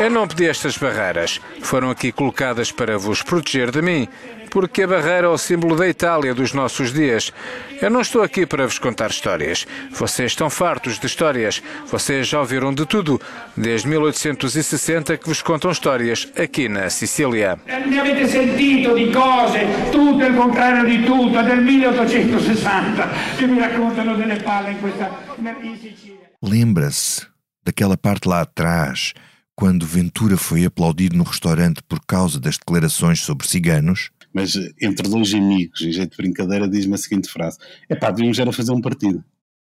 Eu 0.00 0.10
não 0.10 0.26
pedi 0.26 0.48
estas 0.48 0.76
barreiras. 0.76 1.40
Foram 1.62 1.90
aqui 1.90 2.10
colocadas 2.10 2.72
para 2.72 2.98
vos 2.98 3.22
proteger 3.22 3.70
de 3.70 3.80
mim 3.80 4.08
porque 4.50 4.82
a 4.82 4.86
barreira 4.86 5.26
é 5.26 5.28
o 5.28 5.38
símbolo 5.38 5.76
da 5.76 5.88
Itália 5.88 6.34
dos 6.34 6.52
nossos 6.52 6.92
dias. 6.92 7.32
Eu 7.80 7.90
não 7.90 8.00
estou 8.00 8.22
aqui 8.22 8.46
para 8.46 8.66
vos 8.66 8.78
contar 8.78 9.10
histórias. 9.10 9.66
Vocês 9.92 10.32
estão 10.32 10.50
fartos 10.50 10.98
de 10.98 11.06
histórias. 11.06 11.62
Vocês 11.86 12.26
já 12.26 12.40
ouviram 12.40 12.72
de 12.72 12.84
tudo, 12.86 13.20
desde 13.56 13.88
1860 13.88 15.16
que 15.16 15.28
vos 15.28 15.42
contam 15.42 15.70
histórias 15.70 16.28
aqui 16.36 16.68
na 16.68 16.90
Sicília. 16.90 17.58
Ne 17.66 17.98
avete 17.98 18.26
sentito 18.26 18.94
di 18.94 19.10
cose, 19.12 19.66
tutto 19.90 20.24
il 20.24 20.34
contrario 20.34 20.84
di 20.84 21.04
tutto, 21.04 21.42
del 21.42 21.62
1860, 21.62 23.08
che 23.36 23.46
mi 23.46 23.58
raccontano 23.58 24.16
delle 24.16 24.36
palle 24.36 24.72
in 24.72 24.80
questa 24.80 25.10
in 25.38 25.78
Sicilia. 25.78 26.30
Lembra-se 26.40 27.26
daquela 27.64 27.96
parte 27.96 28.28
lá 28.28 28.40
atrás, 28.40 29.12
quando 29.54 29.84
Ventura 29.84 30.36
foi 30.36 30.64
aplaudido 30.64 31.16
no 31.16 31.24
restaurante 31.24 31.82
por 31.82 31.98
causa 32.06 32.38
das 32.38 32.56
declarações 32.56 33.20
sobre 33.20 33.46
ciganos? 33.46 34.10
Mas 34.38 34.54
entre 34.80 35.08
dois 35.08 35.34
amigos, 35.34 35.80
em 35.80 35.90
jeito 35.90 36.12
de 36.12 36.16
brincadeira, 36.16 36.68
diz-me 36.68 36.94
a 36.94 36.96
seguinte 36.96 37.28
frase: 37.28 37.58
é 37.88 37.96
pá, 37.96 38.12
devíamos 38.12 38.38
era 38.38 38.52
fazer 38.52 38.70
um 38.70 38.80
partido. 38.80 39.24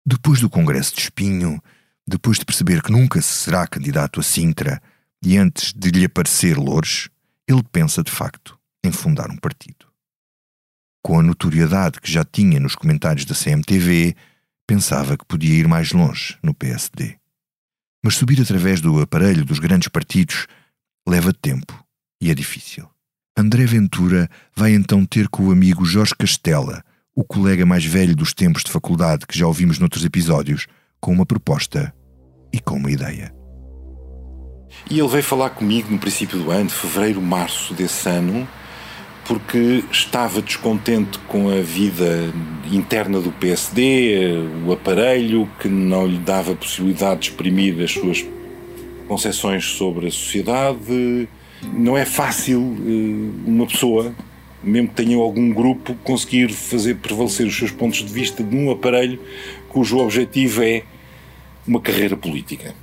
Depois 0.06 0.40
do 0.40 0.50
Congresso 0.50 0.96
de 0.96 1.02
Espinho, 1.02 1.62
depois 2.08 2.40
de 2.40 2.46
perceber 2.46 2.82
que 2.82 2.90
nunca 2.90 3.22
se 3.22 3.44
será 3.44 3.68
candidato 3.68 4.22
a 4.22 4.24
Sintra 4.24 4.82
e 5.22 5.38
antes 5.38 5.74
de 5.74 5.90
lhe 5.92 6.06
aparecer 6.06 6.58
Loures, 6.58 7.10
ele 7.46 7.62
pensa 7.74 8.02
de 8.02 8.10
facto 8.10 8.58
em 8.86 8.92
fundar 8.92 9.30
um 9.30 9.36
partido. 9.36 9.86
Com 11.04 11.20
a 11.20 11.24
notoriedade 11.24 12.00
que 12.00 12.10
já 12.10 12.24
tinha 12.24 12.58
nos 12.58 12.74
comentários 12.74 13.26
da 13.26 13.36
CMTV, 13.36 14.16
pensava 14.66 15.18
que 15.18 15.26
podia 15.26 15.60
ir 15.60 15.68
mais 15.68 15.92
longe 15.92 16.38
no 16.42 16.54
PSD. 16.54 17.18
Mas 18.02 18.16
subir 18.16 18.42
através 18.42 18.80
do 18.80 19.02
aparelho 19.02 19.44
dos 19.44 19.60
grandes 19.60 19.90
partidos 19.90 20.48
leva 21.06 21.34
tempo 21.34 21.86
e 22.22 22.32
é 22.32 22.34
difícil. 22.34 22.93
André 23.36 23.66
Ventura 23.66 24.30
vai 24.56 24.74
então 24.74 25.04
ter 25.04 25.28
com 25.28 25.48
o 25.48 25.52
amigo 25.52 25.84
Jorge 25.84 26.14
Castela, 26.16 26.84
o 27.16 27.24
colega 27.24 27.66
mais 27.66 27.84
velho 27.84 28.16
dos 28.16 28.32
tempos 28.32 28.64
de 28.64 28.70
faculdade 28.70 29.26
que 29.26 29.38
já 29.38 29.48
ouvimos 29.48 29.80
noutros 29.80 30.06
episódios, 30.06 30.68
com 31.02 31.12
uma 31.12 31.26
proposta 31.26 31.92
e 32.54 32.60
com 32.60 32.76
uma 32.76 32.92
ideia. 32.92 33.34
E 34.90 35.00
ele 35.00 35.08
veio 35.08 35.24
falar 35.24 35.50
comigo 35.50 35.90
no 35.90 35.98
princípio 35.98 36.38
do 36.38 36.52
ano, 36.52 36.68
de 36.68 36.76
fevereiro, 36.76 37.20
março 37.20 37.74
desse 37.74 38.08
ano, 38.08 38.48
porque 39.26 39.84
estava 39.92 40.40
descontente 40.40 41.18
com 41.28 41.50
a 41.50 41.60
vida 41.62 42.32
interna 42.72 43.20
do 43.20 43.32
PSD, 43.32 44.44
o 44.64 44.72
aparelho 44.72 45.50
que 45.60 45.68
não 45.68 46.06
lhe 46.06 46.20
dava 46.20 46.56
possibilidade 46.56 47.22
de 47.22 47.30
exprimir 47.30 47.82
as 47.84 47.92
suas 47.92 48.24
concepções 49.08 49.66
sobre 49.66 50.08
a 50.08 50.12
sociedade. 50.12 51.28
Não 51.72 51.98
é 51.98 52.06
fácil 52.06 52.60
eh, 52.60 53.50
uma 53.50 53.66
pessoa, 53.66 54.14
mesmo 54.64 54.90
que 54.90 54.96
tenha 54.96 55.18
algum 55.18 55.54
grupo, 55.54 55.96
conseguir 56.04 56.52
fazer 56.52 56.96
prevalecer 56.96 57.48
os 57.48 57.56
seus 57.56 57.72
pontos 57.72 58.00
de 58.00 58.12
vista 58.12 58.44
num 58.44 58.72
aparelho 58.72 59.20
cujo 59.70 59.98
objetivo 59.98 60.64
é 60.64 60.84
uma 61.68 61.80
carreira 61.80 62.18
política. 62.18 62.76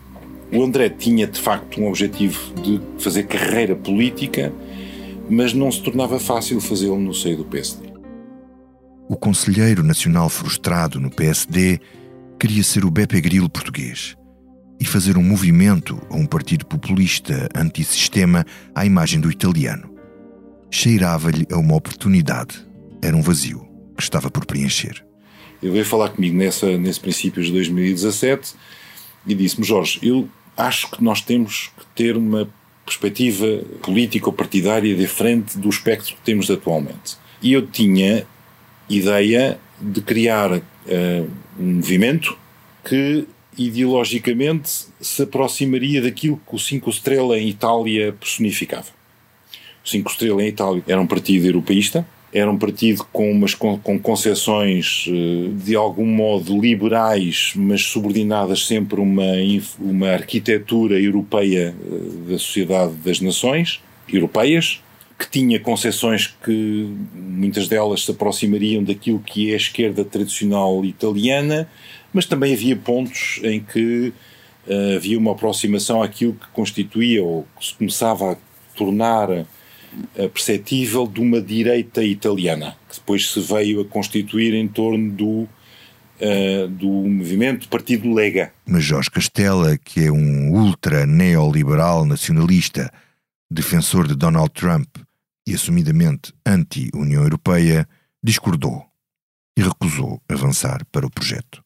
O 0.53 0.63
André 0.63 0.89
tinha 0.89 1.27
de 1.27 1.41
facto 1.41 1.81
um 1.81 1.87
objetivo 1.87 2.53
de 2.55 2.81
fazer 2.99 3.25
carreira 3.25 3.77
política, 3.77 4.53
mas 5.29 5.53
não 5.53 5.71
se 5.71 5.81
tornava 5.83 6.19
fácil 6.19 6.61
fazê-lo 6.61 6.99
no 6.99 7.15
seio 7.15 7.37
do 7.37 7.45
PSD. 7.45 7.89
O 9.09 9.17
conselheiro 9.17 9.83
nacional 9.83 10.29
frustrado 10.29 10.99
no 10.99 11.11
PSD 11.11 11.79
queria 12.39 12.65
ser 12.65 12.85
o 12.85 12.91
Beppe 12.91 13.21
Grillo 13.21 13.49
português 13.49 14.17
e 14.81 14.85
fazer 14.87 15.19
um 15.19 15.23
movimento 15.23 16.01
ou 16.09 16.19
um 16.19 16.27
partido 16.27 16.65
populista 16.65 17.49
antissistema 17.55 18.47
à 18.75 18.87
imagem 18.87 19.21
do 19.21 19.31
italiano. 19.31 19.95
Cheirava-lhe 20.71 21.47
a 21.53 21.59
uma 21.59 21.77
oportunidade. 21.77 22.67
Era 23.03 23.15
um 23.15 23.21
vazio 23.21 23.69
que 23.95 24.03
estava 24.03 24.31
por 24.31 24.47
preencher. 24.47 25.05
Ele 25.63 25.73
veio 25.73 25.85
falar 25.85 26.09
comigo 26.09 26.37
nessa, 26.37 26.79
nesse 26.79 26.99
princípios 26.99 27.47
de 27.47 27.53
2017 27.53 28.55
e 29.27 29.35
disse-me: 29.35 29.67
Jorge, 29.67 29.99
eu 30.03 30.27
acho 30.57 30.91
que 30.91 31.05
nós 31.05 31.21
temos 31.21 31.71
que 31.79 31.87
ter 31.95 32.17
uma 32.17 32.49
perspectiva 32.87 33.63
política 33.83 34.27
ou 34.27 34.33
partidária 34.33 34.97
diferente 34.97 35.59
do 35.59 35.69
espectro 35.69 36.15
que 36.17 36.23
temos 36.23 36.51
atualmente. 36.51 37.19
E 37.43 37.53
eu 37.53 37.67
tinha 37.67 38.27
ideia 38.89 39.59
de 39.81 40.01
criar 40.01 40.53
uh, 40.53 40.61
um 41.59 41.75
movimento 41.75 42.37
que 42.85 43.27
ideologicamente 43.67 44.87
se 45.01 45.23
aproximaria 45.23 46.01
daquilo 46.01 46.41
que 46.49 46.55
o 46.55 46.59
Cinco 46.59 46.91
Estrela 46.91 47.39
em 47.39 47.49
Itália 47.49 48.13
personificava. 48.13 48.89
O 49.85 49.89
Cinco 49.89 50.11
Estrela 50.11 50.43
em 50.43 50.49
Itália 50.49 50.83
era 50.87 51.01
um 51.01 51.07
partido 51.07 51.47
europeísta, 51.47 52.07
era 52.33 52.51
um 52.51 52.57
partido 52.57 53.05
com 53.13 53.31
umas 53.31 53.55
com, 53.55 53.77
com 53.79 53.99
concepções 53.99 55.05
de 55.65 55.75
algum 55.75 56.07
modo 56.07 56.61
liberais, 56.61 57.53
mas 57.57 57.83
subordinadas 57.83 58.67
sempre 58.67 59.01
a 59.01 59.03
uma, 59.03 59.33
uma 59.79 60.11
arquitetura 60.11 61.01
europeia 61.01 61.75
da 62.29 62.39
sociedade 62.39 62.93
das 63.05 63.21
nações 63.21 63.81
europeias, 64.09 64.81
que 65.19 65.29
tinha 65.29 65.61
concepções 65.61 66.35
que 66.43 66.89
muitas 67.15 67.69
delas 67.69 68.05
se 68.05 68.11
aproximariam 68.11 68.83
daquilo 68.83 69.19
que 69.19 69.51
é 69.51 69.55
a 69.55 69.57
esquerda 69.57 70.05
tradicional 70.05 70.83
italiana, 70.85 71.69
mas 72.13 72.27
também 72.27 72.53
havia 72.53 72.77
pontos 72.77 73.41
em 73.43 73.61
que 73.61 74.13
uh, 74.67 74.97
havia 74.97 75.19
uma 75.19 75.33
aproximação 75.33 76.03
àquilo 76.03 76.35
que 76.35 76.47
constituía 76.49 77.23
ou 77.23 77.47
que 77.59 77.67
se 77.67 77.75
começava 77.75 78.33
a 78.33 78.37
tornar 78.77 79.31
uh, 79.31 79.47
perceptível 80.33 81.07
de 81.07 81.21
uma 81.21 81.41
direita 81.41 82.03
italiana, 82.03 82.77
que 82.89 82.97
depois 82.97 83.31
se 83.31 83.41
veio 83.41 83.81
a 83.81 83.85
constituir 83.85 84.55
em 84.55 84.67
torno 84.67 85.11
do, 85.13 85.49
uh, 86.21 86.69
do 86.69 86.89
movimento 86.89 87.69
Partido 87.69 88.13
Lega. 88.13 88.53
Mas 88.67 88.85
Jorge 88.85 89.11
Castela, 89.11 89.79
que 89.79 90.05
é 90.05 90.13
um 90.13 90.53
ultra 90.53 91.07
neoliberal 91.07 92.05
nacionalista, 92.05 92.93
defensor 93.51 94.07
de 94.07 94.15
Donald 94.15 94.51
Trump 94.51 94.89
e 95.47 95.55
assumidamente 95.55 96.33
anti-União 96.47 97.23
Europeia, 97.23 97.89
discordou 98.23 98.85
e 99.57 99.63
recusou 99.63 100.21
avançar 100.29 100.85
para 100.93 101.07
o 101.07 101.11
projeto. 101.11 101.63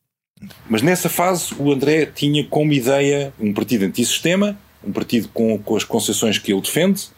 Mas 0.68 0.82
nessa 0.82 1.08
fase 1.08 1.54
o 1.58 1.72
André 1.72 2.06
tinha 2.06 2.44
como 2.44 2.72
ideia 2.72 3.32
um 3.38 3.52
partido 3.52 3.84
antissistema, 3.84 4.58
um 4.82 4.92
partido 4.92 5.28
com, 5.28 5.58
com 5.58 5.76
as 5.76 5.84
concessões 5.84 6.38
que 6.38 6.52
ele 6.52 6.60
defende, 6.60 7.08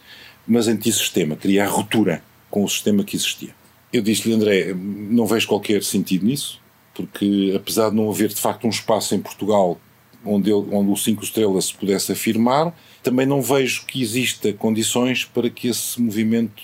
mas 0.47 0.68
antissistema, 0.68 1.37
queria 1.37 1.64
a 1.64 1.68
ruptura 1.68 2.22
com 2.51 2.64
o 2.64 2.68
sistema 2.68 3.03
que 3.03 3.16
existia. 3.16 3.51
Eu 3.93 4.03
disse-lhe, 4.03 4.35
André, 4.35 4.74
não 4.74 5.27
vejo 5.27 5.49
qualquer 5.49 5.83
sentido 5.83 6.27
nisso, 6.27 6.61
porque 6.95 7.53
apesar 7.57 7.91
de 7.91 7.97
não 7.97 8.11
haver 8.11 8.29
de 8.29 8.41
facto 8.41 8.66
um 8.66 8.70
espaço 8.70 9.14
em 9.14 9.20
Portugal 9.20 9.79
onde, 10.24 10.51
ele, 10.51 10.66
onde 10.72 10.91
o 10.91 10.97
Cinco 10.97 11.22
Estrelas 11.22 11.66
se 11.66 11.74
pudesse 11.74 12.12
afirmar, 12.12 12.77
também 13.03 13.27
não 13.27 13.41
vejo 13.41 13.87
que 13.87 14.03
exista 14.03 14.53
condições 14.53 15.24
para 15.24 15.49
que 15.49 15.68
esse 15.68 16.01
movimento 16.01 16.62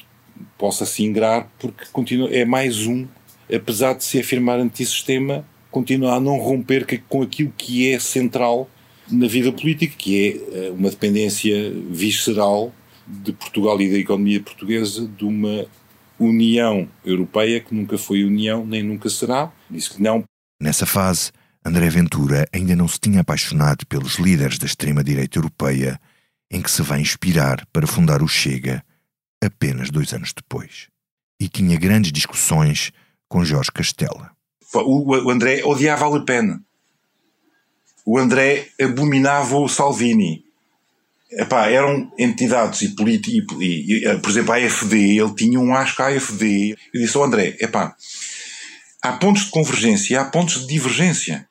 possa 0.59 0.85
se 0.85 1.05
ingrar, 1.05 1.51
porque 1.59 1.85
continua, 1.93 2.29
é 2.31 2.45
mais 2.45 2.87
um, 2.87 3.07
apesar 3.55 3.95
de 3.95 4.05
se 4.05 4.19
afirmar 4.19 4.59
antissistema, 4.59 5.47
continua 5.73 6.15
a 6.15 6.21
não 6.21 6.39
romper 6.39 6.87
com 7.09 7.23
aquilo 7.23 7.53
que 7.57 7.91
é 7.91 7.99
central 7.99 8.71
na 9.11 9.27
vida 9.27 9.51
política, 9.51 9.95
que 9.99 10.41
é 10.53 10.71
uma 10.71 10.91
dependência 10.91 11.73
visceral 11.91 12.73
de 13.07 13.33
Portugal 13.33 13.81
e 13.81 13.91
da 13.91 13.99
economia 13.99 14.41
portuguesa 14.41 15.07
de 15.07 15.25
uma 15.25 15.67
União 16.19 16.89
Europeia 17.05 17.59
que 17.61 17.75
nunca 17.75 17.99
foi 17.99 18.23
União 18.23 18.65
nem 18.65 18.83
nunca 18.83 19.11
será. 19.11 19.53
Disse 19.69 19.91
que 19.91 20.03
não. 20.03 20.23
Nessa 20.61 20.87
fase, 20.87 21.33
André 21.65 21.89
Ventura 21.91 22.47
ainda 22.53 22.77
não 22.77 22.87
se 22.87 23.01
tinha 23.01 23.21
apaixonado 23.21 23.85
pelos 23.87 24.17
líderes 24.17 24.59
da 24.59 24.67
extrema-direita 24.67 25.39
europeia, 25.39 26.01
em 26.51 26.61
que 26.63 26.71
se 26.71 26.83
vai 26.83 27.01
inspirar 27.01 27.67
para 27.73 27.87
fundar 27.87 28.23
o 28.23 28.29
Chega 28.29 28.85
apenas 29.43 29.91
dois 29.91 30.13
anos 30.13 30.33
depois. 30.33 30.89
E 31.41 31.49
tinha 31.49 31.79
grandes 31.79 32.13
discussões 32.13 32.93
com 33.29 33.45
Jorge 33.45 33.73
Castela. 33.73 34.31
O 34.75 35.31
André 35.31 35.63
odiava 35.65 36.07
a 36.07 36.11
Le 36.11 36.25
Pen. 36.25 36.61
O 38.05 38.19
André 38.19 38.69
abominava 38.81 39.57
o 39.57 39.69
Salvini. 39.69 40.45
Epá, 41.31 41.69
eram 41.69 42.13
entidades 42.19 42.83
e, 42.83 42.89
políticos, 42.91 43.57
e, 43.61 44.05
e, 44.05 44.19
por 44.19 44.31
exemplo, 44.31 44.53
a 44.53 44.57
AFD, 44.57 45.19
ele 45.19 45.35
tinha 45.35 45.59
um 45.59 45.75
asco 45.75 46.03
à 46.03 46.09
AFD. 46.09 46.77
Eu 46.93 47.01
disse 47.01 47.17
ao 47.17 47.25
André, 47.25 47.57
epá, 47.59 47.97
há 49.03 49.13
pontos 49.13 49.47
de 49.47 49.51
convergência 49.51 50.15
e 50.15 50.17
há 50.17 50.25
pontos 50.25 50.61
de 50.61 50.67
divergência. 50.67 51.49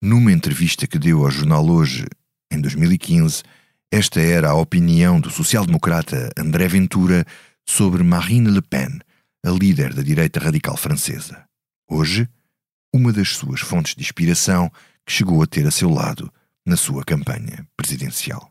Numa 0.00 0.30
entrevista 0.30 0.86
que 0.86 0.98
deu 0.98 1.24
ao 1.24 1.30
jornal 1.30 1.66
Hoje, 1.66 2.06
em 2.52 2.60
2015, 2.60 3.42
esta 3.90 4.20
era 4.20 4.50
a 4.50 4.54
opinião 4.54 5.20
do 5.20 5.30
social-democrata 5.30 6.30
André 6.38 6.68
Ventura 6.68 7.24
sobre 7.66 8.02
Marine 8.02 8.50
Le 8.50 8.62
Pen, 8.62 9.00
a 9.44 9.50
líder 9.50 9.94
da 9.94 10.02
direita 10.02 10.38
radical 10.38 10.76
francesa. 10.76 11.44
Hoje, 11.88 12.28
uma 12.94 13.12
das 13.12 13.30
suas 13.30 13.60
fontes 13.60 13.96
de 13.96 14.02
inspiração 14.02 14.70
que 15.04 15.12
chegou 15.12 15.42
a 15.42 15.46
ter 15.48 15.66
a 15.66 15.70
seu 15.72 15.90
lado 15.90 16.32
na 16.64 16.76
sua 16.76 17.04
campanha 17.04 17.66
presidencial. 17.76 18.48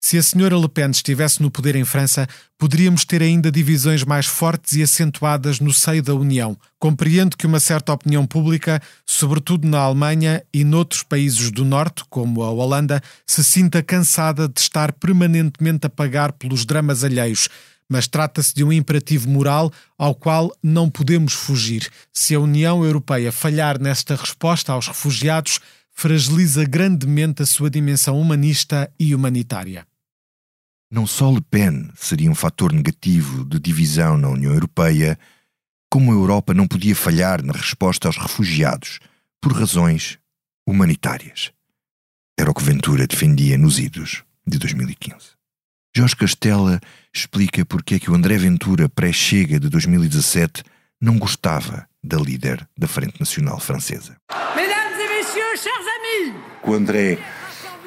Se 0.00 0.16
a 0.16 0.22
senhora 0.22 0.56
Le 0.56 0.68
Pen 0.68 0.90
estivesse 0.90 1.42
no 1.42 1.50
poder 1.50 1.76
em 1.76 1.84
França, 1.84 2.26
poderíamos 2.58 3.04
ter 3.04 3.22
ainda 3.22 3.52
divisões 3.52 4.02
mais 4.02 4.26
fortes 4.26 4.72
e 4.72 4.82
acentuadas 4.82 5.60
no 5.60 5.72
seio 5.72 6.02
da 6.02 6.14
União. 6.14 6.56
Compreendo 6.78 7.36
que 7.36 7.46
uma 7.46 7.60
certa 7.60 7.92
opinião 7.92 8.26
pública, 8.26 8.82
sobretudo 9.06 9.68
na 9.68 9.78
Alemanha 9.78 10.42
e 10.52 10.64
noutros 10.64 11.04
países 11.04 11.52
do 11.52 11.64
Norte, 11.64 12.02
como 12.08 12.42
a 12.42 12.50
Holanda, 12.50 13.00
se 13.24 13.44
sinta 13.44 13.82
cansada 13.82 14.48
de 14.48 14.58
estar 14.58 14.90
permanentemente 14.92 15.86
a 15.86 15.90
pagar 15.90 16.32
pelos 16.32 16.64
dramas 16.64 17.04
alheios. 17.04 17.48
Mas 17.92 18.08
trata-se 18.08 18.54
de 18.54 18.64
um 18.64 18.72
imperativo 18.72 19.28
moral 19.28 19.70
ao 19.98 20.14
qual 20.14 20.50
não 20.62 20.88
podemos 20.88 21.34
fugir. 21.34 21.90
Se 22.10 22.34
a 22.34 22.40
União 22.40 22.82
Europeia 22.82 23.30
falhar 23.30 23.78
nesta 23.78 24.16
resposta 24.16 24.72
aos 24.72 24.88
refugiados, 24.88 25.60
fragiliza 25.90 26.64
grandemente 26.64 27.42
a 27.42 27.46
sua 27.46 27.68
dimensão 27.68 28.18
humanista 28.18 28.90
e 28.98 29.14
humanitária. 29.14 29.86
Não 30.90 31.06
só 31.06 31.30
Le 31.30 31.42
Pen 31.42 31.90
seria 31.94 32.30
um 32.30 32.34
fator 32.34 32.72
negativo 32.72 33.44
de 33.44 33.60
divisão 33.60 34.16
na 34.16 34.30
União 34.30 34.54
Europeia, 34.54 35.18
como 35.90 36.12
a 36.12 36.14
Europa 36.14 36.54
não 36.54 36.66
podia 36.66 36.96
falhar 36.96 37.44
na 37.44 37.52
resposta 37.52 38.08
aos 38.08 38.16
refugiados 38.16 39.00
por 39.38 39.52
razões 39.52 40.18
humanitárias. 40.66 41.52
Era 42.38 42.50
o 42.50 42.54
que 42.54 42.64
Ventura 42.64 43.06
defendia 43.06 43.58
nos 43.58 43.78
idos 43.78 44.24
de 44.46 44.56
2015. 44.56 45.41
Jorge 45.94 46.16
Castela 46.16 46.80
explica 47.14 47.64
porque 47.64 47.96
é 47.96 47.98
que 47.98 48.10
o 48.10 48.14
André 48.14 48.38
Ventura 48.38 48.88
pré-chega 48.88 49.60
de 49.60 49.68
2017 49.68 50.62
não 51.00 51.18
gostava 51.18 51.86
da 52.02 52.16
líder 52.16 52.66
da 52.76 52.88
Frente 52.88 53.20
Nacional 53.20 53.60
Francesa. 53.60 54.16
Mesdames 54.56 54.98
et 54.98 55.08
messieurs, 55.08 55.60
chers 55.60 55.86
amis! 55.86 56.34
O 56.64 56.74
André 56.74 57.18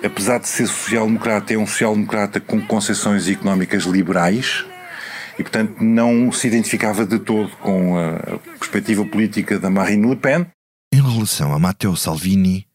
apesar 0.03 0.39
de 0.39 0.47
ser 0.47 0.67
social-democrata, 0.67 1.53
é 1.53 1.57
um 1.57 1.65
social-democrata 1.65 2.39
com 2.39 2.61
concepções 2.61 3.27
económicas 3.27 3.83
liberais 3.83 4.65
e, 5.37 5.43
portanto, 5.43 5.83
não 5.83 6.31
se 6.31 6.47
identificava 6.47 7.05
de 7.05 7.19
todo 7.19 7.49
com 7.57 7.97
a 7.97 8.39
perspectiva 8.59 9.05
política 9.05 9.59
da 9.59 9.69
Marine 9.69 10.07
Le 10.07 10.15
Pen. 10.15 10.45
Em 10.93 11.01
relação 11.01 11.53
a 11.53 11.59
Matteo 11.59 11.95
Salvini, 11.95 12.67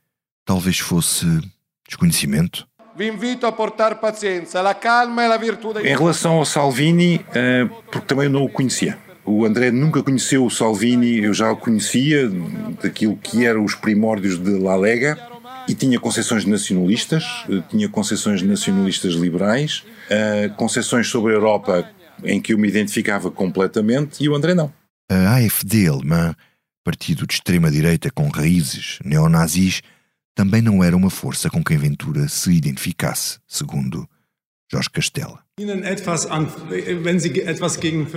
talvez 0.44 0.78
fosse 0.78 1.26
desconhecimento. 1.86 2.66
Vi 3.00 3.08
invito 3.08 3.46
a 3.46 3.52
portar 3.52 3.98
paciência, 3.98 4.60
a 4.60 4.74
calma 4.74 5.22
e 5.22 5.32
a 5.32 5.36
virtude. 5.38 5.80
Em 5.80 5.96
relação 5.96 6.32
ao 6.32 6.44
Salvini, 6.44 7.24
porque 7.90 8.06
também 8.06 8.28
não 8.28 8.44
o 8.44 8.48
conhecia. 8.50 8.98
O 9.24 9.46
André 9.46 9.70
nunca 9.70 10.02
conheceu 10.02 10.44
o 10.44 10.50
Salvini, 10.50 11.16
eu 11.16 11.32
já 11.32 11.50
o 11.50 11.56
conhecia 11.56 12.30
daquilo 12.82 13.16
que 13.16 13.46
eram 13.46 13.64
os 13.64 13.74
primórdios 13.74 14.38
de 14.38 14.50
La 14.58 14.76
Lega 14.76 15.18
e 15.66 15.74
tinha 15.74 15.98
concessões 15.98 16.44
nacionalistas, 16.44 17.24
eh, 17.48 17.62
tinha 17.70 17.88
concessões 17.88 18.42
nacionalistas 18.42 19.14
liberais, 19.14 19.82
uh, 20.10 20.54
concessões 20.56 21.08
sobre 21.08 21.32
a 21.32 21.36
Europa 21.36 21.88
em 22.22 22.38
que 22.38 22.52
eu 22.52 22.58
me 22.58 22.68
identificava 22.68 23.30
completamente 23.30 24.22
e 24.22 24.28
o 24.28 24.34
André 24.34 24.52
não. 24.52 24.70
A 25.10 25.36
AFD 25.36 25.88
alemã, 25.88 26.34
partido 26.84 27.26
de 27.26 27.32
extrema-direita 27.32 28.10
com 28.10 28.28
raízes 28.28 28.98
neonazis, 29.02 29.80
também 30.40 30.62
não 30.62 30.82
era 30.82 30.96
uma 30.96 31.10
força 31.10 31.50
com 31.50 31.62
quem 31.62 31.76
Ventura 31.76 32.26
se 32.26 32.50
identificasse, 32.50 33.38
segundo 33.46 34.08
Jorge 34.72 34.88
Castela. 34.88 35.38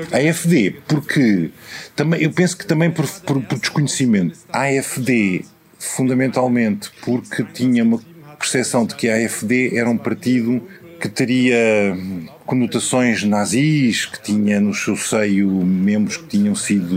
A 0.10 0.30
AFD, 0.30 0.78
porque 0.88 1.52
também, 1.98 2.22
eu 2.22 2.32
penso 2.32 2.56
que 2.56 2.66
também 2.66 2.90
por, 2.90 3.06
por, 3.06 3.42
por 3.44 3.60
desconhecimento, 3.60 4.40
a 4.54 4.62
AFD 4.62 5.44
fundamentalmente 5.78 6.90
porque 7.02 7.44
tinha 7.44 7.84
uma 7.84 8.00
percepção 8.40 8.86
de 8.86 8.96
que 8.96 9.10
a 9.10 9.16
AFD 9.16 9.76
era 9.76 9.90
um 9.90 9.98
partido 9.98 10.66
que 11.02 11.10
teria 11.10 11.98
conotações 12.46 13.26
nazis, 13.26 14.06
que 14.06 14.24
tinha 14.24 14.62
no 14.62 14.74
seu 14.74 14.96
seio 14.96 15.50
membros 15.50 16.16
que 16.16 16.28
tinham 16.28 16.56
sido 16.56 16.96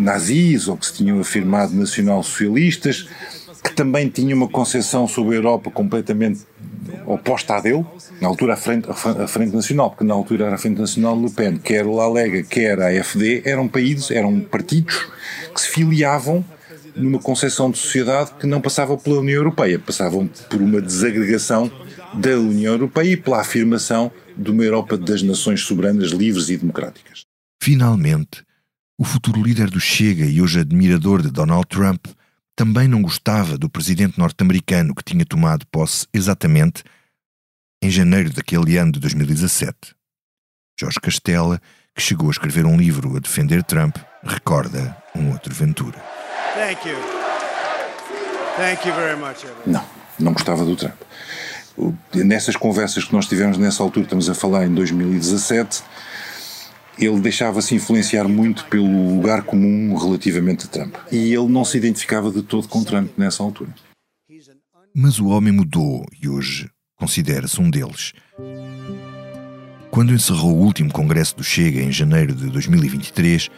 nazis 0.00 0.66
ou 0.66 0.78
que 0.78 0.86
se 0.86 0.94
tinham 0.94 1.20
afirmado 1.20 1.74
nacional-socialistas, 1.74 3.06
que 3.68 3.74
também 3.74 4.08
tinha 4.08 4.34
uma 4.34 4.48
concepção 4.48 5.06
sobre 5.06 5.34
a 5.34 5.38
Europa 5.38 5.70
completamente 5.70 6.40
oposta 7.06 7.56
à 7.56 7.60
dele, 7.60 7.84
na 8.20 8.26
altura 8.26 8.54
a 8.54 8.56
Frente, 8.56 8.88
a 8.90 9.28
Frente 9.28 9.54
Nacional, 9.54 9.90
porque 9.90 10.04
na 10.04 10.14
altura 10.14 10.46
era 10.46 10.54
a 10.54 10.58
Frente 10.58 10.80
Nacional 10.80 11.20
Le 11.20 11.30
Pen, 11.30 11.58
quer 11.58 11.84
a 11.84 12.08
Lega, 12.08 12.42
quer 12.42 12.80
a 12.80 12.88
AFD, 12.88 13.42
eram 13.44 13.68
países, 13.68 14.10
eram 14.10 14.40
partidos 14.40 15.06
que 15.54 15.60
se 15.60 15.68
filiavam 15.68 16.44
numa 16.96 17.18
concepção 17.18 17.70
de 17.70 17.78
sociedade 17.78 18.32
que 18.40 18.46
não 18.46 18.60
passava 18.60 18.96
pela 18.96 19.20
União 19.20 19.36
Europeia, 19.36 19.78
passavam 19.78 20.26
por 20.48 20.60
uma 20.60 20.80
desagregação 20.80 21.70
da 22.14 22.30
União 22.30 22.72
Europeia 22.72 23.12
e 23.12 23.16
pela 23.16 23.40
afirmação 23.40 24.10
de 24.36 24.50
uma 24.50 24.64
Europa 24.64 24.96
das 24.96 25.22
nações 25.22 25.60
soberanas, 25.60 26.10
livres 26.10 26.48
e 26.48 26.56
democráticas. 26.56 27.22
Finalmente, 27.62 28.42
o 28.98 29.04
futuro 29.04 29.42
líder 29.42 29.70
do 29.70 29.78
Chega 29.78 30.24
e 30.24 30.40
hoje 30.40 30.60
admirador 30.60 31.22
de 31.22 31.30
Donald 31.30 31.66
Trump 31.68 32.06
também 32.58 32.88
não 32.88 33.00
gostava 33.00 33.56
do 33.56 33.70
presidente 33.70 34.18
norte-americano 34.18 34.92
que 34.92 35.04
tinha 35.04 35.24
tomado 35.24 35.64
posse 35.70 36.08
exatamente 36.12 36.82
em 37.80 37.88
janeiro 37.88 38.32
daquele 38.32 38.76
ano 38.76 38.90
de 38.90 38.98
2017. 38.98 39.76
Jorge 40.76 40.98
Castela, 41.00 41.60
que 41.94 42.02
chegou 42.02 42.26
a 42.26 42.32
escrever 42.32 42.66
um 42.66 42.76
livro 42.76 43.16
a 43.16 43.20
defender 43.20 43.62
Trump, 43.62 43.96
recorda 44.24 44.96
um 45.14 45.30
outro 45.30 45.54
Ventura. 45.54 46.02
Thank 46.56 46.88
you. 46.88 46.96
Thank 48.56 48.88
you 48.88 48.94
very 48.96 49.16
much. 49.16 49.46
Não, 49.64 49.84
não 50.18 50.32
gostava 50.32 50.64
do 50.64 50.74
Trump. 50.74 51.00
Nessas 52.12 52.56
conversas 52.56 53.04
que 53.04 53.12
nós 53.12 53.26
tivemos 53.26 53.56
nessa 53.56 53.84
altura, 53.84 54.02
estamos 54.02 54.28
a 54.28 54.34
falar 54.34 54.66
em 54.66 54.74
2017, 54.74 55.84
ele 56.98 57.20
deixava-se 57.20 57.74
influenciar 57.74 58.26
muito 58.28 58.64
pelo 58.66 59.14
lugar 59.16 59.42
comum 59.42 59.96
relativamente 59.96 60.66
a 60.66 60.68
Trump. 60.68 60.96
E 61.10 61.32
ele 61.32 61.48
não 61.48 61.64
se 61.64 61.76
identificava 61.76 62.30
de 62.30 62.42
todo 62.42 62.68
com 62.68 62.82
Trump 62.82 63.10
nessa 63.16 63.42
altura. 63.42 63.74
Mas 64.94 65.18
o 65.18 65.28
homem 65.28 65.52
mudou 65.52 66.04
e 66.20 66.28
hoje 66.28 66.68
considera-se 66.96 67.60
um 67.60 67.70
deles. 67.70 68.12
Quando 69.90 70.12
encerrou 70.12 70.56
o 70.56 70.64
último 70.64 70.92
congresso 70.92 71.36
do 71.36 71.44
Chega 71.44 71.80
em 71.80 71.92
janeiro 71.92 72.34
de 72.34 72.46
2023, 72.50 73.48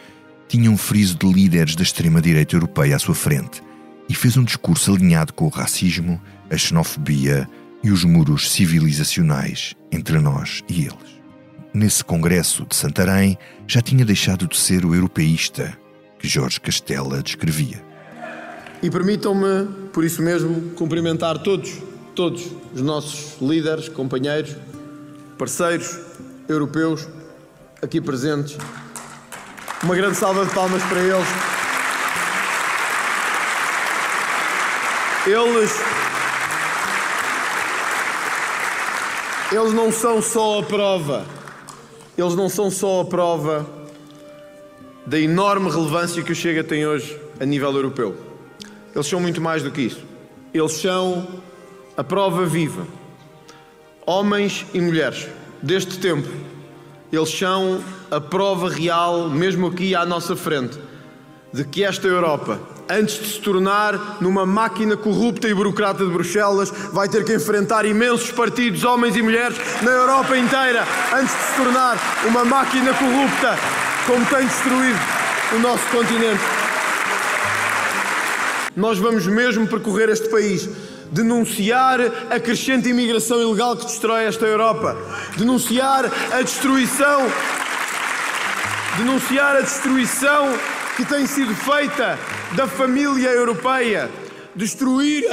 tinha 0.47 0.69
um 0.69 0.77
friso 0.77 1.17
de 1.17 1.31
líderes 1.31 1.75
da 1.75 1.83
extrema-direita 1.83 2.55
europeia 2.55 2.95
à 2.95 2.99
sua 2.99 3.15
frente 3.15 3.61
e 4.07 4.13
fez 4.13 4.37
um 4.37 4.43
discurso 4.43 4.93
alinhado 4.93 5.33
com 5.33 5.45
o 5.45 5.49
racismo, 5.49 6.21
a 6.49 6.57
xenofobia 6.57 7.47
e 7.83 7.89
os 7.89 8.03
muros 8.03 8.51
civilizacionais 8.51 9.73
entre 9.91 10.19
nós 10.19 10.61
e 10.69 10.81
eles. 10.81 11.10
Nesse 11.73 12.03
congresso 12.03 12.65
de 12.65 12.75
Santarém, 12.75 13.37
já 13.65 13.81
tinha 13.81 14.03
deixado 14.03 14.45
de 14.45 14.57
ser 14.57 14.85
o 14.85 14.93
europeísta 14.93 15.77
que 16.19 16.27
Jorge 16.27 16.59
Castela 16.59 17.23
descrevia. 17.23 17.81
E 18.83 18.89
permitam-me, 18.89 19.67
por 19.93 20.03
isso 20.03 20.21
mesmo, 20.21 20.71
cumprimentar 20.71 21.39
todos, 21.39 21.71
todos 22.13 22.45
os 22.73 22.81
nossos 22.81 23.41
líderes, 23.41 23.87
companheiros, 23.87 24.53
parceiros 25.37 25.97
europeus 26.49 27.07
aqui 27.81 28.01
presentes 28.01 28.57
uma 29.83 29.95
grande 29.95 30.17
salva 30.17 30.45
de 30.45 30.53
palmas 30.53 30.83
para 30.83 30.99
eles. 30.99 31.27
Eles. 35.25 35.71
Eles 39.51 39.73
não 39.73 39.91
são 39.91 40.21
só 40.21 40.59
a 40.59 40.63
prova 40.63 41.25
eles 42.17 42.35
não 42.35 42.49
são 42.49 42.69
só 42.69 43.01
a 43.01 43.05
prova 43.05 43.65
da 45.05 45.19
enorme 45.19 45.69
relevância 45.69 46.21
que 46.21 46.31
o 46.31 46.35
Chega 46.35 46.63
tem 46.63 46.85
hoje 46.85 47.19
a 47.39 47.45
nível 47.45 47.73
europeu. 47.73 48.15
Eles 48.93 49.07
são 49.07 49.19
muito 49.19 49.41
mais 49.41 49.63
do 49.63 49.71
que 49.71 49.81
isso. 49.81 50.03
Eles 50.53 50.73
são 50.73 51.27
a 51.95 52.03
prova 52.03 52.45
viva. 52.45 52.85
Homens 54.05 54.65
e 54.73 54.81
mulheres 54.81 55.27
deste 55.61 55.97
tempo. 55.99 56.27
Eles 57.11 57.29
são 57.29 57.81
a 58.09 58.19
prova 58.19 58.69
real, 58.69 59.29
mesmo 59.29 59.67
aqui 59.67 59.95
à 59.95 60.05
nossa 60.05 60.35
frente, 60.35 60.77
de 61.53 61.63
que 61.63 61.83
esta 61.83 62.07
Europa, 62.07 62.59
antes 62.91 63.19
de 63.19 63.27
se 63.33 63.39
tornar 63.39 64.17
numa 64.19 64.45
máquina 64.45 64.97
corrupta 64.97 65.47
e 65.47 65.53
burocrata 65.53 66.03
de 66.03 66.11
Bruxelas, 66.11 66.71
vai 66.91 67.07
ter 67.07 67.23
que 67.23 67.33
enfrentar 67.33 67.85
imensos 67.85 68.31
partidos, 68.31 68.83
homens 68.83 69.15
e 69.15 69.21
mulheres, 69.21 69.57
na 69.81 69.91
Europa 69.91 70.37
inteira, 70.37 70.85
antes 71.13 71.33
de 71.33 71.43
se 71.43 71.55
tornar 71.55 71.97
uma 72.27 72.43
máquina 72.43 72.93
corrupta, 72.93 73.57
como 74.05 74.25
tem 74.25 74.45
destruído 74.45 74.99
o 75.55 75.59
nosso 75.59 75.85
continente. 75.87 76.41
Nós 78.75 78.97
vamos 78.97 79.25
mesmo 79.27 79.67
percorrer 79.67 80.09
este 80.09 80.29
país 80.29 80.69
denunciar 81.11 81.99
a 82.29 82.39
crescente 82.39 82.87
imigração 82.87 83.41
ilegal 83.41 83.75
que 83.75 83.85
destrói 83.85 84.25
esta 84.25 84.45
Europa, 84.45 84.97
denunciar 85.35 86.05
a 86.31 86.41
destruição, 86.41 87.29
denunciar 88.97 89.57
a 89.57 89.61
destruição 89.61 90.57
que 90.95 91.03
tem 91.03 91.27
sido 91.27 91.53
feita 91.53 92.17
da 92.55 92.67
família 92.67 93.29
europeia, 93.29 94.11
destruir 94.55 95.23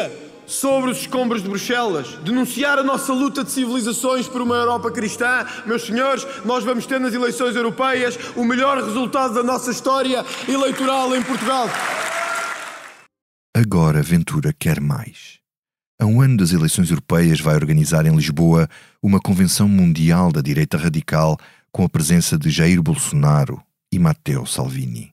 sobre 0.46 0.90
os 0.90 1.00
escombros 1.00 1.42
de 1.42 1.48
Bruxelas, 1.48 2.08
denunciar 2.24 2.78
a 2.78 2.82
nossa 2.82 3.12
luta 3.12 3.44
de 3.44 3.50
civilizações 3.50 4.26
por 4.28 4.40
uma 4.40 4.54
Europa 4.54 4.90
cristã. 4.90 5.44
Meus 5.66 5.82
senhores, 5.82 6.26
nós 6.44 6.64
vamos 6.64 6.86
ter 6.86 6.98
nas 6.98 7.12
eleições 7.12 7.54
europeias 7.54 8.18
o 8.34 8.44
melhor 8.44 8.82
resultado 8.82 9.34
da 9.34 9.42
nossa 9.42 9.70
história 9.70 10.24
eleitoral 10.48 11.14
em 11.14 11.22
Portugal. 11.22 11.68
Agora 13.54 14.02
Ventura 14.02 14.54
quer 14.56 14.80
mais. 14.80 15.38
A 16.00 16.06
um 16.06 16.20
ano 16.20 16.36
das 16.36 16.52
eleições 16.52 16.90
europeias 16.90 17.40
vai 17.40 17.56
organizar 17.56 18.06
em 18.06 18.14
Lisboa 18.14 18.68
uma 19.02 19.18
convenção 19.18 19.68
mundial 19.68 20.30
da 20.30 20.40
direita 20.40 20.78
radical 20.78 21.36
com 21.72 21.84
a 21.84 21.88
presença 21.88 22.38
de 22.38 22.50
Jair 22.50 22.80
Bolsonaro 22.80 23.60
e 23.92 23.98
Matteo 23.98 24.46
Salvini, 24.46 25.12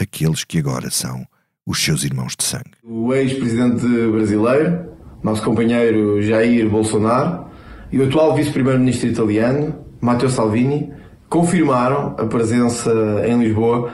aqueles 0.00 0.42
que 0.42 0.58
agora 0.58 0.90
são 0.90 1.24
os 1.66 1.82
seus 1.82 2.04
irmãos 2.04 2.34
de 2.36 2.44
sangue. 2.44 2.72
O 2.82 3.12
ex-presidente 3.14 3.86
brasileiro, 4.10 4.90
nosso 5.22 5.42
companheiro 5.42 6.20
Jair 6.22 6.68
Bolsonaro, 6.68 7.46
e 7.90 7.98
o 7.98 8.06
atual 8.06 8.34
vice-primeiro-ministro 8.34 9.08
italiano, 9.08 9.84
Matteo 10.00 10.28
Salvini, 10.28 10.92
confirmaram 11.28 12.14
a 12.18 12.26
presença 12.26 12.92
em 13.26 13.38
Lisboa 13.38 13.92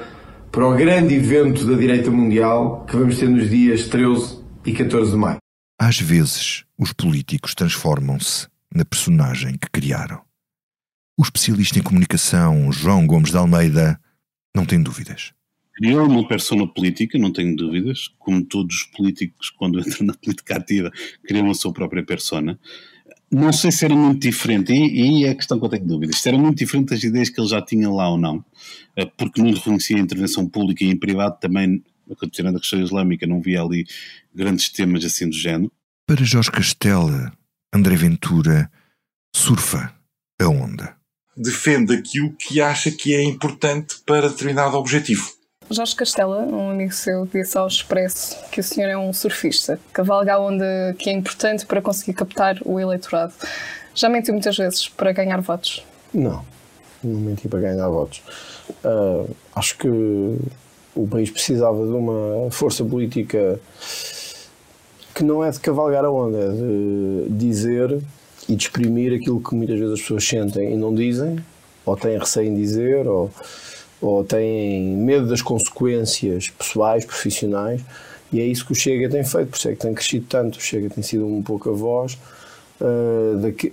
para 0.51 0.66
o 0.66 0.75
grande 0.75 1.14
evento 1.14 1.64
da 1.64 1.77
direita 1.77 2.11
mundial 2.11 2.85
que 2.87 2.97
vamos 2.97 3.18
ter 3.18 3.29
nos 3.29 3.49
dias 3.49 3.89
13 3.89 4.41
e 4.66 4.73
14 4.73 5.12
de 5.12 5.16
maio. 5.16 5.39
Às 5.79 6.01
vezes, 6.01 6.64
os 6.77 6.93
políticos 6.93 7.55
transformam-se 7.55 8.49
na 8.75 8.85
personagem 8.85 9.57
que 9.57 9.71
criaram. 9.71 10.21
O 11.18 11.23
especialista 11.23 11.79
em 11.79 11.83
comunicação 11.83 12.73
João 12.73 13.07
Gomes 13.07 13.31
de 13.31 13.37
Almeida 13.37 14.01
não 14.55 14.64
tem 14.64 14.83
dúvidas. 14.83 15.33
Criou 15.81 16.07
uma 16.07 16.28
persona 16.28 16.66
política, 16.66 17.18
não 17.18 17.33
tenho 17.33 17.57
dúvidas, 17.57 18.09
como 18.18 18.45
todos 18.45 18.76
os 18.76 18.83
políticos, 18.85 19.49
quando 19.49 19.81
entram 19.81 20.09
na 20.09 20.12
política 20.12 20.59
ativa, 20.59 20.93
criam 21.24 21.51
a 21.51 21.55
sua 21.55 21.72
própria 21.72 22.05
persona. 22.05 22.61
Não 23.33 23.51
sei 23.51 23.72
se 23.72 23.87
era 23.87 23.95
muito 23.97 24.20
diferente, 24.20 24.74
e, 24.74 25.22
e 25.22 25.24
é 25.24 25.31
a 25.31 25.35
questão 25.35 25.59
que 25.59 25.64
eu 25.64 25.70
tenho 25.70 25.87
dúvidas, 25.87 26.18
se 26.18 26.28
era 26.28 26.37
muito 26.37 26.59
diferente 26.59 26.91
das 26.91 27.03
ideias 27.03 27.31
que 27.31 27.41
ele 27.41 27.49
já 27.49 27.62
tinha 27.62 27.89
lá 27.89 28.11
ou 28.11 28.18
não, 28.18 28.45
eh, 28.95 29.07
porque 29.16 29.41
não 29.41 29.55
reconhecia 29.55 29.97
a 29.97 30.01
intervenção 30.01 30.47
pública 30.47 30.85
e 30.85 30.89
em 30.89 30.99
privado 30.99 31.39
também, 31.41 31.83
considerando 32.18 32.57
a 32.57 32.61
questão 32.61 32.83
islâmica, 32.83 33.26
não 33.26 33.41
via 33.41 33.62
ali 33.62 33.87
grandes 34.35 34.68
temas 34.68 35.03
assim 35.03 35.31
do 35.31 35.35
género. 35.37 35.72
Para 36.07 36.24
Jorge 36.24 36.51
Castela, 36.51 37.33
André 37.72 37.97
Ventura 37.97 38.70
surfa 39.35 39.95
a 40.39 40.49
onda. 40.49 40.95
Defende 41.35 41.95
aquilo 41.95 42.35
que 42.37 42.61
acha 42.61 42.91
que 42.91 43.14
é 43.14 43.22
importante 43.22 43.97
para 44.05 44.28
determinado 44.28 44.76
objetivo. 44.76 45.39
Jorge 45.73 45.95
Castela, 45.95 46.43
um 46.43 46.71
amigo 46.71 46.93
seu, 46.93 47.27
disse 47.27 47.57
ao 47.57 47.68
Expresso 47.68 48.37
que 48.51 48.59
o 48.59 48.62
senhor 48.62 48.89
é 48.89 48.99
um 48.99 49.12
surfista, 49.12 49.79
cavalga 49.93 50.35
a 50.35 50.41
onda 50.41 50.97
que 50.99 51.09
é 51.09 51.12
importante 51.12 51.64
para 51.64 51.81
conseguir 51.81 52.12
captar 52.12 52.59
o 52.64 52.81
eleitorado. 52.81 53.33
Já 53.95 54.09
mentiu 54.09 54.35
muitas 54.35 54.57
vezes 54.57 54.89
para 54.89 55.12
ganhar 55.12 55.41
votos? 55.41 55.87
Não, 56.12 56.45
não 57.05 57.21
menti 57.21 57.47
para 57.47 57.61
ganhar 57.61 57.89
votos. 57.89 58.21
Uh, 58.85 59.31
acho 59.55 59.79
que 59.79 59.89
o 59.89 61.07
país 61.09 61.31
precisava 61.31 61.87
de 61.87 61.93
uma 61.93 62.51
força 62.51 62.85
política 62.85 63.61
que 65.14 65.23
não 65.23 65.45
é 65.45 65.51
de 65.51 65.61
cavalgar 65.61 66.05
a 66.05 66.11
onda, 66.11 66.37
é 66.37 66.49
de 66.49 67.29
dizer 67.31 67.97
e 68.49 68.57
de 68.57 68.64
exprimir 68.64 69.14
aquilo 69.14 69.41
que 69.41 69.55
muitas 69.55 69.79
vezes 69.79 69.95
as 69.95 70.01
pessoas 70.01 70.27
sentem 70.27 70.73
e 70.73 70.77
não 70.77 70.93
dizem, 70.93 71.39
ou 71.87 71.97
têm 71.97 72.18
receio 72.18 72.49
em 72.49 72.57
dizer, 72.57 73.07
ou, 73.07 73.31
ou 74.01 74.24
têm 74.24 74.96
medo 74.96 75.28
das 75.28 75.42
consequências 75.42 76.48
pessoais, 76.51 77.05
profissionais, 77.05 77.82
e 78.32 78.40
é 78.40 78.46
isso 78.46 78.64
que 78.64 78.72
o 78.72 78.74
Chega 78.74 79.09
tem 79.09 79.24
feito, 79.24 79.48
por 79.48 79.57
isso 79.57 79.68
é 79.68 79.74
que 79.74 79.80
tem 79.80 79.92
crescido 79.92 80.26
tanto. 80.28 80.59
O 80.59 80.62
Chega 80.62 80.88
tem 80.88 81.03
sido 81.03 81.26
um 81.26 81.42
pouco 81.42 81.70
a 81.70 81.72
voz. 81.72 82.16
Uh, 82.80 83.38
daqui, 83.40 83.72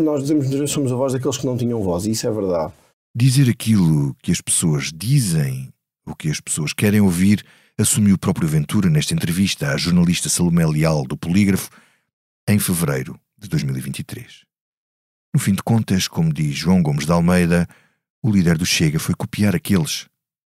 nós 0.00 0.22
dizemos 0.22 0.48
vezes 0.48 0.70
somos 0.70 0.90
a 0.90 0.96
voz 0.96 1.12
daqueles 1.12 1.36
que 1.36 1.46
não 1.46 1.56
tinham 1.56 1.82
voz, 1.82 2.06
e 2.06 2.10
isso 2.10 2.26
é 2.26 2.30
verdade. 2.30 2.72
Dizer 3.14 3.48
aquilo 3.50 4.16
que 4.22 4.32
as 4.32 4.40
pessoas 4.40 4.90
dizem, 4.94 5.68
o 6.06 6.14
que 6.14 6.30
as 6.30 6.40
pessoas 6.40 6.72
querem 6.72 7.00
ouvir, 7.00 7.44
assumiu 7.78 8.14
o 8.14 8.18
próprio 8.18 8.48
Ventura 8.48 8.88
nesta 8.88 9.14
entrevista 9.14 9.68
à 9.68 9.76
jornalista 9.76 10.28
Salomé 10.28 10.66
Leal 10.66 11.04
do 11.04 11.16
Polígrafo 11.16 11.70
em 12.48 12.58
fevereiro 12.58 13.18
de 13.38 13.48
2023. 13.48 14.44
No 15.34 15.40
fim 15.40 15.52
de 15.52 15.62
contas, 15.62 16.08
como 16.08 16.32
diz 16.32 16.56
João 16.56 16.82
Gomes 16.82 17.04
de 17.04 17.12
Almeida, 17.12 17.68
o 18.26 18.30
líder 18.32 18.58
do 18.58 18.66
Chega 18.66 18.98
foi 18.98 19.14
copiar 19.14 19.54
aqueles 19.54 20.08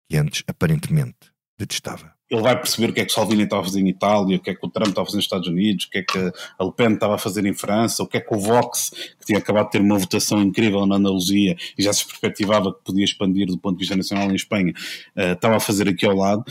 que 0.09 0.17
antes 0.17 0.43
aparentemente 0.47 1.31
detestava. 1.55 2.11
Ele 2.27 2.41
vai 2.41 2.55
perceber 2.55 2.89
o 2.89 2.93
que 2.93 3.01
é 3.01 3.05
que 3.05 3.11
Salvini 3.11 3.43
estava 3.43 3.61
a 3.61 3.65
fazer 3.65 3.79
em 3.79 3.89
Itália, 3.89 4.37
o 4.37 4.39
que 4.39 4.49
é 4.49 4.55
que 4.55 4.65
o 4.65 4.69
Trump 4.69 4.87
estava 4.87 5.03
a 5.03 5.05
fazer 5.05 5.17
nos 5.17 5.25
Estados 5.25 5.47
Unidos, 5.47 5.85
o 5.85 5.89
que 5.91 5.99
é 5.99 6.03
que 6.03 6.17
a 6.17 6.63
Le 6.63 6.71
Pen 6.71 6.93
estava 6.93 7.13
a 7.13 7.17
fazer 7.19 7.45
em 7.45 7.53
França, 7.53 8.01
o 8.01 8.07
que 8.07 8.17
é 8.17 8.21
que 8.21 8.33
o 8.33 8.39
Vox, 8.39 8.89
que 9.19 9.25
tinha 9.25 9.37
acabado 9.37 9.65
de 9.65 9.71
ter 9.73 9.81
uma 9.81 9.99
votação 9.99 10.41
incrível 10.41 10.83
na 10.87 10.95
Andaluzia 10.95 11.55
e 11.77 11.83
já 11.83 11.93
se 11.93 12.05
perspectivava 12.07 12.73
que 12.73 12.83
podia 12.83 13.05
expandir 13.05 13.45
do 13.45 13.57
ponto 13.59 13.75
de 13.75 13.81
vista 13.81 13.95
nacional 13.95 14.31
em 14.31 14.35
Espanha, 14.35 14.73
uh, 15.15 15.33
estava 15.33 15.57
a 15.57 15.59
fazer 15.59 15.87
aqui 15.87 16.07
ao 16.07 16.15
lado. 16.15 16.43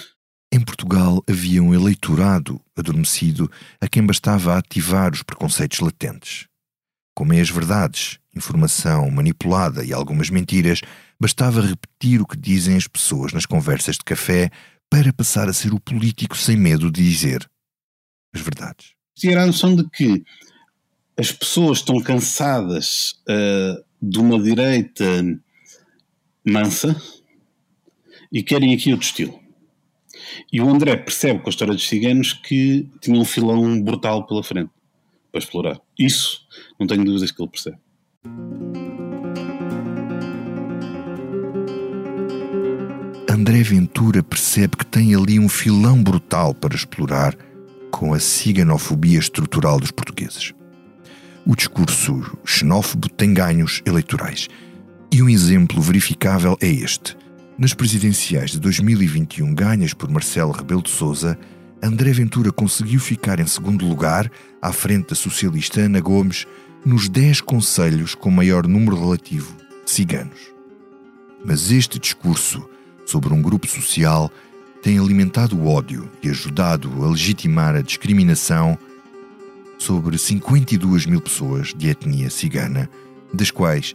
Em 0.53 0.61
Portugal 0.61 1.23
havia 1.29 1.62
um 1.62 1.75
eleitorado 1.75 2.61
adormecido 2.77 3.51
a 3.81 3.89
quem 3.89 4.07
bastava 4.07 4.57
ativar 4.57 5.12
os 5.12 5.25
preconceitos 5.25 5.81
latentes. 5.81 6.48
Com 7.19 7.25
meias 7.25 7.51
verdades, 7.51 8.21
informação 8.33 9.11
manipulada 9.11 9.85
e 9.85 9.93
algumas 9.93 10.31
mentiras, 10.31 10.83
bastava 11.19 11.61
repetir 11.61 12.23
o 12.23 12.25
que 12.25 12.37
dizem 12.37 12.77
as 12.77 12.87
pessoas 12.87 13.33
nas 13.33 13.45
conversas 13.45 13.97
de 13.97 14.05
café 14.05 14.53
para 14.89 15.12
passar 15.12 15.49
a 15.49 15.53
ser 15.53 15.75
o 15.75 15.81
político 15.81 16.37
sem 16.37 16.57
medo 16.57 16.93
de 16.93 17.03
dizer 17.03 17.45
as 18.33 18.41
verdades. 18.41 18.93
Ter 19.21 19.37
a 19.37 19.45
noção 19.45 19.75
de 19.75 19.91
que 19.91 20.23
as 21.19 21.33
pessoas 21.33 21.79
estão 21.79 22.01
cansadas 22.01 23.21
uh, 23.29 23.85
de 24.01 24.21
uma 24.21 24.41
direita 24.41 25.05
mansa 26.47 26.95
e 28.31 28.45
querem 28.45 28.73
aqui 28.73 28.93
outro 28.93 29.09
estilo. 29.09 29.41
E 30.53 30.61
o 30.61 30.71
André 30.71 30.97
percebe 30.97 31.41
com 31.41 31.49
a 31.49 31.51
história 31.51 31.75
dos 31.75 31.89
ciganos 31.89 32.33
que 32.33 32.89
tinha 33.01 33.19
um 33.19 33.25
filão 33.25 33.83
brutal 33.83 34.25
pela 34.25 34.45
frente 34.45 34.71
para 35.31 35.39
explorar. 35.39 35.81
Isso, 35.99 36.41
não 36.79 36.87
tenho 36.87 37.05
dúvidas 37.05 37.31
que 37.31 37.43
ele 37.43 37.51
percebe. 37.51 37.79
André 43.31 43.62
Ventura 43.62 44.22
percebe 44.22 44.76
que 44.76 44.85
tem 44.85 45.14
ali 45.14 45.39
um 45.39 45.49
filão 45.49 46.03
brutal 46.03 46.53
para 46.53 46.74
explorar 46.74 47.35
com 47.91 48.12
a 48.12 48.20
ciganofobia 48.20 49.18
estrutural 49.18 49.81
dos 49.81 49.91
portugueses. 49.91 50.53
O 51.47 51.57
discurso 51.57 52.39
xenófobo 52.45 53.09
tem 53.09 53.33
ganhos 53.33 53.81
eleitorais. 53.87 54.49
E 55.11 55.22
um 55.22 55.29
exemplo 55.29 55.81
verificável 55.81 56.59
é 56.61 56.68
este. 56.68 57.16
Nas 57.57 57.72
presidenciais 57.72 58.51
de 58.51 58.61
2021 58.61 59.55
ganhas 59.55 59.95
por 59.95 60.11
Marcelo 60.11 60.53
Rebelo 60.53 60.83
de 60.83 60.91
Sousa, 60.91 61.39
André 61.83 62.12
Ventura 62.12 62.51
conseguiu 62.51 62.99
ficar 62.99 63.39
em 63.39 63.47
segundo 63.47 63.87
lugar, 63.87 64.31
à 64.61 64.72
frente 64.72 65.11
da 65.11 65.14
socialista 65.14 65.81
Ana 65.81 66.01
Gomes, 66.01 66.47
nos 66.85 67.09
10 67.09 67.41
conselhos 67.41 68.14
com 68.14 68.31
maior 68.31 68.66
número 68.66 68.99
relativo 68.99 69.55
de 69.85 69.91
ciganos. 69.91 70.53
Mas 71.45 71.70
este 71.70 71.99
discurso 71.99 72.68
sobre 73.07 73.33
um 73.33 73.41
grupo 73.41 73.66
social 73.66 74.31
tem 74.83 74.99
alimentado 74.99 75.57
o 75.57 75.66
ódio 75.68 76.11
e 76.22 76.29
ajudado 76.29 77.05
a 77.05 77.09
legitimar 77.09 77.76
a 77.76 77.83
discriminação 77.83 78.76
sobre 79.79 80.18
52 80.18 81.07
mil 81.07 81.20
pessoas 81.20 81.72
de 81.76 81.89
etnia 81.89 82.29
cigana, 82.29 82.91
das 83.33 83.51
quais 83.51 83.95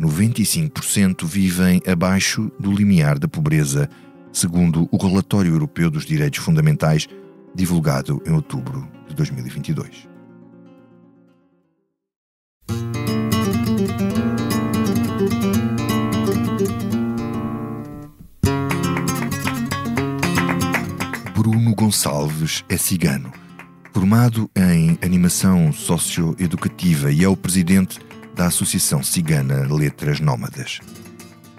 95% 0.00 1.24
vivem 1.24 1.82
abaixo 1.86 2.50
do 2.58 2.72
limiar 2.72 3.18
da 3.18 3.26
pobreza, 3.26 3.90
segundo 4.32 4.88
o 4.90 4.96
Relatório 4.96 5.52
Europeu 5.52 5.90
dos 5.90 6.04
Direitos 6.04 6.40
Fundamentais, 6.40 7.08
divulgado 7.54 8.20
em 8.26 8.32
outubro 8.32 8.88
de 9.08 9.14
2022. 9.14 10.08
Bruno 21.34 21.74
Gonçalves 21.74 22.64
é 22.68 22.76
cigano. 22.76 23.32
Formado 23.92 24.50
em 24.56 24.98
animação 25.02 25.72
socioeducativa 25.72 27.12
e 27.12 27.22
é 27.22 27.28
o 27.28 27.36
presidente 27.36 28.00
da 28.34 28.46
Associação 28.46 29.02
Cigana 29.02 29.72
Letras 29.72 30.18
Nómadas. 30.18 30.80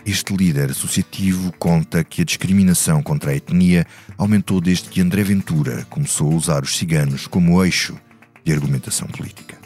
Este 0.06 0.36
líder 0.36 0.70
associativo 0.70 1.52
conta 1.58 2.04
que 2.04 2.22
a 2.22 2.26
discriminação 2.26 3.02
contra 3.02 3.32
a 3.32 3.36
etnia 3.36 3.88
aumentou 4.18 4.62
desde 4.62 4.88
que 4.88 5.02
André 5.02 5.24
Ventura 5.24 5.84
começou 5.90 6.32
a 6.32 6.36
usar 6.36 6.64
os 6.64 6.78
ciganos 6.78 7.26
como 7.26 7.64
eixo 7.64 7.96
de 8.44 8.54
argumentação 8.54 9.08
política. 9.08 9.58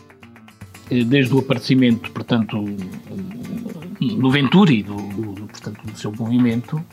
Desde 0.89 1.33
o 1.35 1.39
aparecimento, 1.39 2.09
portanto, 2.11 2.63
do 3.99 4.31
Ventura 4.31 4.71
e 4.71 4.81
do, 4.81 4.95
portanto, 4.95 5.85
do 5.85 5.97
seu 5.97 6.11
movimento, 6.11 6.83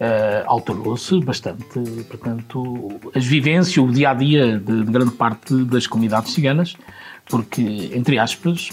Uh, 0.00 0.42
alterou-se 0.46 1.20
bastante, 1.20 1.78
portanto, 2.08 2.98
as 3.14 3.24
vivências, 3.24 3.76
o 3.76 3.86
dia 3.86 4.10
a 4.10 4.14
dia 4.14 4.58
de, 4.58 4.84
de, 4.84 4.90
grande 4.90 5.12
parte 5.12 5.54
das 5.66 5.86
comunidades 5.86 6.32
ciganas, 6.32 6.76
porque, 7.26 7.92
entre 7.94 8.18
aspas, 8.18 8.70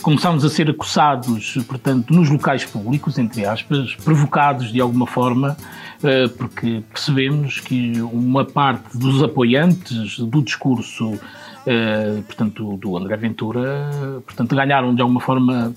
começámos 0.00 0.44
a 0.44 0.48
ser 0.48 0.70
acossados, 0.70 1.56
portanto, 1.68 2.12
nos 2.12 2.28
locais 2.28 2.64
públicos, 2.64 3.18
entre 3.18 3.44
aspas, 3.44 3.94
provocados 3.96 4.72
de 4.72 4.80
alguma 4.80 5.06
forma, 5.06 5.56
uh, 6.02 6.28
porque 6.30 6.82
percebemos 6.92 7.60
que 7.60 8.00
uma 8.00 8.44
parte 8.44 8.96
dos 8.96 9.22
apoiantes 9.22 10.18
do 10.18 10.42
discurso, 10.42 11.10
uh, 11.12 12.22
portanto, 12.26 12.76
do 12.76 12.96
André 12.96 13.16
Ventura, 13.16 13.90
portanto, 14.26 14.54
ganharam 14.54 14.94
de 14.94 15.02
alguma 15.02 15.20
forma 15.20 15.74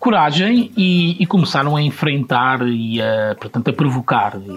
coragem 0.00 0.72
e, 0.74 1.22
e, 1.22 1.26
começaram 1.26 1.76
a 1.76 1.82
enfrentar 1.82 2.66
e 2.66 3.02
a, 3.02 3.36
portanto, 3.38 3.68
a 3.68 3.72
provocar. 3.72 4.40
E, 4.40 4.50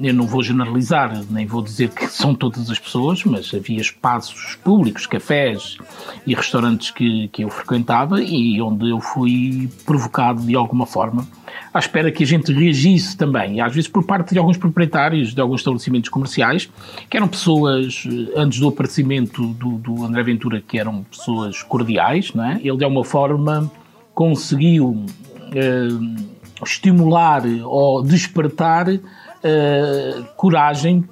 e, 0.00 0.08
eu 0.08 0.12
não 0.12 0.26
vou 0.26 0.42
generalizar, 0.42 1.22
nem 1.30 1.46
vou 1.46 1.62
dizer 1.62 1.90
que 1.90 2.08
são 2.08 2.34
todas 2.34 2.68
as 2.68 2.78
pessoas, 2.80 3.22
mas 3.22 3.54
havia 3.54 3.80
espaços 3.80 4.56
públicos, 4.56 5.06
cafés 5.06 5.78
e 6.26 6.34
restaurantes 6.34 6.90
que, 6.90 7.28
que 7.28 7.44
eu 7.44 7.50
frequentava 7.50 8.20
e 8.20 8.60
onde 8.60 8.90
eu 8.90 8.98
fui 8.98 9.70
provocado 9.86 10.42
de 10.42 10.56
alguma 10.56 10.86
forma 10.86 11.24
à 11.72 11.78
espera 11.78 12.10
que 12.10 12.24
a 12.24 12.26
gente 12.26 12.52
reagisse 12.52 13.16
também, 13.16 13.60
às 13.60 13.72
vezes 13.72 13.88
por 13.88 14.04
parte 14.04 14.32
de 14.32 14.38
alguns 14.38 14.56
proprietários 14.56 15.32
de 15.32 15.40
alguns 15.40 15.60
estabelecimentos 15.60 16.08
comerciais, 16.08 16.68
que 17.08 17.16
eram 17.16 17.28
pessoas, 17.28 18.08
antes 18.36 18.58
do 18.58 18.68
aparecimento 18.68 19.46
do, 19.54 19.78
do 19.78 20.04
André 20.04 20.22
Ventura, 20.24 20.60
que 20.66 20.78
eram 20.78 21.04
pessoas 21.04 21.62
cordiais, 21.62 22.32
não 22.32 22.44
é? 22.44 22.60
ele 22.62 22.76
de 22.76 22.84
alguma 22.84 23.04
forma 23.04 23.70
conseguiu 24.14 24.90
uh, 24.90 26.64
estimular 26.64 27.42
ou 27.64 28.02
despertar 28.02 28.88
uh, 28.88 30.24
coragem 30.36 31.04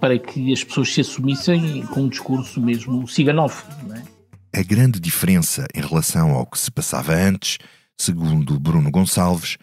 para 0.00 0.18
que 0.18 0.52
as 0.52 0.62
pessoas 0.62 0.92
se 0.92 1.00
assumissem 1.00 1.84
com 1.86 2.02
um 2.02 2.08
discurso 2.08 2.60
mesmo 2.60 3.06
ciganófono. 3.08 3.94
É? 3.94 4.60
A 4.60 4.62
grande 4.62 5.00
diferença 5.00 5.66
em 5.74 5.80
relação 5.80 6.30
ao 6.32 6.46
que 6.46 6.58
se 6.58 6.70
passava 6.70 7.14
antes, 7.14 7.58
segundo 7.96 8.58
Bruno 8.58 8.90
Gonçalves, 8.90 9.56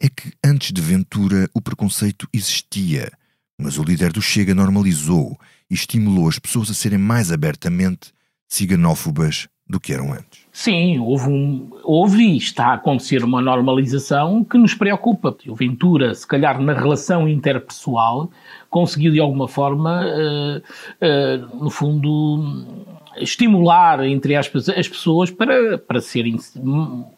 é 0.00 0.08
que 0.08 0.32
antes 0.44 0.72
de 0.72 0.80
Ventura 0.80 1.48
o 1.54 1.60
preconceito 1.60 2.28
existia, 2.32 3.10
mas 3.58 3.78
o 3.78 3.84
líder 3.84 4.12
do 4.12 4.20
Chega 4.20 4.54
normalizou 4.54 5.38
e 5.70 5.74
estimulou 5.74 6.28
as 6.28 6.38
pessoas 6.38 6.70
a 6.70 6.74
serem 6.74 6.98
mais 6.98 7.30
abertamente 7.30 8.12
ciganófobas 8.48 9.48
do 9.68 9.80
que 9.80 9.92
eram 9.92 10.12
antes. 10.12 10.44
Sim, 10.52 10.98
houve, 10.98 11.28
um, 11.28 11.70
houve 11.82 12.22
e 12.22 12.36
está 12.36 12.68
a 12.68 12.74
acontecer 12.74 13.24
uma 13.24 13.40
normalização 13.40 14.44
que 14.44 14.58
nos 14.58 14.74
preocupa. 14.74 15.36
O 15.48 15.54
Ventura, 15.54 16.14
se 16.14 16.26
calhar 16.26 16.60
na 16.60 16.74
relação 16.74 17.28
interpessoal, 17.28 18.30
conseguiu 18.68 19.12
de 19.12 19.20
alguma 19.20 19.48
forma, 19.48 20.04
uh, 20.04 20.58
uh, 20.58 21.64
no 21.64 21.70
fundo, 21.70 22.86
estimular, 23.16 24.04
entre 24.04 24.36
aspas, 24.36 24.68
as 24.68 24.88
pessoas 24.88 25.30
para, 25.30 25.78
para 25.78 26.00
serem 26.00 26.36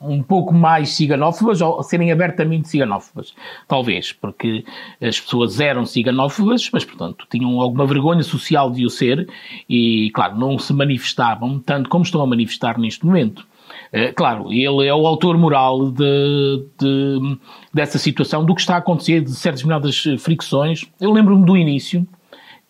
um 0.00 0.22
pouco 0.22 0.54
mais 0.54 0.90
ciganófobas 0.90 1.60
ou 1.60 1.82
serem 1.82 2.12
abertamente 2.12 2.68
ciganófobas. 2.68 3.34
Talvez, 3.66 4.12
porque 4.12 4.64
as 5.00 5.20
pessoas 5.20 5.60
eram 5.60 5.86
ciganófobas, 5.86 6.70
mas, 6.72 6.84
portanto, 6.84 7.26
tinham 7.30 7.60
alguma 7.60 7.86
vergonha 7.86 8.22
social 8.22 8.70
de 8.70 8.84
o 8.84 8.90
ser 8.90 9.28
e, 9.68 10.10
claro, 10.14 10.36
não 10.36 10.58
se 10.58 10.72
manifestavam 10.72 11.58
tanto 11.58 11.88
como 11.88 12.04
estão 12.04 12.20
a 12.20 12.26
manifestar 12.26 12.78
neste 12.78 13.04
momento. 13.04 13.46
Eh, 13.92 14.12
claro, 14.12 14.52
ele 14.52 14.86
é 14.86 14.94
o 14.94 15.06
autor 15.06 15.36
moral 15.38 15.90
de, 15.90 16.66
de, 16.78 17.38
dessa 17.72 17.98
situação, 17.98 18.44
do 18.44 18.54
que 18.54 18.60
está 18.60 18.74
a 18.74 18.78
acontecer, 18.78 19.20
de 19.20 19.30
certas 19.32 19.62
determinadas 19.62 20.22
fricções. 20.22 20.84
Eu 21.00 21.12
lembro-me 21.12 21.44
do 21.44 21.56
início, 21.56 22.06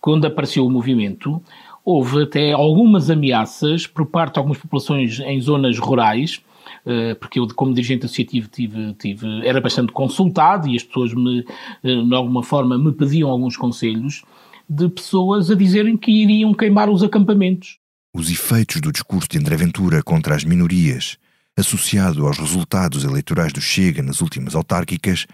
quando 0.01 0.27
apareceu 0.27 0.65
o 0.65 0.71
movimento, 0.71 1.43
houve 1.87 2.25
até 2.25 2.51
algumas 2.51 3.09
ameaças 3.09 3.87
por 3.87 4.07
parte 4.07 4.35
de 4.35 4.39
algumas 4.41 4.59
populações 4.59 5.21
em 5.21 5.41
zonas 5.41 5.79
rurais, 5.79 6.43
eh, 6.85 7.15
porque 7.15 7.39
eu, 7.39 7.47
como 7.55 7.73
dirigente 7.73 8.07
associativo, 8.07 8.49
tive, 8.49 8.93
tive, 8.95 9.47
era 9.47 9.61
bastante 9.61 9.93
consultado 9.93 10.69
e 10.69 10.75
as 10.75 10.83
pessoas, 10.83 11.15
me, 11.15 11.47
eh, 11.85 12.03
de 12.03 12.15
alguma 12.15 12.43
forma, 12.43 12.77
me 12.77 12.91
pediam 12.91 13.31
alguns 13.31 13.57
conselhos 13.57 14.25
de 14.69 14.89
pessoas 14.89 15.49
a 15.49 15.55
dizerem 15.55 15.97
que 15.97 16.11
iriam 16.11 16.53
queimar 16.53 16.91
os 16.91 17.05
acampamentos. 17.05 17.79
Os 18.13 18.29
efeitos 18.33 18.81
do 18.81 18.91
discurso 18.91 19.29
de 19.31 19.39
André 19.39 19.57
Ventura 19.57 20.03
contra 20.03 20.35
as 20.35 20.43
minorias, 20.43 21.17
associado 21.57 22.27
aos 22.27 22.37
resultados 22.37 23.05
eleitorais 23.05 23.53
do 23.53 23.61
Chega 23.61 24.03
nas 24.03 24.21
últimas 24.21 24.57
autárquicas, 24.57 25.25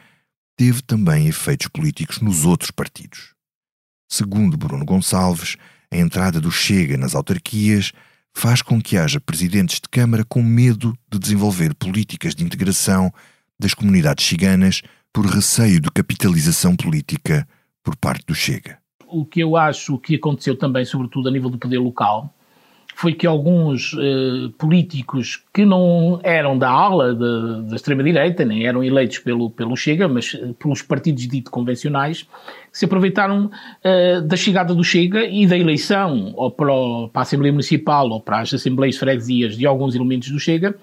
teve 0.55 0.83
também 0.83 1.29
efeitos 1.29 1.69
políticos 1.69 2.21
nos 2.21 2.45
outros 2.45 2.71
partidos. 2.71 3.33
Segundo 4.07 4.59
Bruno 4.59 4.85
Gonçalves, 4.85 5.57
a 5.93 5.97
entrada 5.99 6.41
do 6.41 6.51
Chega 6.51 6.97
nas 6.97 7.15
autarquias 7.15 7.93
faz 8.33 8.63
com 8.63 8.81
que 8.81 8.97
haja 8.97 9.21
presidentes 9.21 9.77
de 9.77 9.89
Câmara 9.91 10.25
com 10.25 10.43
medo 10.43 10.97
de 11.11 11.19
desenvolver 11.19 11.75
políticas 11.75 12.35
de 12.35 12.43
integração 12.43 13.13
das 13.61 13.75
comunidades 13.75 14.25
ciganas 14.25 14.81
por 15.13 15.27
receio 15.27 15.81
de 15.81 15.91
capitalização 15.91 16.75
política 16.75 17.47
por 17.85 17.95
parte 17.95 18.25
do 18.27 18.35
Chega. 18.35 18.79
O 19.07 19.27
que 19.27 19.41
eu 19.41 19.55
acho 19.55 19.99
que 19.99 20.15
aconteceu 20.15 20.57
também, 20.57 20.87
sobretudo 20.87 21.29
a 21.29 21.31
nível 21.31 21.51
do 21.51 21.59
poder 21.59 21.79
local, 21.79 22.35
foi 22.95 23.15
que 23.15 23.27
alguns 23.27 23.97
eh, 23.99 24.51
políticos 24.59 25.43
que 25.53 25.65
não 25.65 26.21
eram 26.23 26.57
da 26.57 26.71
ala 26.71 27.15
da 27.15 27.75
extrema-direita, 27.75 28.45
nem 28.45 28.67
eram 28.67 28.85
eleitos 28.85 29.19
pelo, 29.19 29.51
pelo 29.51 29.77
Chega, 29.77 30.07
mas 30.07 30.35
eh, 30.35 30.53
pelos 30.59 30.83
partidos 30.83 31.27
dito 31.27 31.51
convencionais, 31.51 32.27
se 32.71 32.85
aproveitaram 32.85 33.51
eh, 33.83 34.21
da 34.21 34.37
chegada 34.37 34.75
do 34.75 34.85
Chega 34.85 35.25
e 35.25 35.47
da 35.47 35.57
eleição 35.57 36.33
ou 36.37 36.51
para, 36.51 36.73
o, 36.73 37.09
para 37.09 37.21
a 37.21 37.25
Assembleia 37.25 37.53
Municipal 37.53 38.09
ou 38.09 38.21
para 38.21 38.41
as 38.41 38.55
Assembleias 38.55 38.97
Freguesias 38.97 39.57
de 39.57 39.67
alguns 39.67 39.95
elementos 39.95 40.31
do 40.31 40.39
Chega 40.39 40.75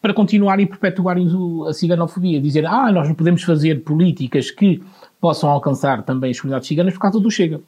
para 0.00 0.14
continuarem 0.14 0.64
e 0.64 0.68
perpetuarem 0.68 1.28
a 1.68 1.72
ciganofobia, 1.72 2.40
dizer, 2.40 2.64
ah, 2.66 2.90
nós 2.92 3.08
não 3.08 3.14
podemos 3.14 3.42
fazer 3.42 3.82
políticas 3.82 4.50
que 4.50 4.80
possam 5.20 5.50
alcançar 5.50 6.02
também 6.02 6.30
as 6.30 6.40
comunidades 6.40 6.68
ciganas 6.68 6.94
por 6.94 7.00
causa 7.00 7.20
do 7.20 7.30
Chega. 7.30 7.60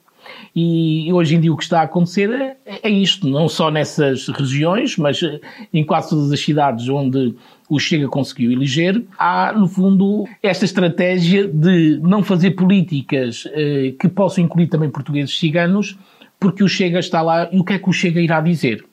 E 0.55 1.13
hoje 1.13 1.37
em 1.37 1.41
dia 1.41 1.53
o 1.53 1.57
que 1.57 1.63
está 1.63 1.81
a 1.81 1.85
acontecer 1.85 2.31
é, 2.31 2.57
é 2.83 2.91
isto, 2.91 3.29
não 3.29 3.49
só 3.49 3.71
nessas 3.71 4.29
regiões, 4.29 4.97
mas 4.97 5.23
eh, 5.23 5.41
em 5.73 5.85
quase 5.85 6.11
todas 6.11 6.33
as 6.33 6.41
cidades 6.41 6.89
onde 6.89 7.35
o 7.69 7.79
Chega 7.79 8.09
conseguiu 8.09 8.51
eleger, 8.51 9.03
há, 9.17 9.53
no 9.53 9.69
fundo, 9.69 10.27
esta 10.43 10.65
estratégia 10.65 11.47
de 11.47 12.01
não 12.03 12.23
fazer 12.23 12.51
políticas 12.53 13.45
eh, 13.53 13.95
que 13.99 14.09
possam 14.09 14.43
incluir 14.45 14.67
também 14.67 14.91
portugueses 14.91 15.39
ciganos, 15.39 15.97
porque 16.39 16.65
o 16.65 16.69
Chega 16.69 16.99
está 16.99 17.23
lá 17.23 17.49
e 17.53 17.61
o 17.61 17.65
que 17.65 17.75
é 17.75 17.79
que 17.79 17.89
o 17.89 17.93
Chega 17.93 18.21
irá 18.21 18.41
dizer? 18.41 18.85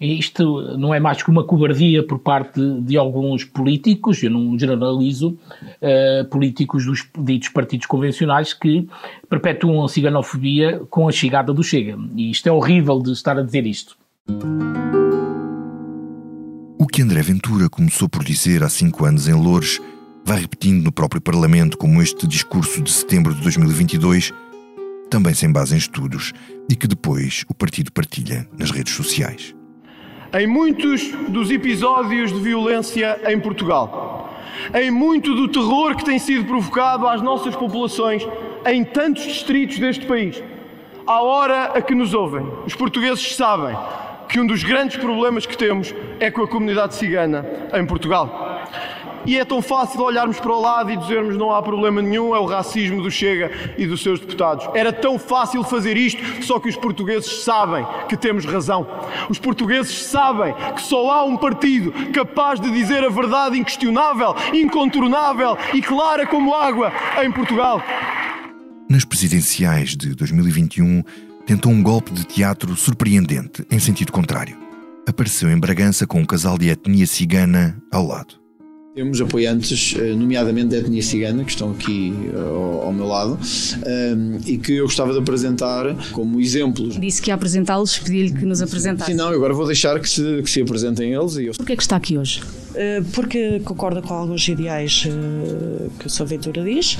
Isto 0.00 0.78
não 0.78 0.94
é 0.94 0.98
mais 0.98 1.22
que 1.22 1.28
uma 1.28 1.44
cobardia 1.44 2.02
por 2.02 2.18
parte 2.18 2.58
de 2.80 2.96
alguns 2.96 3.44
políticos, 3.44 4.22
eu 4.22 4.30
não 4.30 4.58
generalizo, 4.58 5.36
uh, 5.60 6.24
políticos 6.30 6.86
dos 6.86 7.06
ditos 7.18 7.50
partidos 7.50 7.86
convencionais 7.86 8.54
que 8.54 8.88
perpetuam 9.28 9.84
a 9.84 9.88
ciganofobia 9.88 10.80
com 10.88 11.06
a 11.06 11.12
chegada 11.12 11.52
do 11.52 11.62
Chega. 11.62 11.98
E 12.16 12.30
isto 12.30 12.48
é 12.48 12.52
horrível 12.52 12.98
de 13.02 13.12
estar 13.12 13.38
a 13.38 13.42
dizer 13.42 13.66
isto. 13.66 13.94
O 16.78 16.86
que 16.86 17.02
André 17.02 17.20
Ventura 17.20 17.68
começou 17.68 18.08
por 18.08 18.24
dizer 18.24 18.62
há 18.62 18.70
cinco 18.70 19.04
anos 19.04 19.28
em 19.28 19.34
Loures 19.34 19.82
vai 20.24 20.40
repetindo 20.40 20.82
no 20.82 20.92
próprio 20.92 21.20
Parlamento, 21.20 21.76
como 21.76 22.00
este 22.00 22.26
discurso 22.26 22.82
de 22.82 22.90
setembro 22.90 23.34
de 23.34 23.42
2022, 23.42 24.32
também 25.10 25.34
sem 25.34 25.52
base 25.52 25.74
em 25.74 25.78
estudos, 25.78 26.32
e 26.70 26.76
que 26.76 26.86
depois 26.86 27.44
o 27.50 27.54
partido 27.54 27.92
partilha 27.92 28.48
nas 28.58 28.70
redes 28.70 28.94
sociais 28.94 29.59
em 30.32 30.46
muitos 30.46 31.10
dos 31.28 31.50
episódios 31.50 32.32
de 32.32 32.38
violência 32.38 33.20
em 33.26 33.38
Portugal. 33.40 34.28
em 34.74 34.90
muito 34.90 35.34
do 35.34 35.48
terror 35.48 35.96
que 35.96 36.04
tem 36.04 36.18
sido 36.18 36.44
provocado 36.44 37.08
às 37.08 37.22
nossas 37.22 37.56
populações 37.56 38.26
em 38.66 38.84
tantos 38.84 39.24
distritos 39.24 39.78
deste 39.78 40.06
país. 40.06 40.42
À 41.06 41.22
hora 41.22 41.64
a 41.74 41.82
que 41.82 41.94
nos 41.94 42.14
ouvem, 42.14 42.46
os 42.66 42.74
portugueses 42.74 43.34
sabem 43.34 43.76
que 44.28 44.38
um 44.38 44.46
dos 44.46 44.62
grandes 44.62 44.96
problemas 44.96 45.46
que 45.46 45.56
temos 45.56 45.92
é 46.20 46.30
com 46.30 46.42
a 46.42 46.48
comunidade 46.48 46.94
cigana 46.94 47.44
em 47.72 47.84
Portugal. 47.84 48.64
E 49.26 49.36
é 49.36 49.44
tão 49.44 49.60
fácil 49.60 50.00
olharmos 50.02 50.40
para 50.40 50.52
o 50.52 50.60
lado 50.60 50.90
e 50.90 50.96
dizermos 50.96 51.36
não 51.36 51.52
há 51.52 51.62
problema 51.62 52.00
nenhum, 52.00 52.34
é 52.34 52.38
o 52.38 52.46
racismo 52.46 53.02
do 53.02 53.10
Chega 53.10 53.50
e 53.76 53.86
dos 53.86 54.02
seus 54.02 54.20
deputados. 54.20 54.68
Era 54.74 54.92
tão 54.92 55.18
fácil 55.18 55.62
fazer 55.62 55.96
isto, 55.96 56.22
só 56.42 56.58
que 56.58 56.68
os 56.68 56.76
portugueses 56.76 57.42
sabem 57.42 57.86
que 58.08 58.16
temos 58.16 58.44
razão. 58.44 58.86
Os 59.28 59.38
portugueses 59.38 60.06
sabem 60.06 60.54
que 60.74 60.82
só 60.82 61.10
há 61.10 61.24
um 61.24 61.36
partido 61.36 61.92
capaz 62.12 62.58
de 62.60 62.70
dizer 62.70 63.04
a 63.04 63.08
verdade 63.08 63.58
inquestionável, 63.58 64.34
incontornável 64.52 65.56
e 65.74 65.82
clara 65.82 66.26
como 66.26 66.54
água 66.54 66.92
em 67.22 67.30
Portugal. 67.30 67.82
Nas 68.88 69.04
presidenciais 69.04 69.96
de 69.96 70.14
2021, 70.14 71.04
tentou 71.46 71.70
um 71.70 71.82
golpe 71.82 72.10
de 72.12 72.24
teatro 72.24 72.74
surpreendente, 72.74 73.64
em 73.70 73.78
sentido 73.78 74.10
contrário. 74.10 74.56
Apareceu 75.06 75.50
em 75.50 75.58
Bragança 75.58 76.06
com 76.06 76.20
um 76.20 76.24
casal 76.24 76.58
de 76.58 76.68
etnia 76.68 77.06
cigana 77.06 77.80
ao 77.92 78.06
lado. 78.06 78.39
Temos 79.00 79.18
apoiantes, 79.18 79.94
eh, 79.98 80.12
nomeadamente 80.12 80.66
da 80.66 80.76
etnia 80.76 81.02
cigana, 81.02 81.42
que 81.42 81.52
estão 81.52 81.70
aqui 81.70 82.12
eh, 82.34 82.38
ao, 82.38 82.82
ao 82.82 82.92
meu 82.92 83.06
lado, 83.06 83.38
um, 83.86 84.38
e 84.44 84.58
que 84.58 84.74
eu 84.74 84.84
gostava 84.84 85.14
de 85.14 85.18
apresentar 85.18 85.96
como 86.12 86.38
exemplos. 86.38 87.00
Disse 87.00 87.22
que 87.22 87.30
ia 87.30 87.34
apresentá-los, 87.34 87.98
pedi-lhe 87.98 88.30
que 88.30 88.44
nos 88.44 88.60
apresentasse. 88.60 89.10
Sim, 89.10 89.16
não, 89.16 89.28
agora 89.28 89.54
vou 89.54 89.64
deixar 89.64 89.98
que 90.00 90.06
se, 90.06 90.42
que 90.42 90.50
se 90.50 90.60
apresentem 90.60 91.14
eles. 91.14 91.36
E 91.36 91.46
eu... 91.46 91.54
Por 91.54 91.64
que 91.64 91.72
é 91.72 91.76
que 91.76 91.82
está 91.82 91.96
aqui 91.96 92.18
hoje? 92.18 92.42
Porque 93.14 93.60
concorda 93.60 94.02
com 94.02 94.12
alguns 94.12 94.46
ideais 94.46 95.06
que 95.98 96.06
o 96.06 96.10
Sr. 96.10 96.26
Ventura 96.26 96.62
diz. 96.62 96.98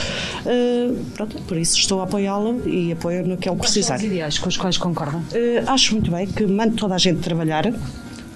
Pronto, 1.15 1.37
por 1.43 1.57
isso 1.57 1.79
estou 1.79 2.01
a 2.01 2.05
apoiá-lo 2.05 2.67
e 2.67 2.93
apoio 2.93 3.27
no 3.27 3.37
que 3.37 3.49
ele 3.49 3.57
precisar. 3.57 3.89
Quais 3.89 4.01
são 4.01 4.09
os 4.09 4.13
ideais 4.13 4.39
com 4.39 4.49
os 4.49 4.57
quais 4.57 4.79
concordam? 4.79 5.23
acho 5.67 5.93
muito 5.93 6.11
bem 6.11 6.27
que 6.27 6.45
mande 6.47 6.77
toda 6.77 6.95
a 6.95 6.99
gente 6.99 7.21
trabalhar 7.21 7.73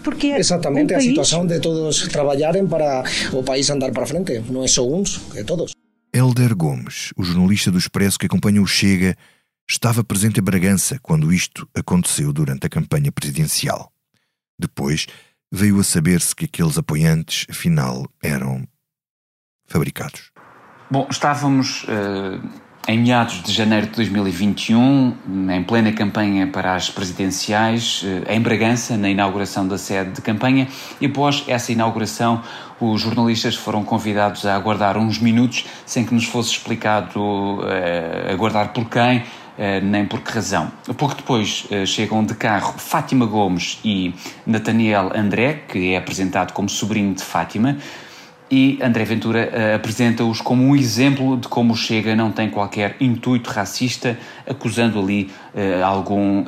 porque 0.04 0.28
Exatamente, 0.28 0.92
um 0.92 0.96
a 0.96 0.98
país... 0.98 1.08
situação 1.08 1.46
de 1.46 1.58
todos 1.58 2.06
trabalharem 2.08 2.66
para 2.66 3.02
o 3.32 3.42
país 3.42 3.68
andar 3.70 3.90
para 3.90 4.06
frente, 4.06 4.38
não 4.50 4.62
é 4.62 4.68
só 4.68 4.86
uns, 4.86 5.20
é 5.34 5.42
todos. 5.42 5.72
Helder 6.12 6.54
Gomes, 6.54 7.12
o 7.16 7.24
jornalista 7.24 7.72
do 7.72 7.78
Expresso 7.78 8.18
que 8.18 8.26
acompanha 8.26 8.62
o 8.62 8.66
Chega, 8.66 9.16
estava 9.68 10.04
presente 10.04 10.38
em 10.38 10.42
Bragança 10.42 10.98
quando 11.02 11.32
isto 11.32 11.68
aconteceu 11.74 12.32
durante 12.32 12.66
a 12.66 12.70
campanha 12.70 13.10
presidencial. 13.10 13.90
Depois 14.58 15.06
veio 15.50 15.80
a 15.80 15.84
saber-se 15.84 16.36
que 16.36 16.44
aqueles 16.44 16.78
apoiantes, 16.78 17.46
afinal, 17.50 18.06
eram 18.22 18.64
fabricados. 19.66 20.30
Bom, 20.90 21.08
estávamos 21.10 21.84
uh, 21.84 22.48
em 22.86 22.98
meados 22.98 23.42
de 23.42 23.50
janeiro 23.50 23.86
de 23.86 23.92
2021, 23.92 25.14
em 25.50 25.62
plena 25.62 25.90
campanha 25.92 26.46
para 26.46 26.74
as 26.74 26.90
presidenciais, 26.90 28.04
eh, 28.04 28.34
em 28.34 28.40
Bragança, 28.40 28.96
na 28.96 29.08
inauguração 29.08 29.66
da 29.66 29.78
sede 29.78 30.12
de 30.12 30.20
campanha, 30.20 30.68
e 31.00 31.06
após 31.06 31.44
essa 31.48 31.72
inauguração, 31.72 32.42
os 32.78 33.00
jornalistas 33.00 33.54
foram 33.54 33.82
convidados 33.84 34.44
a 34.44 34.54
aguardar 34.54 34.98
uns 34.98 35.18
minutos, 35.18 35.64
sem 35.86 36.04
que 36.04 36.12
nos 36.12 36.26
fosse 36.26 36.50
explicado 36.50 37.20
uh, 37.20 38.32
aguardar 38.32 38.72
por 38.72 38.90
quem, 38.90 39.18
uh, 39.18 39.82
nem 39.82 40.04
por 40.04 40.20
que 40.20 40.32
razão. 40.32 40.70
Pouco 40.98 41.14
depois 41.14 41.66
uh, 41.70 41.86
chegam 41.86 42.24
de 42.24 42.34
carro 42.34 42.74
Fátima 42.76 43.24
Gomes 43.24 43.78
e 43.84 44.12
Nathaniel 44.44 45.10
André, 45.14 45.62
que 45.68 45.94
é 45.94 45.96
apresentado 45.96 46.52
como 46.52 46.68
sobrinho 46.68 47.14
de 47.14 47.22
Fátima, 47.22 47.78
e 48.50 48.78
André 48.82 49.04
Ventura 49.04 49.50
uh, 49.50 49.76
apresenta-os 49.76 50.40
como 50.40 50.62
um 50.62 50.76
exemplo 50.76 51.36
de 51.36 51.48
como 51.48 51.74
Chega 51.74 52.14
não 52.14 52.30
tem 52.30 52.50
qualquer 52.50 52.96
intuito 53.00 53.50
racista, 53.50 54.18
acusando 54.46 55.00
ali 55.00 55.30
uh, 55.54 55.84
algum 55.84 56.40
uh, 56.40 56.46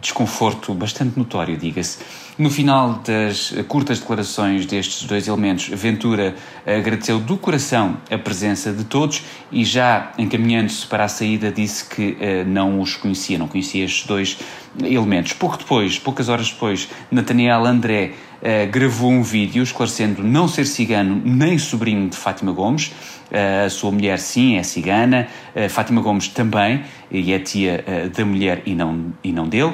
desconforto 0.00 0.74
bastante 0.74 1.16
notório, 1.18 1.56
diga-se. 1.56 1.98
No 2.36 2.50
final 2.50 3.02
das 3.04 3.52
curtas 3.66 3.98
declarações 3.98 4.64
destes 4.64 5.04
dois 5.04 5.26
elementos, 5.26 5.68
Ventura 5.68 6.36
agradeceu 6.64 7.18
do 7.18 7.36
coração 7.36 7.96
a 8.08 8.16
presença 8.16 8.72
de 8.72 8.84
todos 8.84 9.24
e 9.50 9.64
já 9.64 10.12
encaminhando-se 10.16 10.86
para 10.86 11.02
a 11.02 11.08
saída 11.08 11.50
disse 11.50 11.84
que 11.84 12.16
não 12.46 12.80
os 12.80 12.94
conhecia, 12.94 13.36
não 13.38 13.48
conhecia 13.48 13.84
estes 13.84 14.06
dois 14.06 14.38
elementos. 14.80 15.32
Pouco 15.32 15.58
depois, 15.58 15.98
poucas 15.98 16.28
horas 16.28 16.48
depois, 16.52 16.88
Nathaniel 17.10 17.66
André 17.66 18.12
Uh, 18.40 18.70
gravou 18.70 19.10
um 19.10 19.22
vídeo 19.22 19.62
esclarecendo 19.62 20.22
não 20.22 20.46
ser 20.46 20.64
cigano 20.64 21.20
nem 21.24 21.58
sobrinho 21.58 22.08
de 22.08 22.16
Fátima 22.16 22.52
Gomes. 22.52 22.92
Uh, 23.30 23.66
a 23.66 23.70
sua 23.70 23.90
mulher, 23.90 24.18
sim, 24.18 24.56
é 24.56 24.62
cigana. 24.62 25.26
Uh, 25.54 25.68
Fátima 25.68 26.00
Gomes 26.00 26.28
também, 26.28 26.82
e 27.10 27.32
é 27.32 27.38
tia 27.38 27.84
da 28.16 28.24
mulher 28.24 28.62
e 28.64 28.74
não, 28.74 29.12
e 29.24 29.32
não 29.32 29.48
dele 29.48 29.72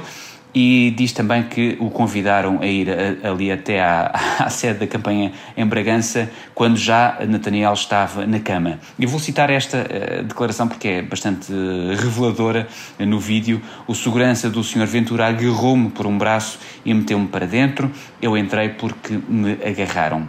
e 0.54 0.94
diz 0.96 1.12
também 1.12 1.42
que 1.42 1.76
o 1.80 1.90
convidaram 1.90 2.60
a 2.60 2.66
ir 2.66 2.88
a, 2.88 3.30
ali 3.30 3.50
até 3.50 3.82
à, 3.82 4.12
à, 4.38 4.48
sede 4.48 4.78
da 4.80 4.86
campanha 4.86 5.32
em 5.56 5.66
Bragança, 5.66 6.30
quando 6.54 6.76
já 6.76 7.18
Nathaniel 7.26 7.72
estava 7.72 8.26
na 8.26 8.38
cama. 8.38 8.78
Eu 8.98 9.08
vou 9.08 9.18
citar 9.18 9.50
esta 9.50 9.78
uh, 9.78 10.22
declaração 10.22 10.68
porque 10.68 10.88
é 10.88 11.02
bastante 11.02 11.52
reveladora 11.98 12.68
uh, 12.98 13.04
no 13.04 13.18
vídeo. 13.18 13.60
O 13.86 13.94
segurança 13.94 14.48
do 14.48 14.62
Sr. 14.62 14.86
Ventura 14.86 15.26
agarrou-me 15.26 15.90
por 15.90 16.06
um 16.06 16.16
braço 16.16 16.58
e 16.84 16.94
meteu-me 16.94 17.26
para 17.26 17.46
dentro. 17.46 17.90
Eu 18.22 18.36
entrei 18.38 18.68
porque 18.68 19.18
me 19.28 19.58
agarraram. 19.64 20.28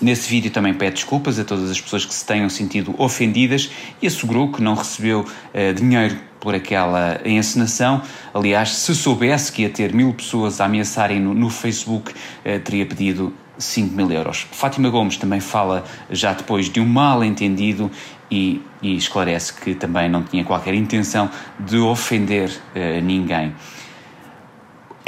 Nesse 0.00 0.28
vídeo 0.28 0.50
também 0.50 0.74
pede 0.74 0.96
desculpas 0.96 1.38
a 1.38 1.44
todas 1.44 1.70
as 1.70 1.80
pessoas 1.80 2.04
que 2.04 2.12
se 2.12 2.24
tenham 2.24 2.48
sentido 2.50 2.94
ofendidas 2.98 3.70
e 4.00 4.06
assegurou 4.06 4.52
que 4.52 4.62
não 4.62 4.74
recebeu 4.74 5.20
uh, 5.20 5.74
dinheiro 5.74 6.16
por 6.38 6.54
aquela 6.54 7.20
encenação. 7.24 8.02
Aliás, 8.34 8.76
se 8.76 8.94
soubesse 8.94 9.50
que 9.50 9.62
ia 9.62 9.70
ter 9.70 9.94
mil 9.94 10.12
pessoas 10.12 10.60
a 10.60 10.66
ameaçarem 10.66 11.18
no, 11.18 11.32
no 11.32 11.48
Facebook, 11.48 12.12
uh, 12.12 12.60
teria 12.60 12.84
pedido 12.84 13.32
5 13.58 13.94
mil 13.94 14.10
euros. 14.12 14.46
Fátima 14.52 14.90
Gomes 14.90 15.16
também 15.16 15.40
fala 15.40 15.84
já 16.10 16.34
depois 16.34 16.68
de 16.68 16.78
um 16.78 16.86
mal 16.86 17.24
entendido 17.24 17.90
e, 18.30 18.60
e 18.82 18.96
esclarece 18.96 19.54
que 19.54 19.74
também 19.74 20.10
não 20.10 20.22
tinha 20.22 20.44
qualquer 20.44 20.74
intenção 20.74 21.30
de 21.58 21.78
ofender 21.78 22.50
uh, 22.50 23.02
ninguém. 23.02 23.54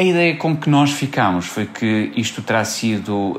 A 0.00 0.04
ideia 0.04 0.36
com 0.36 0.56
que 0.56 0.70
nós 0.70 0.92
ficámos 0.92 1.46
foi 1.46 1.66
que 1.66 2.12
isto 2.14 2.40
terá 2.40 2.64
sido 2.64 3.32
uh, 3.32 3.36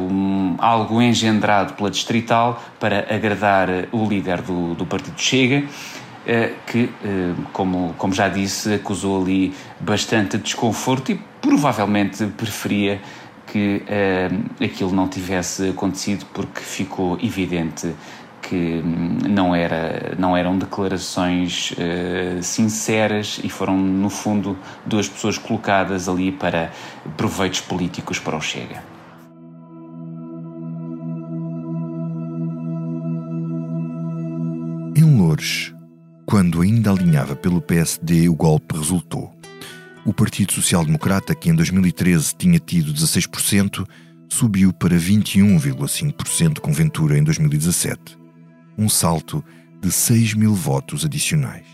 um, 0.00 0.56
algo 0.58 1.00
engendrado 1.00 1.74
pela 1.74 1.88
Distrital 1.88 2.60
para 2.80 3.06
agradar 3.08 3.68
o 3.92 4.04
líder 4.04 4.42
do, 4.42 4.74
do 4.74 4.84
Partido 4.84 5.14
Chega, 5.16 5.64
uh, 5.64 6.54
que, 6.66 6.86
uh, 6.86 7.36
como, 7.52 7.94
como 7.96 8.12
já 8.12 8.28
disse, 8.28 8.74
acusou 8.74 9.22
ali 9.22 9.54
bastante 9.78 10.38
desconforto 10.38 11.12
e 11.12 11.20
provavelmente 11.40 12.26
preferia 12.26 13.00
que 13.46 13.82
aquilo 14.64 14.92
não 14.92 15.06
tivesse 15.06 15.68
acontecido 15.68 16.24
porque 16.32 16.60
ficou 16.60 17.18
evidente 17.22 17.94
que 18.42 18.82
não, 19.28 19.54
era, 19.54 20.14
não 20.18 20.36
eram 20.36 20.58
declarações 20.58 21.72
uh, 21.72 22.42
sinceras 22.42 23.40
e 23.42 23.48
foram, 23.48 23.78
no 23.78 24.10
fundo, 24.10 24.58
duas 24.84 25.08
pessoas 25.08 25.38
colocadas 25.38 26.08
ali 26.08 26.32
para 26.32 26.72
proveitos 27.16 27.60
políticos 27.60 28.18
para 28.18 28.36
o 28.36 28.40
Chega. 28.40 28.82
Em 34.96 35.18
Loures, 35.18 35.72
quando 36.26 36.60
ainda 36.60 36.90
alinhava 36.90 37.36
pelo 37.36 37.62
PSD, 37.62 38.28
o 38.28 38.34
golpe 38.34 38.76
resultou. 38.76 39.32
O 40.04 40.12
Partido 40.12 40.52
Social 40.52 40.84
Democrata, 40.84 41.32
que 41.32 41.48
em 41.48 41.54
2013 41.54 42.34
tinha 42.36 42.58
tido 42.58 42.92
16%, 42.92 43.86
subiu 44.28 44.72
para 44.72 44.96
21,5% 44.96 46.58
com 46.58 46.72
Ventura 46.72 47.16
em 47.16 47.22
2017 47.22 48.21
um 48.76 48.88
salto 48.88 49.44
de 49.80 49.90
6 49.90 50.34
mil 50.34 50.54
votos 50.54 51.04
adicionais. 51.04 51.66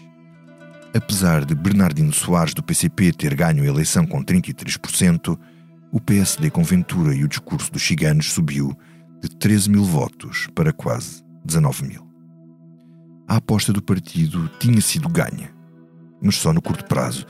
Apesar 0.95 1.45
de 1.45 1.55
Bernardino 1.55 2.13
Soares 2.13 2.55
do 2.55 2.63
PCP 2.63 3.13
ter 3.13 3.35
ganho 3.35 3.63
a 3.63 3.67
eleição 3.67 4.07
com 4.07 4.25
33%, 4.25 5.39
o 5.93 6.01
PSD 6.01 6.51
com 6.51 6.63
Ventura 6.63 7.15
e 7.15 7.25
o 7.25 7.29
discurso 7.29 7.71
dos 7.73 7.83
chiganos 7.83 8.33
subiu 8.33 8.77
de 9.21 9.29
13 9.29 9.71
mil 9.71 9.85
votos 9.85 10.49
para 10.55 10.73
quase 10.73 11.23
19 11.45 11.87
mil. 11.87 12.09
A 13.29 13.37
aposta 13.37 13.73
do 13.73 13.83
partido 13.83 14.51
tinha 14.59 14.81
sido 14.81 15.09
ganha, 15.09 15.51
mas 16.23 16.37
só 16.37 16.53
no 16.53 16.63
curto 16.63 16.85
prazo, 16.87 17.27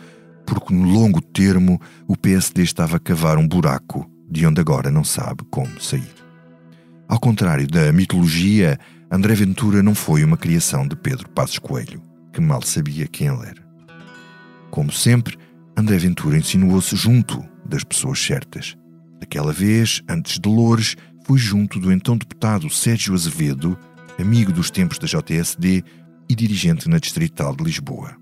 porque 0.46 0.72
no 0.72 0.88
longo 0.88 1.20
termo 1.20 1.80
o 2.06 2.16
PSD 2.16 2.62
estava 2.62 2.96
a 2.96 3.00
cavar 3.00 3.36
um 3.36 3.46
buraco 3.46 4.08
de 4.30 4.46
onde 4.46 4.60
agora 4.60 4.90
não 4.90 5.02
sabe 5.02 5.42
como 5.50 5.80
sair. 5.80 6.14
Ao 7.08 7.18
contrário 7.18 7.66
da 7.66 7.92
mitologia, 7.92 8.78
André 9.10 9.34
Ventura 9.34 9.82
não 9.82 9.94
foi 9.94 10.22
uma 10.22 10.36
criação 10.36 10.86
de 10.86 10.94
Pedro 10.94 11.28
Passos 11.30 11.58
Coelho, 11.58 12.02
que 12.30 12.42
mal 12.42 12.60
sabia 12.60 13.06
quem 13.06 13.28
ele 13.28 13.46
era. 13.46 13.66
Como 14.70 14.92
sempre, 14.92 15.38
André 15.74 15.96
Ventura 15.96 16.36
insinuou-se 16.36 16.94
junto 16.94 17.42
das 17.64 17.82
pessoas 17.82 18.20
certas. 18.20 18.76
Daquela 19.18 19.50
vez, 19.50 20.02
antes 20.08 20.38
de 20.38 20.46
Loures, 20.46 20.94
pôs 21.24 21.40
junto 21.40 21.80
do 21.80 21.90
então 21.90 22.18
deputado 22.18 22.68
Sérgio 22.68 23.14
Azevedo, 23.14 23.78
amigo 24.18 24.52
dos 24.52 24.70
tempos 24.70 24.98
da 24.98 25.06
JSD 25.06 25.82
e 26.28 26.34
dirigente 26.34 26.86
na 26.86 26.98
Distrital 26.98 27.56
de 27.56 27.64
Lisboa. 27.64 28.14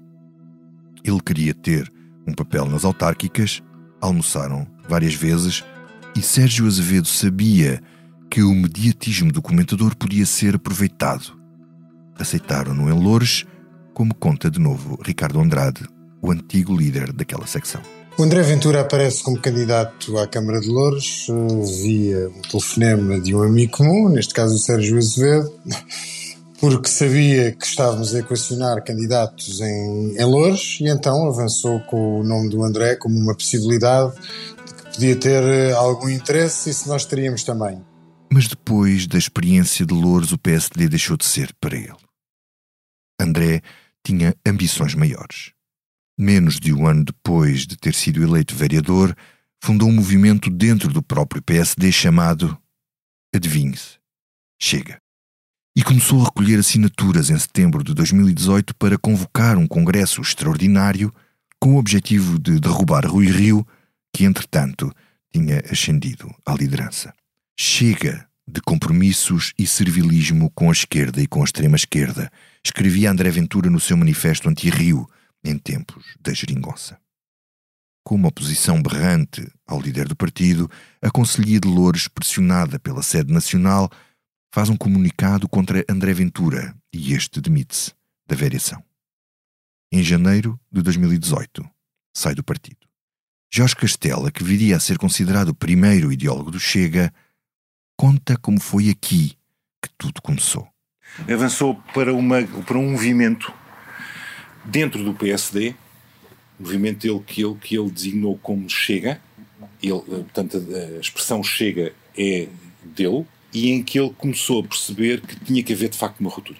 Ele 1.03 1.21
queria 1.21 1.53
ter 1.53 1.93
um 2.29 2.33
papel 2.33 2.65
nas 2.67 2.85
autárquicas, 2.85 3.61
almoçaram 4.01 4.67
várias 4.89 5.15
vezes 5.15 5.65
e 6.17 6.23
Sérgio 6.23 6.67
Azevedo 6.67 7.09
sabia 7.09 7.83
que 8.31 8.43
o 8.43 8.55
mediatismo 8.55 9.33
do 9.33 9.43
comentador 9.43 9.97
podia 9.97 10.27
ser 10.27 10.57
aproveitado. 10.57 11.33
Aceitaram-no 12.19 12.91
em 12.91 12.93
Loures, 12.93 13.45
como 13.95 14.15
conta 14.15 14.51
de 14.51 14.59
novo 14.59 14.99
Ricardo 15.05 15.41
Andrade, 15.41 15.83
o 16.21 16.31
antigo 16.31 16.77
líder 16.77 17.13
daquela 17.13 17.47
secção. 17.47 17.81
O 18.19 18.23
André 18.23 18.43
Ventura 18.43 18.81
aparece 18.81 19.23
como 19.23 19.39
candidato 19.39 20.17
à 20.17 20.27
Câmara 20.27 20.59
de 20.59 20.69
Louros 20.69 21.27
via 21.83 22.31
um 22.31 22.41
telefonema 22.41 23.21
de 23.21 23.35
um 23.35 23.43
amigo 23.43 23.77
comum, 23.77 24.09
neste 24.09 24.33
caso 24.33 24.55
o 24.55 24.59
Sérgio 24.59 24.97
Azevedo, 24.97 25.53
porque 26.59 26.89
sabia 26.89 27.53
que 27.53 27.67
estávamos 27.67 28.15
a 28.15 28.21
equacionar 28.21 28.83
candidatos 28.83 29.61
em, 29.61 30.17
em 30.17 30.25
Louros 30.25 30.79
e 30.81 30.89
então 30.89 31.29
avançou 31.29 31.79
com 31.81 32.21
o 32.21 32.25
nome 32.25 32.49
do 32.49 32.65
André 32.65 32.97
como 32.97 33.19
uma 33.19 33.35
possibilidade 33.35 34.15
de 34.67 34.75
que 34.75 34.93
podia 34.95 35.17
ter 35.17 35.43
eh, 35.43 35.73
algum 35.73 36.09
interesse 36.09 36.71
e 36.71 36.75
se 36.75 36.89
nós 36.89 37.05
teríamos 37.05 37.45
também. 37.45 37.83
Mas 38.31 38.49
depois 38.49 39.07
da 39.07 39.19
experiência 39.19 39.87
de 39.87 39.95
Louros, 39.95 40.33
o 40.33 40.39
PSD 40.39 40.89
deixou 40.89 41.17
de 41.17 41.25
ser 41.25 41.55
para 41.61 41.77
ele. 41.77 41.97
André 43.21 43.63
tinha 44.05 44.35
ambições 44.47 44.95
maiores. 44.95 45.53
Menos 46.19 46.59
de 46.59 46.73
um 46.73 46.87
ano 46.87 47.05
depois 47.05 47.67
de 47.67 47.77
ter 47.77 47.95
sido 47.95 48.23
eleito 48.23 48.55
vereador, 48.55 49.17
fundou 49.63 49.89
um 49.89 49.93
movimento 49.93 50.51
dentro 50.51 50.93
do 50.93 51.03
próprio 51.03 51.43
PSD 51.43 51.91
chamado 51.93 52.57
Adivinhe-se, 53.35 53.99
Chega. 54.61 55.01
E 55.77 55.83
começou 55.83 56.23
a 56.23 56.25
recolher 56.25 56.59
assinaturas 56.59 57.29
em 57.29 57.39
setembro 57.39 57.85
de 57.85 57.93
2018 57.93 58.75
para 58.77 58.97
convocar 58.97 59.59
um 59.59 59.67
congresso 59.67 60.23
extraordinário 60.23 61.13
com 61.61 61.75
o 61.75 61.79
objetivo 61.79 62.39
de 62.39 62.59
derrubar 62.59 63.07
Rui 63.07 63.27
Rio, 63.27 63.67
que 64.15 64.25
entretanto 64.25 64.91
tinha 65.31 65.63
ascendido 65.71 66.35
à 66.47 66.55
liderança. 66.55 67.13
Chega 67.59 68.29
de 68.47 68.61
compromissos 68.61 69.55
e 69.59 69.67
servilismo 69.67 70.51
com 70.51 70.69
a 70.69 70.73
esquerda 70.73 71.23
e 71.23 71.27
com 71.27 71.41
a 71.41 71.45
extrema-esquerda, 71.45 72.31
escrevia 72.63 73.11
André 73.11 73.31
Ventura 73.31 73.71
no 73.71 73.81
seu 73.81 73.97
manifesto 73.97 74.47
anti-Rio, 74.51 75.09
em 75.43 75.57
tempos 75.57 76.05
da 76.21 76.35
geringonça. 76.35 77.01
Com 78.05 78.17
uma 78.17 78.29
oposição 78.29 78.83
berrante 78.83 79.51
ao 79.67 79.81
líder 79.81 80.07
do 80.07 80.15
partido, 80.15 80.71
a 81.01 81.11
Conselhia 81.11 81.59
de 81.59 81.67
Loures, 81.67 82.09
pressionada 82.09 82.79
pela 82.79 83.03
sede 83.03 83.33
nacional, 83.33 83.91
faz 84.55 84.69
um 84.69 84.77
comunicado 84.77 85.49
contra 85.49 85.83
André 85.89 86.13
Ventura 86.13 86.77
e 86.93 87.15
este 87.15 87.41
demite-se 87.41 87.95
da 88.27 88.37
variação. 88.37 88.85
Em 89.91 90.03
janeiro 90.03 90.61
de 90.71 90.83
2018, 90.83 91.67
sai 92.15 92.35
do 92.35 92.45
partido. 92.45 92.87
Jorge 93.51 93.75
Castela, 93.75 94.31
que 94.31 94.45
viria 94.45 94.77
a 94.77 94.81
ser 94.81 94.99
considerado 94.99 95.49
o 95.49 95.55
primeiro 95.55 96.13
ideólogo 96.13 96.51
do 96.51 96.61
Chega, 96.61 97.13
conta 97.97 98.37
como 98.37 98.61
foi 98.61 98.91
aqui 98.91 99.37
que 99.83 99.89
tudo 99.97 100.21
começou. 100.23 100.69
Avançou 101.33 101.75
para, 101.95 102.13
uma, 102.13 102.43
para 102.43 102.79
um 102.79 102.91
movimento 102.91 103.53
dentro 104.65 105.03
do 105.03 105.15
PSD, 105.15 105.75
movimento 106.59 107.21
que 107.27 107.45
ele, 107.45 107.55
que 107.57 107.79
ele 107.79 107.91
designou 107.91 108.39
como 108.39 108.69
Chega, 108.69 109.21
ele, 109.83 110.01
portanto 110.01 110.57
a 110.57 111.01
expressão 111.01 111.43
Chega 111.43 111.95
é 112.17 112.49
dele, 112.85 113.27
e 113.53 113.71
em 113.71 113.83
que 113.83 113.99
ele 113.99 114.11
começou 114.11 114.61
a 114.61 114.69
perceber 114.69 115.21
que 115.21 115.37
tinha 115.41 115.63
que 115.63 115.73
haver 115.73 115.89
de 115.89 115.97
facto 115.97 116.21
uma 116.21 116.31
ruptura. 116.31 116.59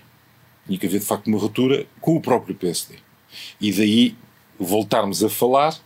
Tinha 0.67 0.79
que 0.79 0.87
haver 0.87 1.01
de 1.01 1.07
facto 1.07 1.27
uma 1.27 1.39
ruptura 1.39 1.87
com 2.01 2.17
o 2.17 2.21
próprio 2.21 2.55
PSD. 2.55 2.97
E 3.61 3.71
daí 3.73 4.17
voltarmos 4.59 5.23
a 5.23 5.29
falar 5.29 5.77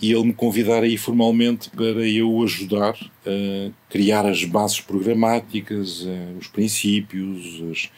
e 0.00 0.12
ele 0.12 0.24
me 0.24 0.32
convidar 0.32 0.82
aí 0.82 0.96
formalmente 0.96 1.68
para 1.70 2.08
eu 2.08 2.42
ajudar 2.42 2.96
a 3.26 3.70
criar 3.88 4.24
as 4.24 4.44
bases 4.44 4.80
programáticas, 4.80 6.06
eh, 6.06 6.34
os 6.38 6.46
princípios, 6.46 7.62
as, 7.70 7.90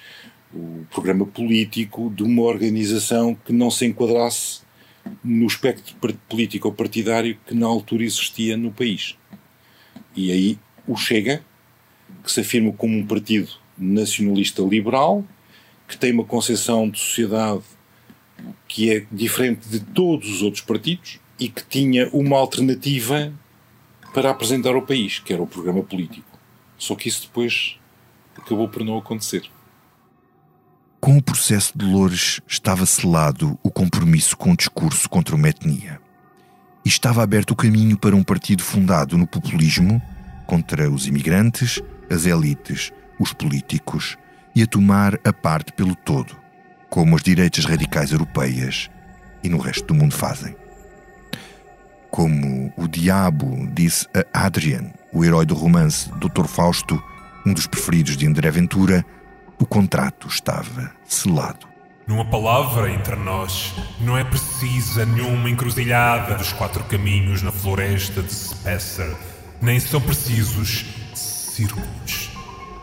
o 0.52 0.84
programa 0.90 1.24
político 1.24 2.12
de 2.14 2.22
uma 2.22 2.42
organização 2.42 3.34
que 3.34 3.52
não 3.52 3.70
se 3.70 3.86
enquadrasse 3.86 4.62
no 5.22 5.46
espectro 5.46 5.94
político 6.28 6.68
ou 6.68 6.74
partidário 6.74 7.38
que 7.46 7.54
na 7.54 7.66
altura 7.66 8.02
existia 8.02 8.56
no 8.56 8.72
país. 8.72 9.16
E 10.14 10.30
aí 10.32 10.58
o 10.86 10.96
Chega, 10.96 11.42
que 12.22 12.30
se 12.30 12.40
afirma 12.40 12.72
como 12.72 12.96
um 12.98 13.06
partido 13.06 13.50
nacionalista 13.78 14.62
liberal, 14.62 15.24
que 15.88 15.96
tem 15.96 16.12
uma 16.12 16.24
concepção 16.24 16.88
de 16.88 16.98
sociedade 16.98 17.62
que 18.66 18.90
é 18.90 19.06
diferente 19.10 19.68
de 19.68 19.80
todos 19.80 20.28
os 20.28 20.42
outros 20.42 20.62
partidos, 20.62 21.21
e 21.38 21.48
que 21.48 21.64
tinha 21.64 22.08
uma 22.12 22.36
alternativa 22.38 23.32
para 24.12 24.30
apresentar 24.30 24.74
ao 24.74 24.82
país, 24.82 25.18
que 25.18 25.32
era 25.32 25.42
o 25.42 25.46
programa 25.46 25.82
político. 25.82 26.38
Só 26.76 26.94
que 26.94 27.08
isso 27.08 27.22
depois 27.22 27.78
acabou 28.36 28.68
por 28.68 28.84
não 28.84 28.98
acontecer. 28.98 29.48
Com 31.00 31.16
o 31.16 31.22
processo 31.22 31.76
de 31.76 31.84
Loures 31.84 32.40
estava 32.46 32.86
selado 32.86 33.58
o 33.62 33.70
compromisso 33.70 34.36
com 34.36 34.52
o 34.52 34.56
discurso 34.56 35.08
contra 35.08 35.34
uma 35.34 35.48
etnia. 35.48 36.00
E 36.84 36.88
estava 36.88 37.22
aberto 37.22 37.52
o 37.52 37.56
caminho 37.56 37.96
para 37.96 38.14
um 38.14 38.22
partido 38.22 38.62
fundado 38.62 39.16
no 39.16 39.26
populismo, 39.26 40.00
contra 40.46 40.90
os 40.90 41.06
imigrantes, 41.06 41.80
as 42.10 42.26
elites, 42.26 42.92
os 43.18 43.32
políticos, 43.32 44.16
e 44.54 44.62
a 44.62 44.66
tomar 44.66 45.18
a 45.24 45.32
parte 45.32 45.72
pelo 45.72 45.94
todo, 45.94 46.36
como 46.90 47.16
as 47.16 47.22
direitas 47.22 47.64
radicais 47.64 48.12
europeias 48.12 48.90
e 49.42 49.48
no 49.48 49.58
resto 49.58 49.86
do 49.86 49.94
mundo 49.94 50.14
fazem. 50.14 50.54
Como 52.12 52.70
o 52.76 52.86
diabo 52.86 53.66
disse 53.72 54.06
a 54.34 54.44
Adrian, 54.44 54.92
o 55.10 55.24
herói 55.24 55.46
do 55.46 55.54
romance 55.54 56.10
Dr. 56.16 56.44
Fausto, 56.46 57.02
um 57.46 57.54
dos 57.54 57.66
preferidos 57.66 58.18
de 58.18 58.26
André 58.26 58.50
Ventura, 58.50 59.02
o 59.58 59.64
contrato 59.64 60.28
estava 60.28 60.92
selado. 61.06 61.66
Numa 62.06 62.26
palavra 62.26 62.92
entre 62.92 63.16
nós, 63.16 63.74
não 63.98 64.18
é 64.18 64.24
precisa 64.24 65.06
nenhuma 65.06 65.48
encruzilhada 65.48 66.34
dos 66.34 66.52
quatro 66.52 66.84
caminhos 66.84 67.40
na 67.40 67.50
floresta 67.50 68.22
de 68.22 68.30
Spencer, 68.30 69.16
nem 69.62 69.80
são 69.80 69.98
precisos 69.98 70.84
círculos. 71.14 72.30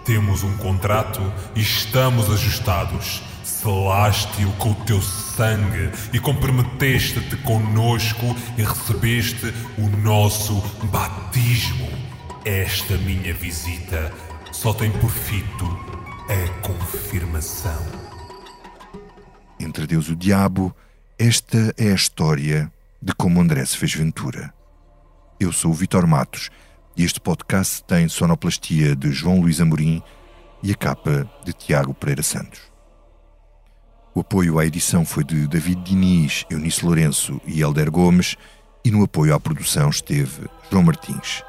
Temos 0.05 0.41
um 0.41 0.57
contrato 0.57 1.21
e 1.55 1.61
estamos 1.61 2.31
ajustados. 2.31 3.21
Selaste-o 3.61 4.53
com 4.53 4.71
o 4.71 4.75
teu 4.85 5.01
sangue 5.01 5.91
e 6.13 6.19
comprometeste-te 6.19 7.35
conosco 7.43 8.33
e 8.57 8.61
recebeste 8.61 9.53
o 9.77 9.89
nosso 9.97 10.61
batismo. 10.85 11.89
Esta 12.45 12.97
minha 12.99 13.33
visita 13.33 14.13
só 14.53 14.73
tem 14.73 14.89
por 14.89 15.11
fito 15.11 15.65
a 16.29 16.61
confirmação. 16.61 17.85
Entre 19.59 19.85
Deus 19.85 20.05
e 20.05 20.13
o 20.13 20.15
Diabo, 20.15 20.73
esta 21.17 21.75
é 21.77 21.91
a 21.91 21.95
história 21.95 22.71
de 23.01 23.13
como 23.13 23.41
André 23.41 23.65
se 23.65 23.75
fez 23.75 23.93
Ventura. 23.93 24.53
Eu 25.37 25.51
sou 25.51 25.71
o 25.71 25.73
Vitor 25.73 26.07
Matos 26.07 26.49
e 26.95 27.03
este 27.03 27.19
podcast 27.19 27.83
tem 27.83 28.07
sonoplastia 28.07 28.95
de 28.95 29.11
João 29.11 29.41
Luís 29.41 29.59
Amorim 29.59 30.01
e 30.63 30.71
a 30.71 30.75
capa 30.75 31.29
de 31.43 31.51
Tiago 31.51 31.93
Pereira 31.93 32.23
Santos. 32.23 32.68
O 34.19 34.21
apoio 34.21 34.59
à 34.59 34.65
edição 34.65 35.05
foi 35.05 35.23
de 35.23 35.47
David 35.47 35.81
Diniz, 35.81 36.43
Eunice 36.49 36.83
Lourenço 36.83 37.39
e 37.47 37.61
Helder 37.61 37.89
Gomes, 37.89 38.35
e 38.83 38.91
no 38.91 39.01
apoio 39.01 39.33
à 39.33 39.39
produção 39.39 39.89
esteve 39.89 40.45
João 40.69 40.83
Martins. 40.83 41.41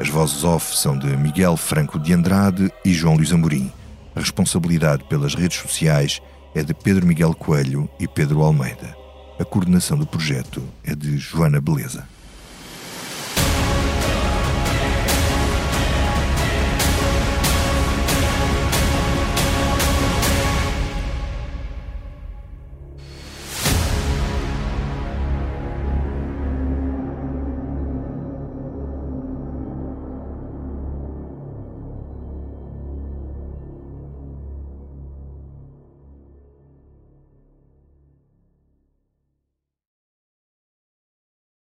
As 0.00 0.08
vozes 0.08 0.42
off 0.42 0.76
são 0.76 0.98
de 0.98 1.06
Miguel 1.16 1.56
Franco 1.56 2.00
de 2.00 2.12
Andrade 2.12 2.72
e 2.84 2.92
João 2.92 3.14
Luís 3.14 3.32
Amorim. 3.32 3.70
A 4.16 4.18
responsabilidade 4.18 5.04
pelas 5.04 5.36
redes 5.36 5.58
sociais 5.58 6.20
é 6.56 6.64
de 6.64 6.74
Pedro 6.74 7.06
Miguel 7.06 7.34
Coelho 7.34 7.88
e 8.00 8.08
Pedro 8.08 8.42
Almeida. 8.42 8.96
A 9.38 9.44
coordenação 9.44 9.96
do 9.96 10.04
projeto 10.04 10.60
é 10.82 10.96
de 10.96 11.16
Joana 11.18 11.60
Beleza. 11.60 12.08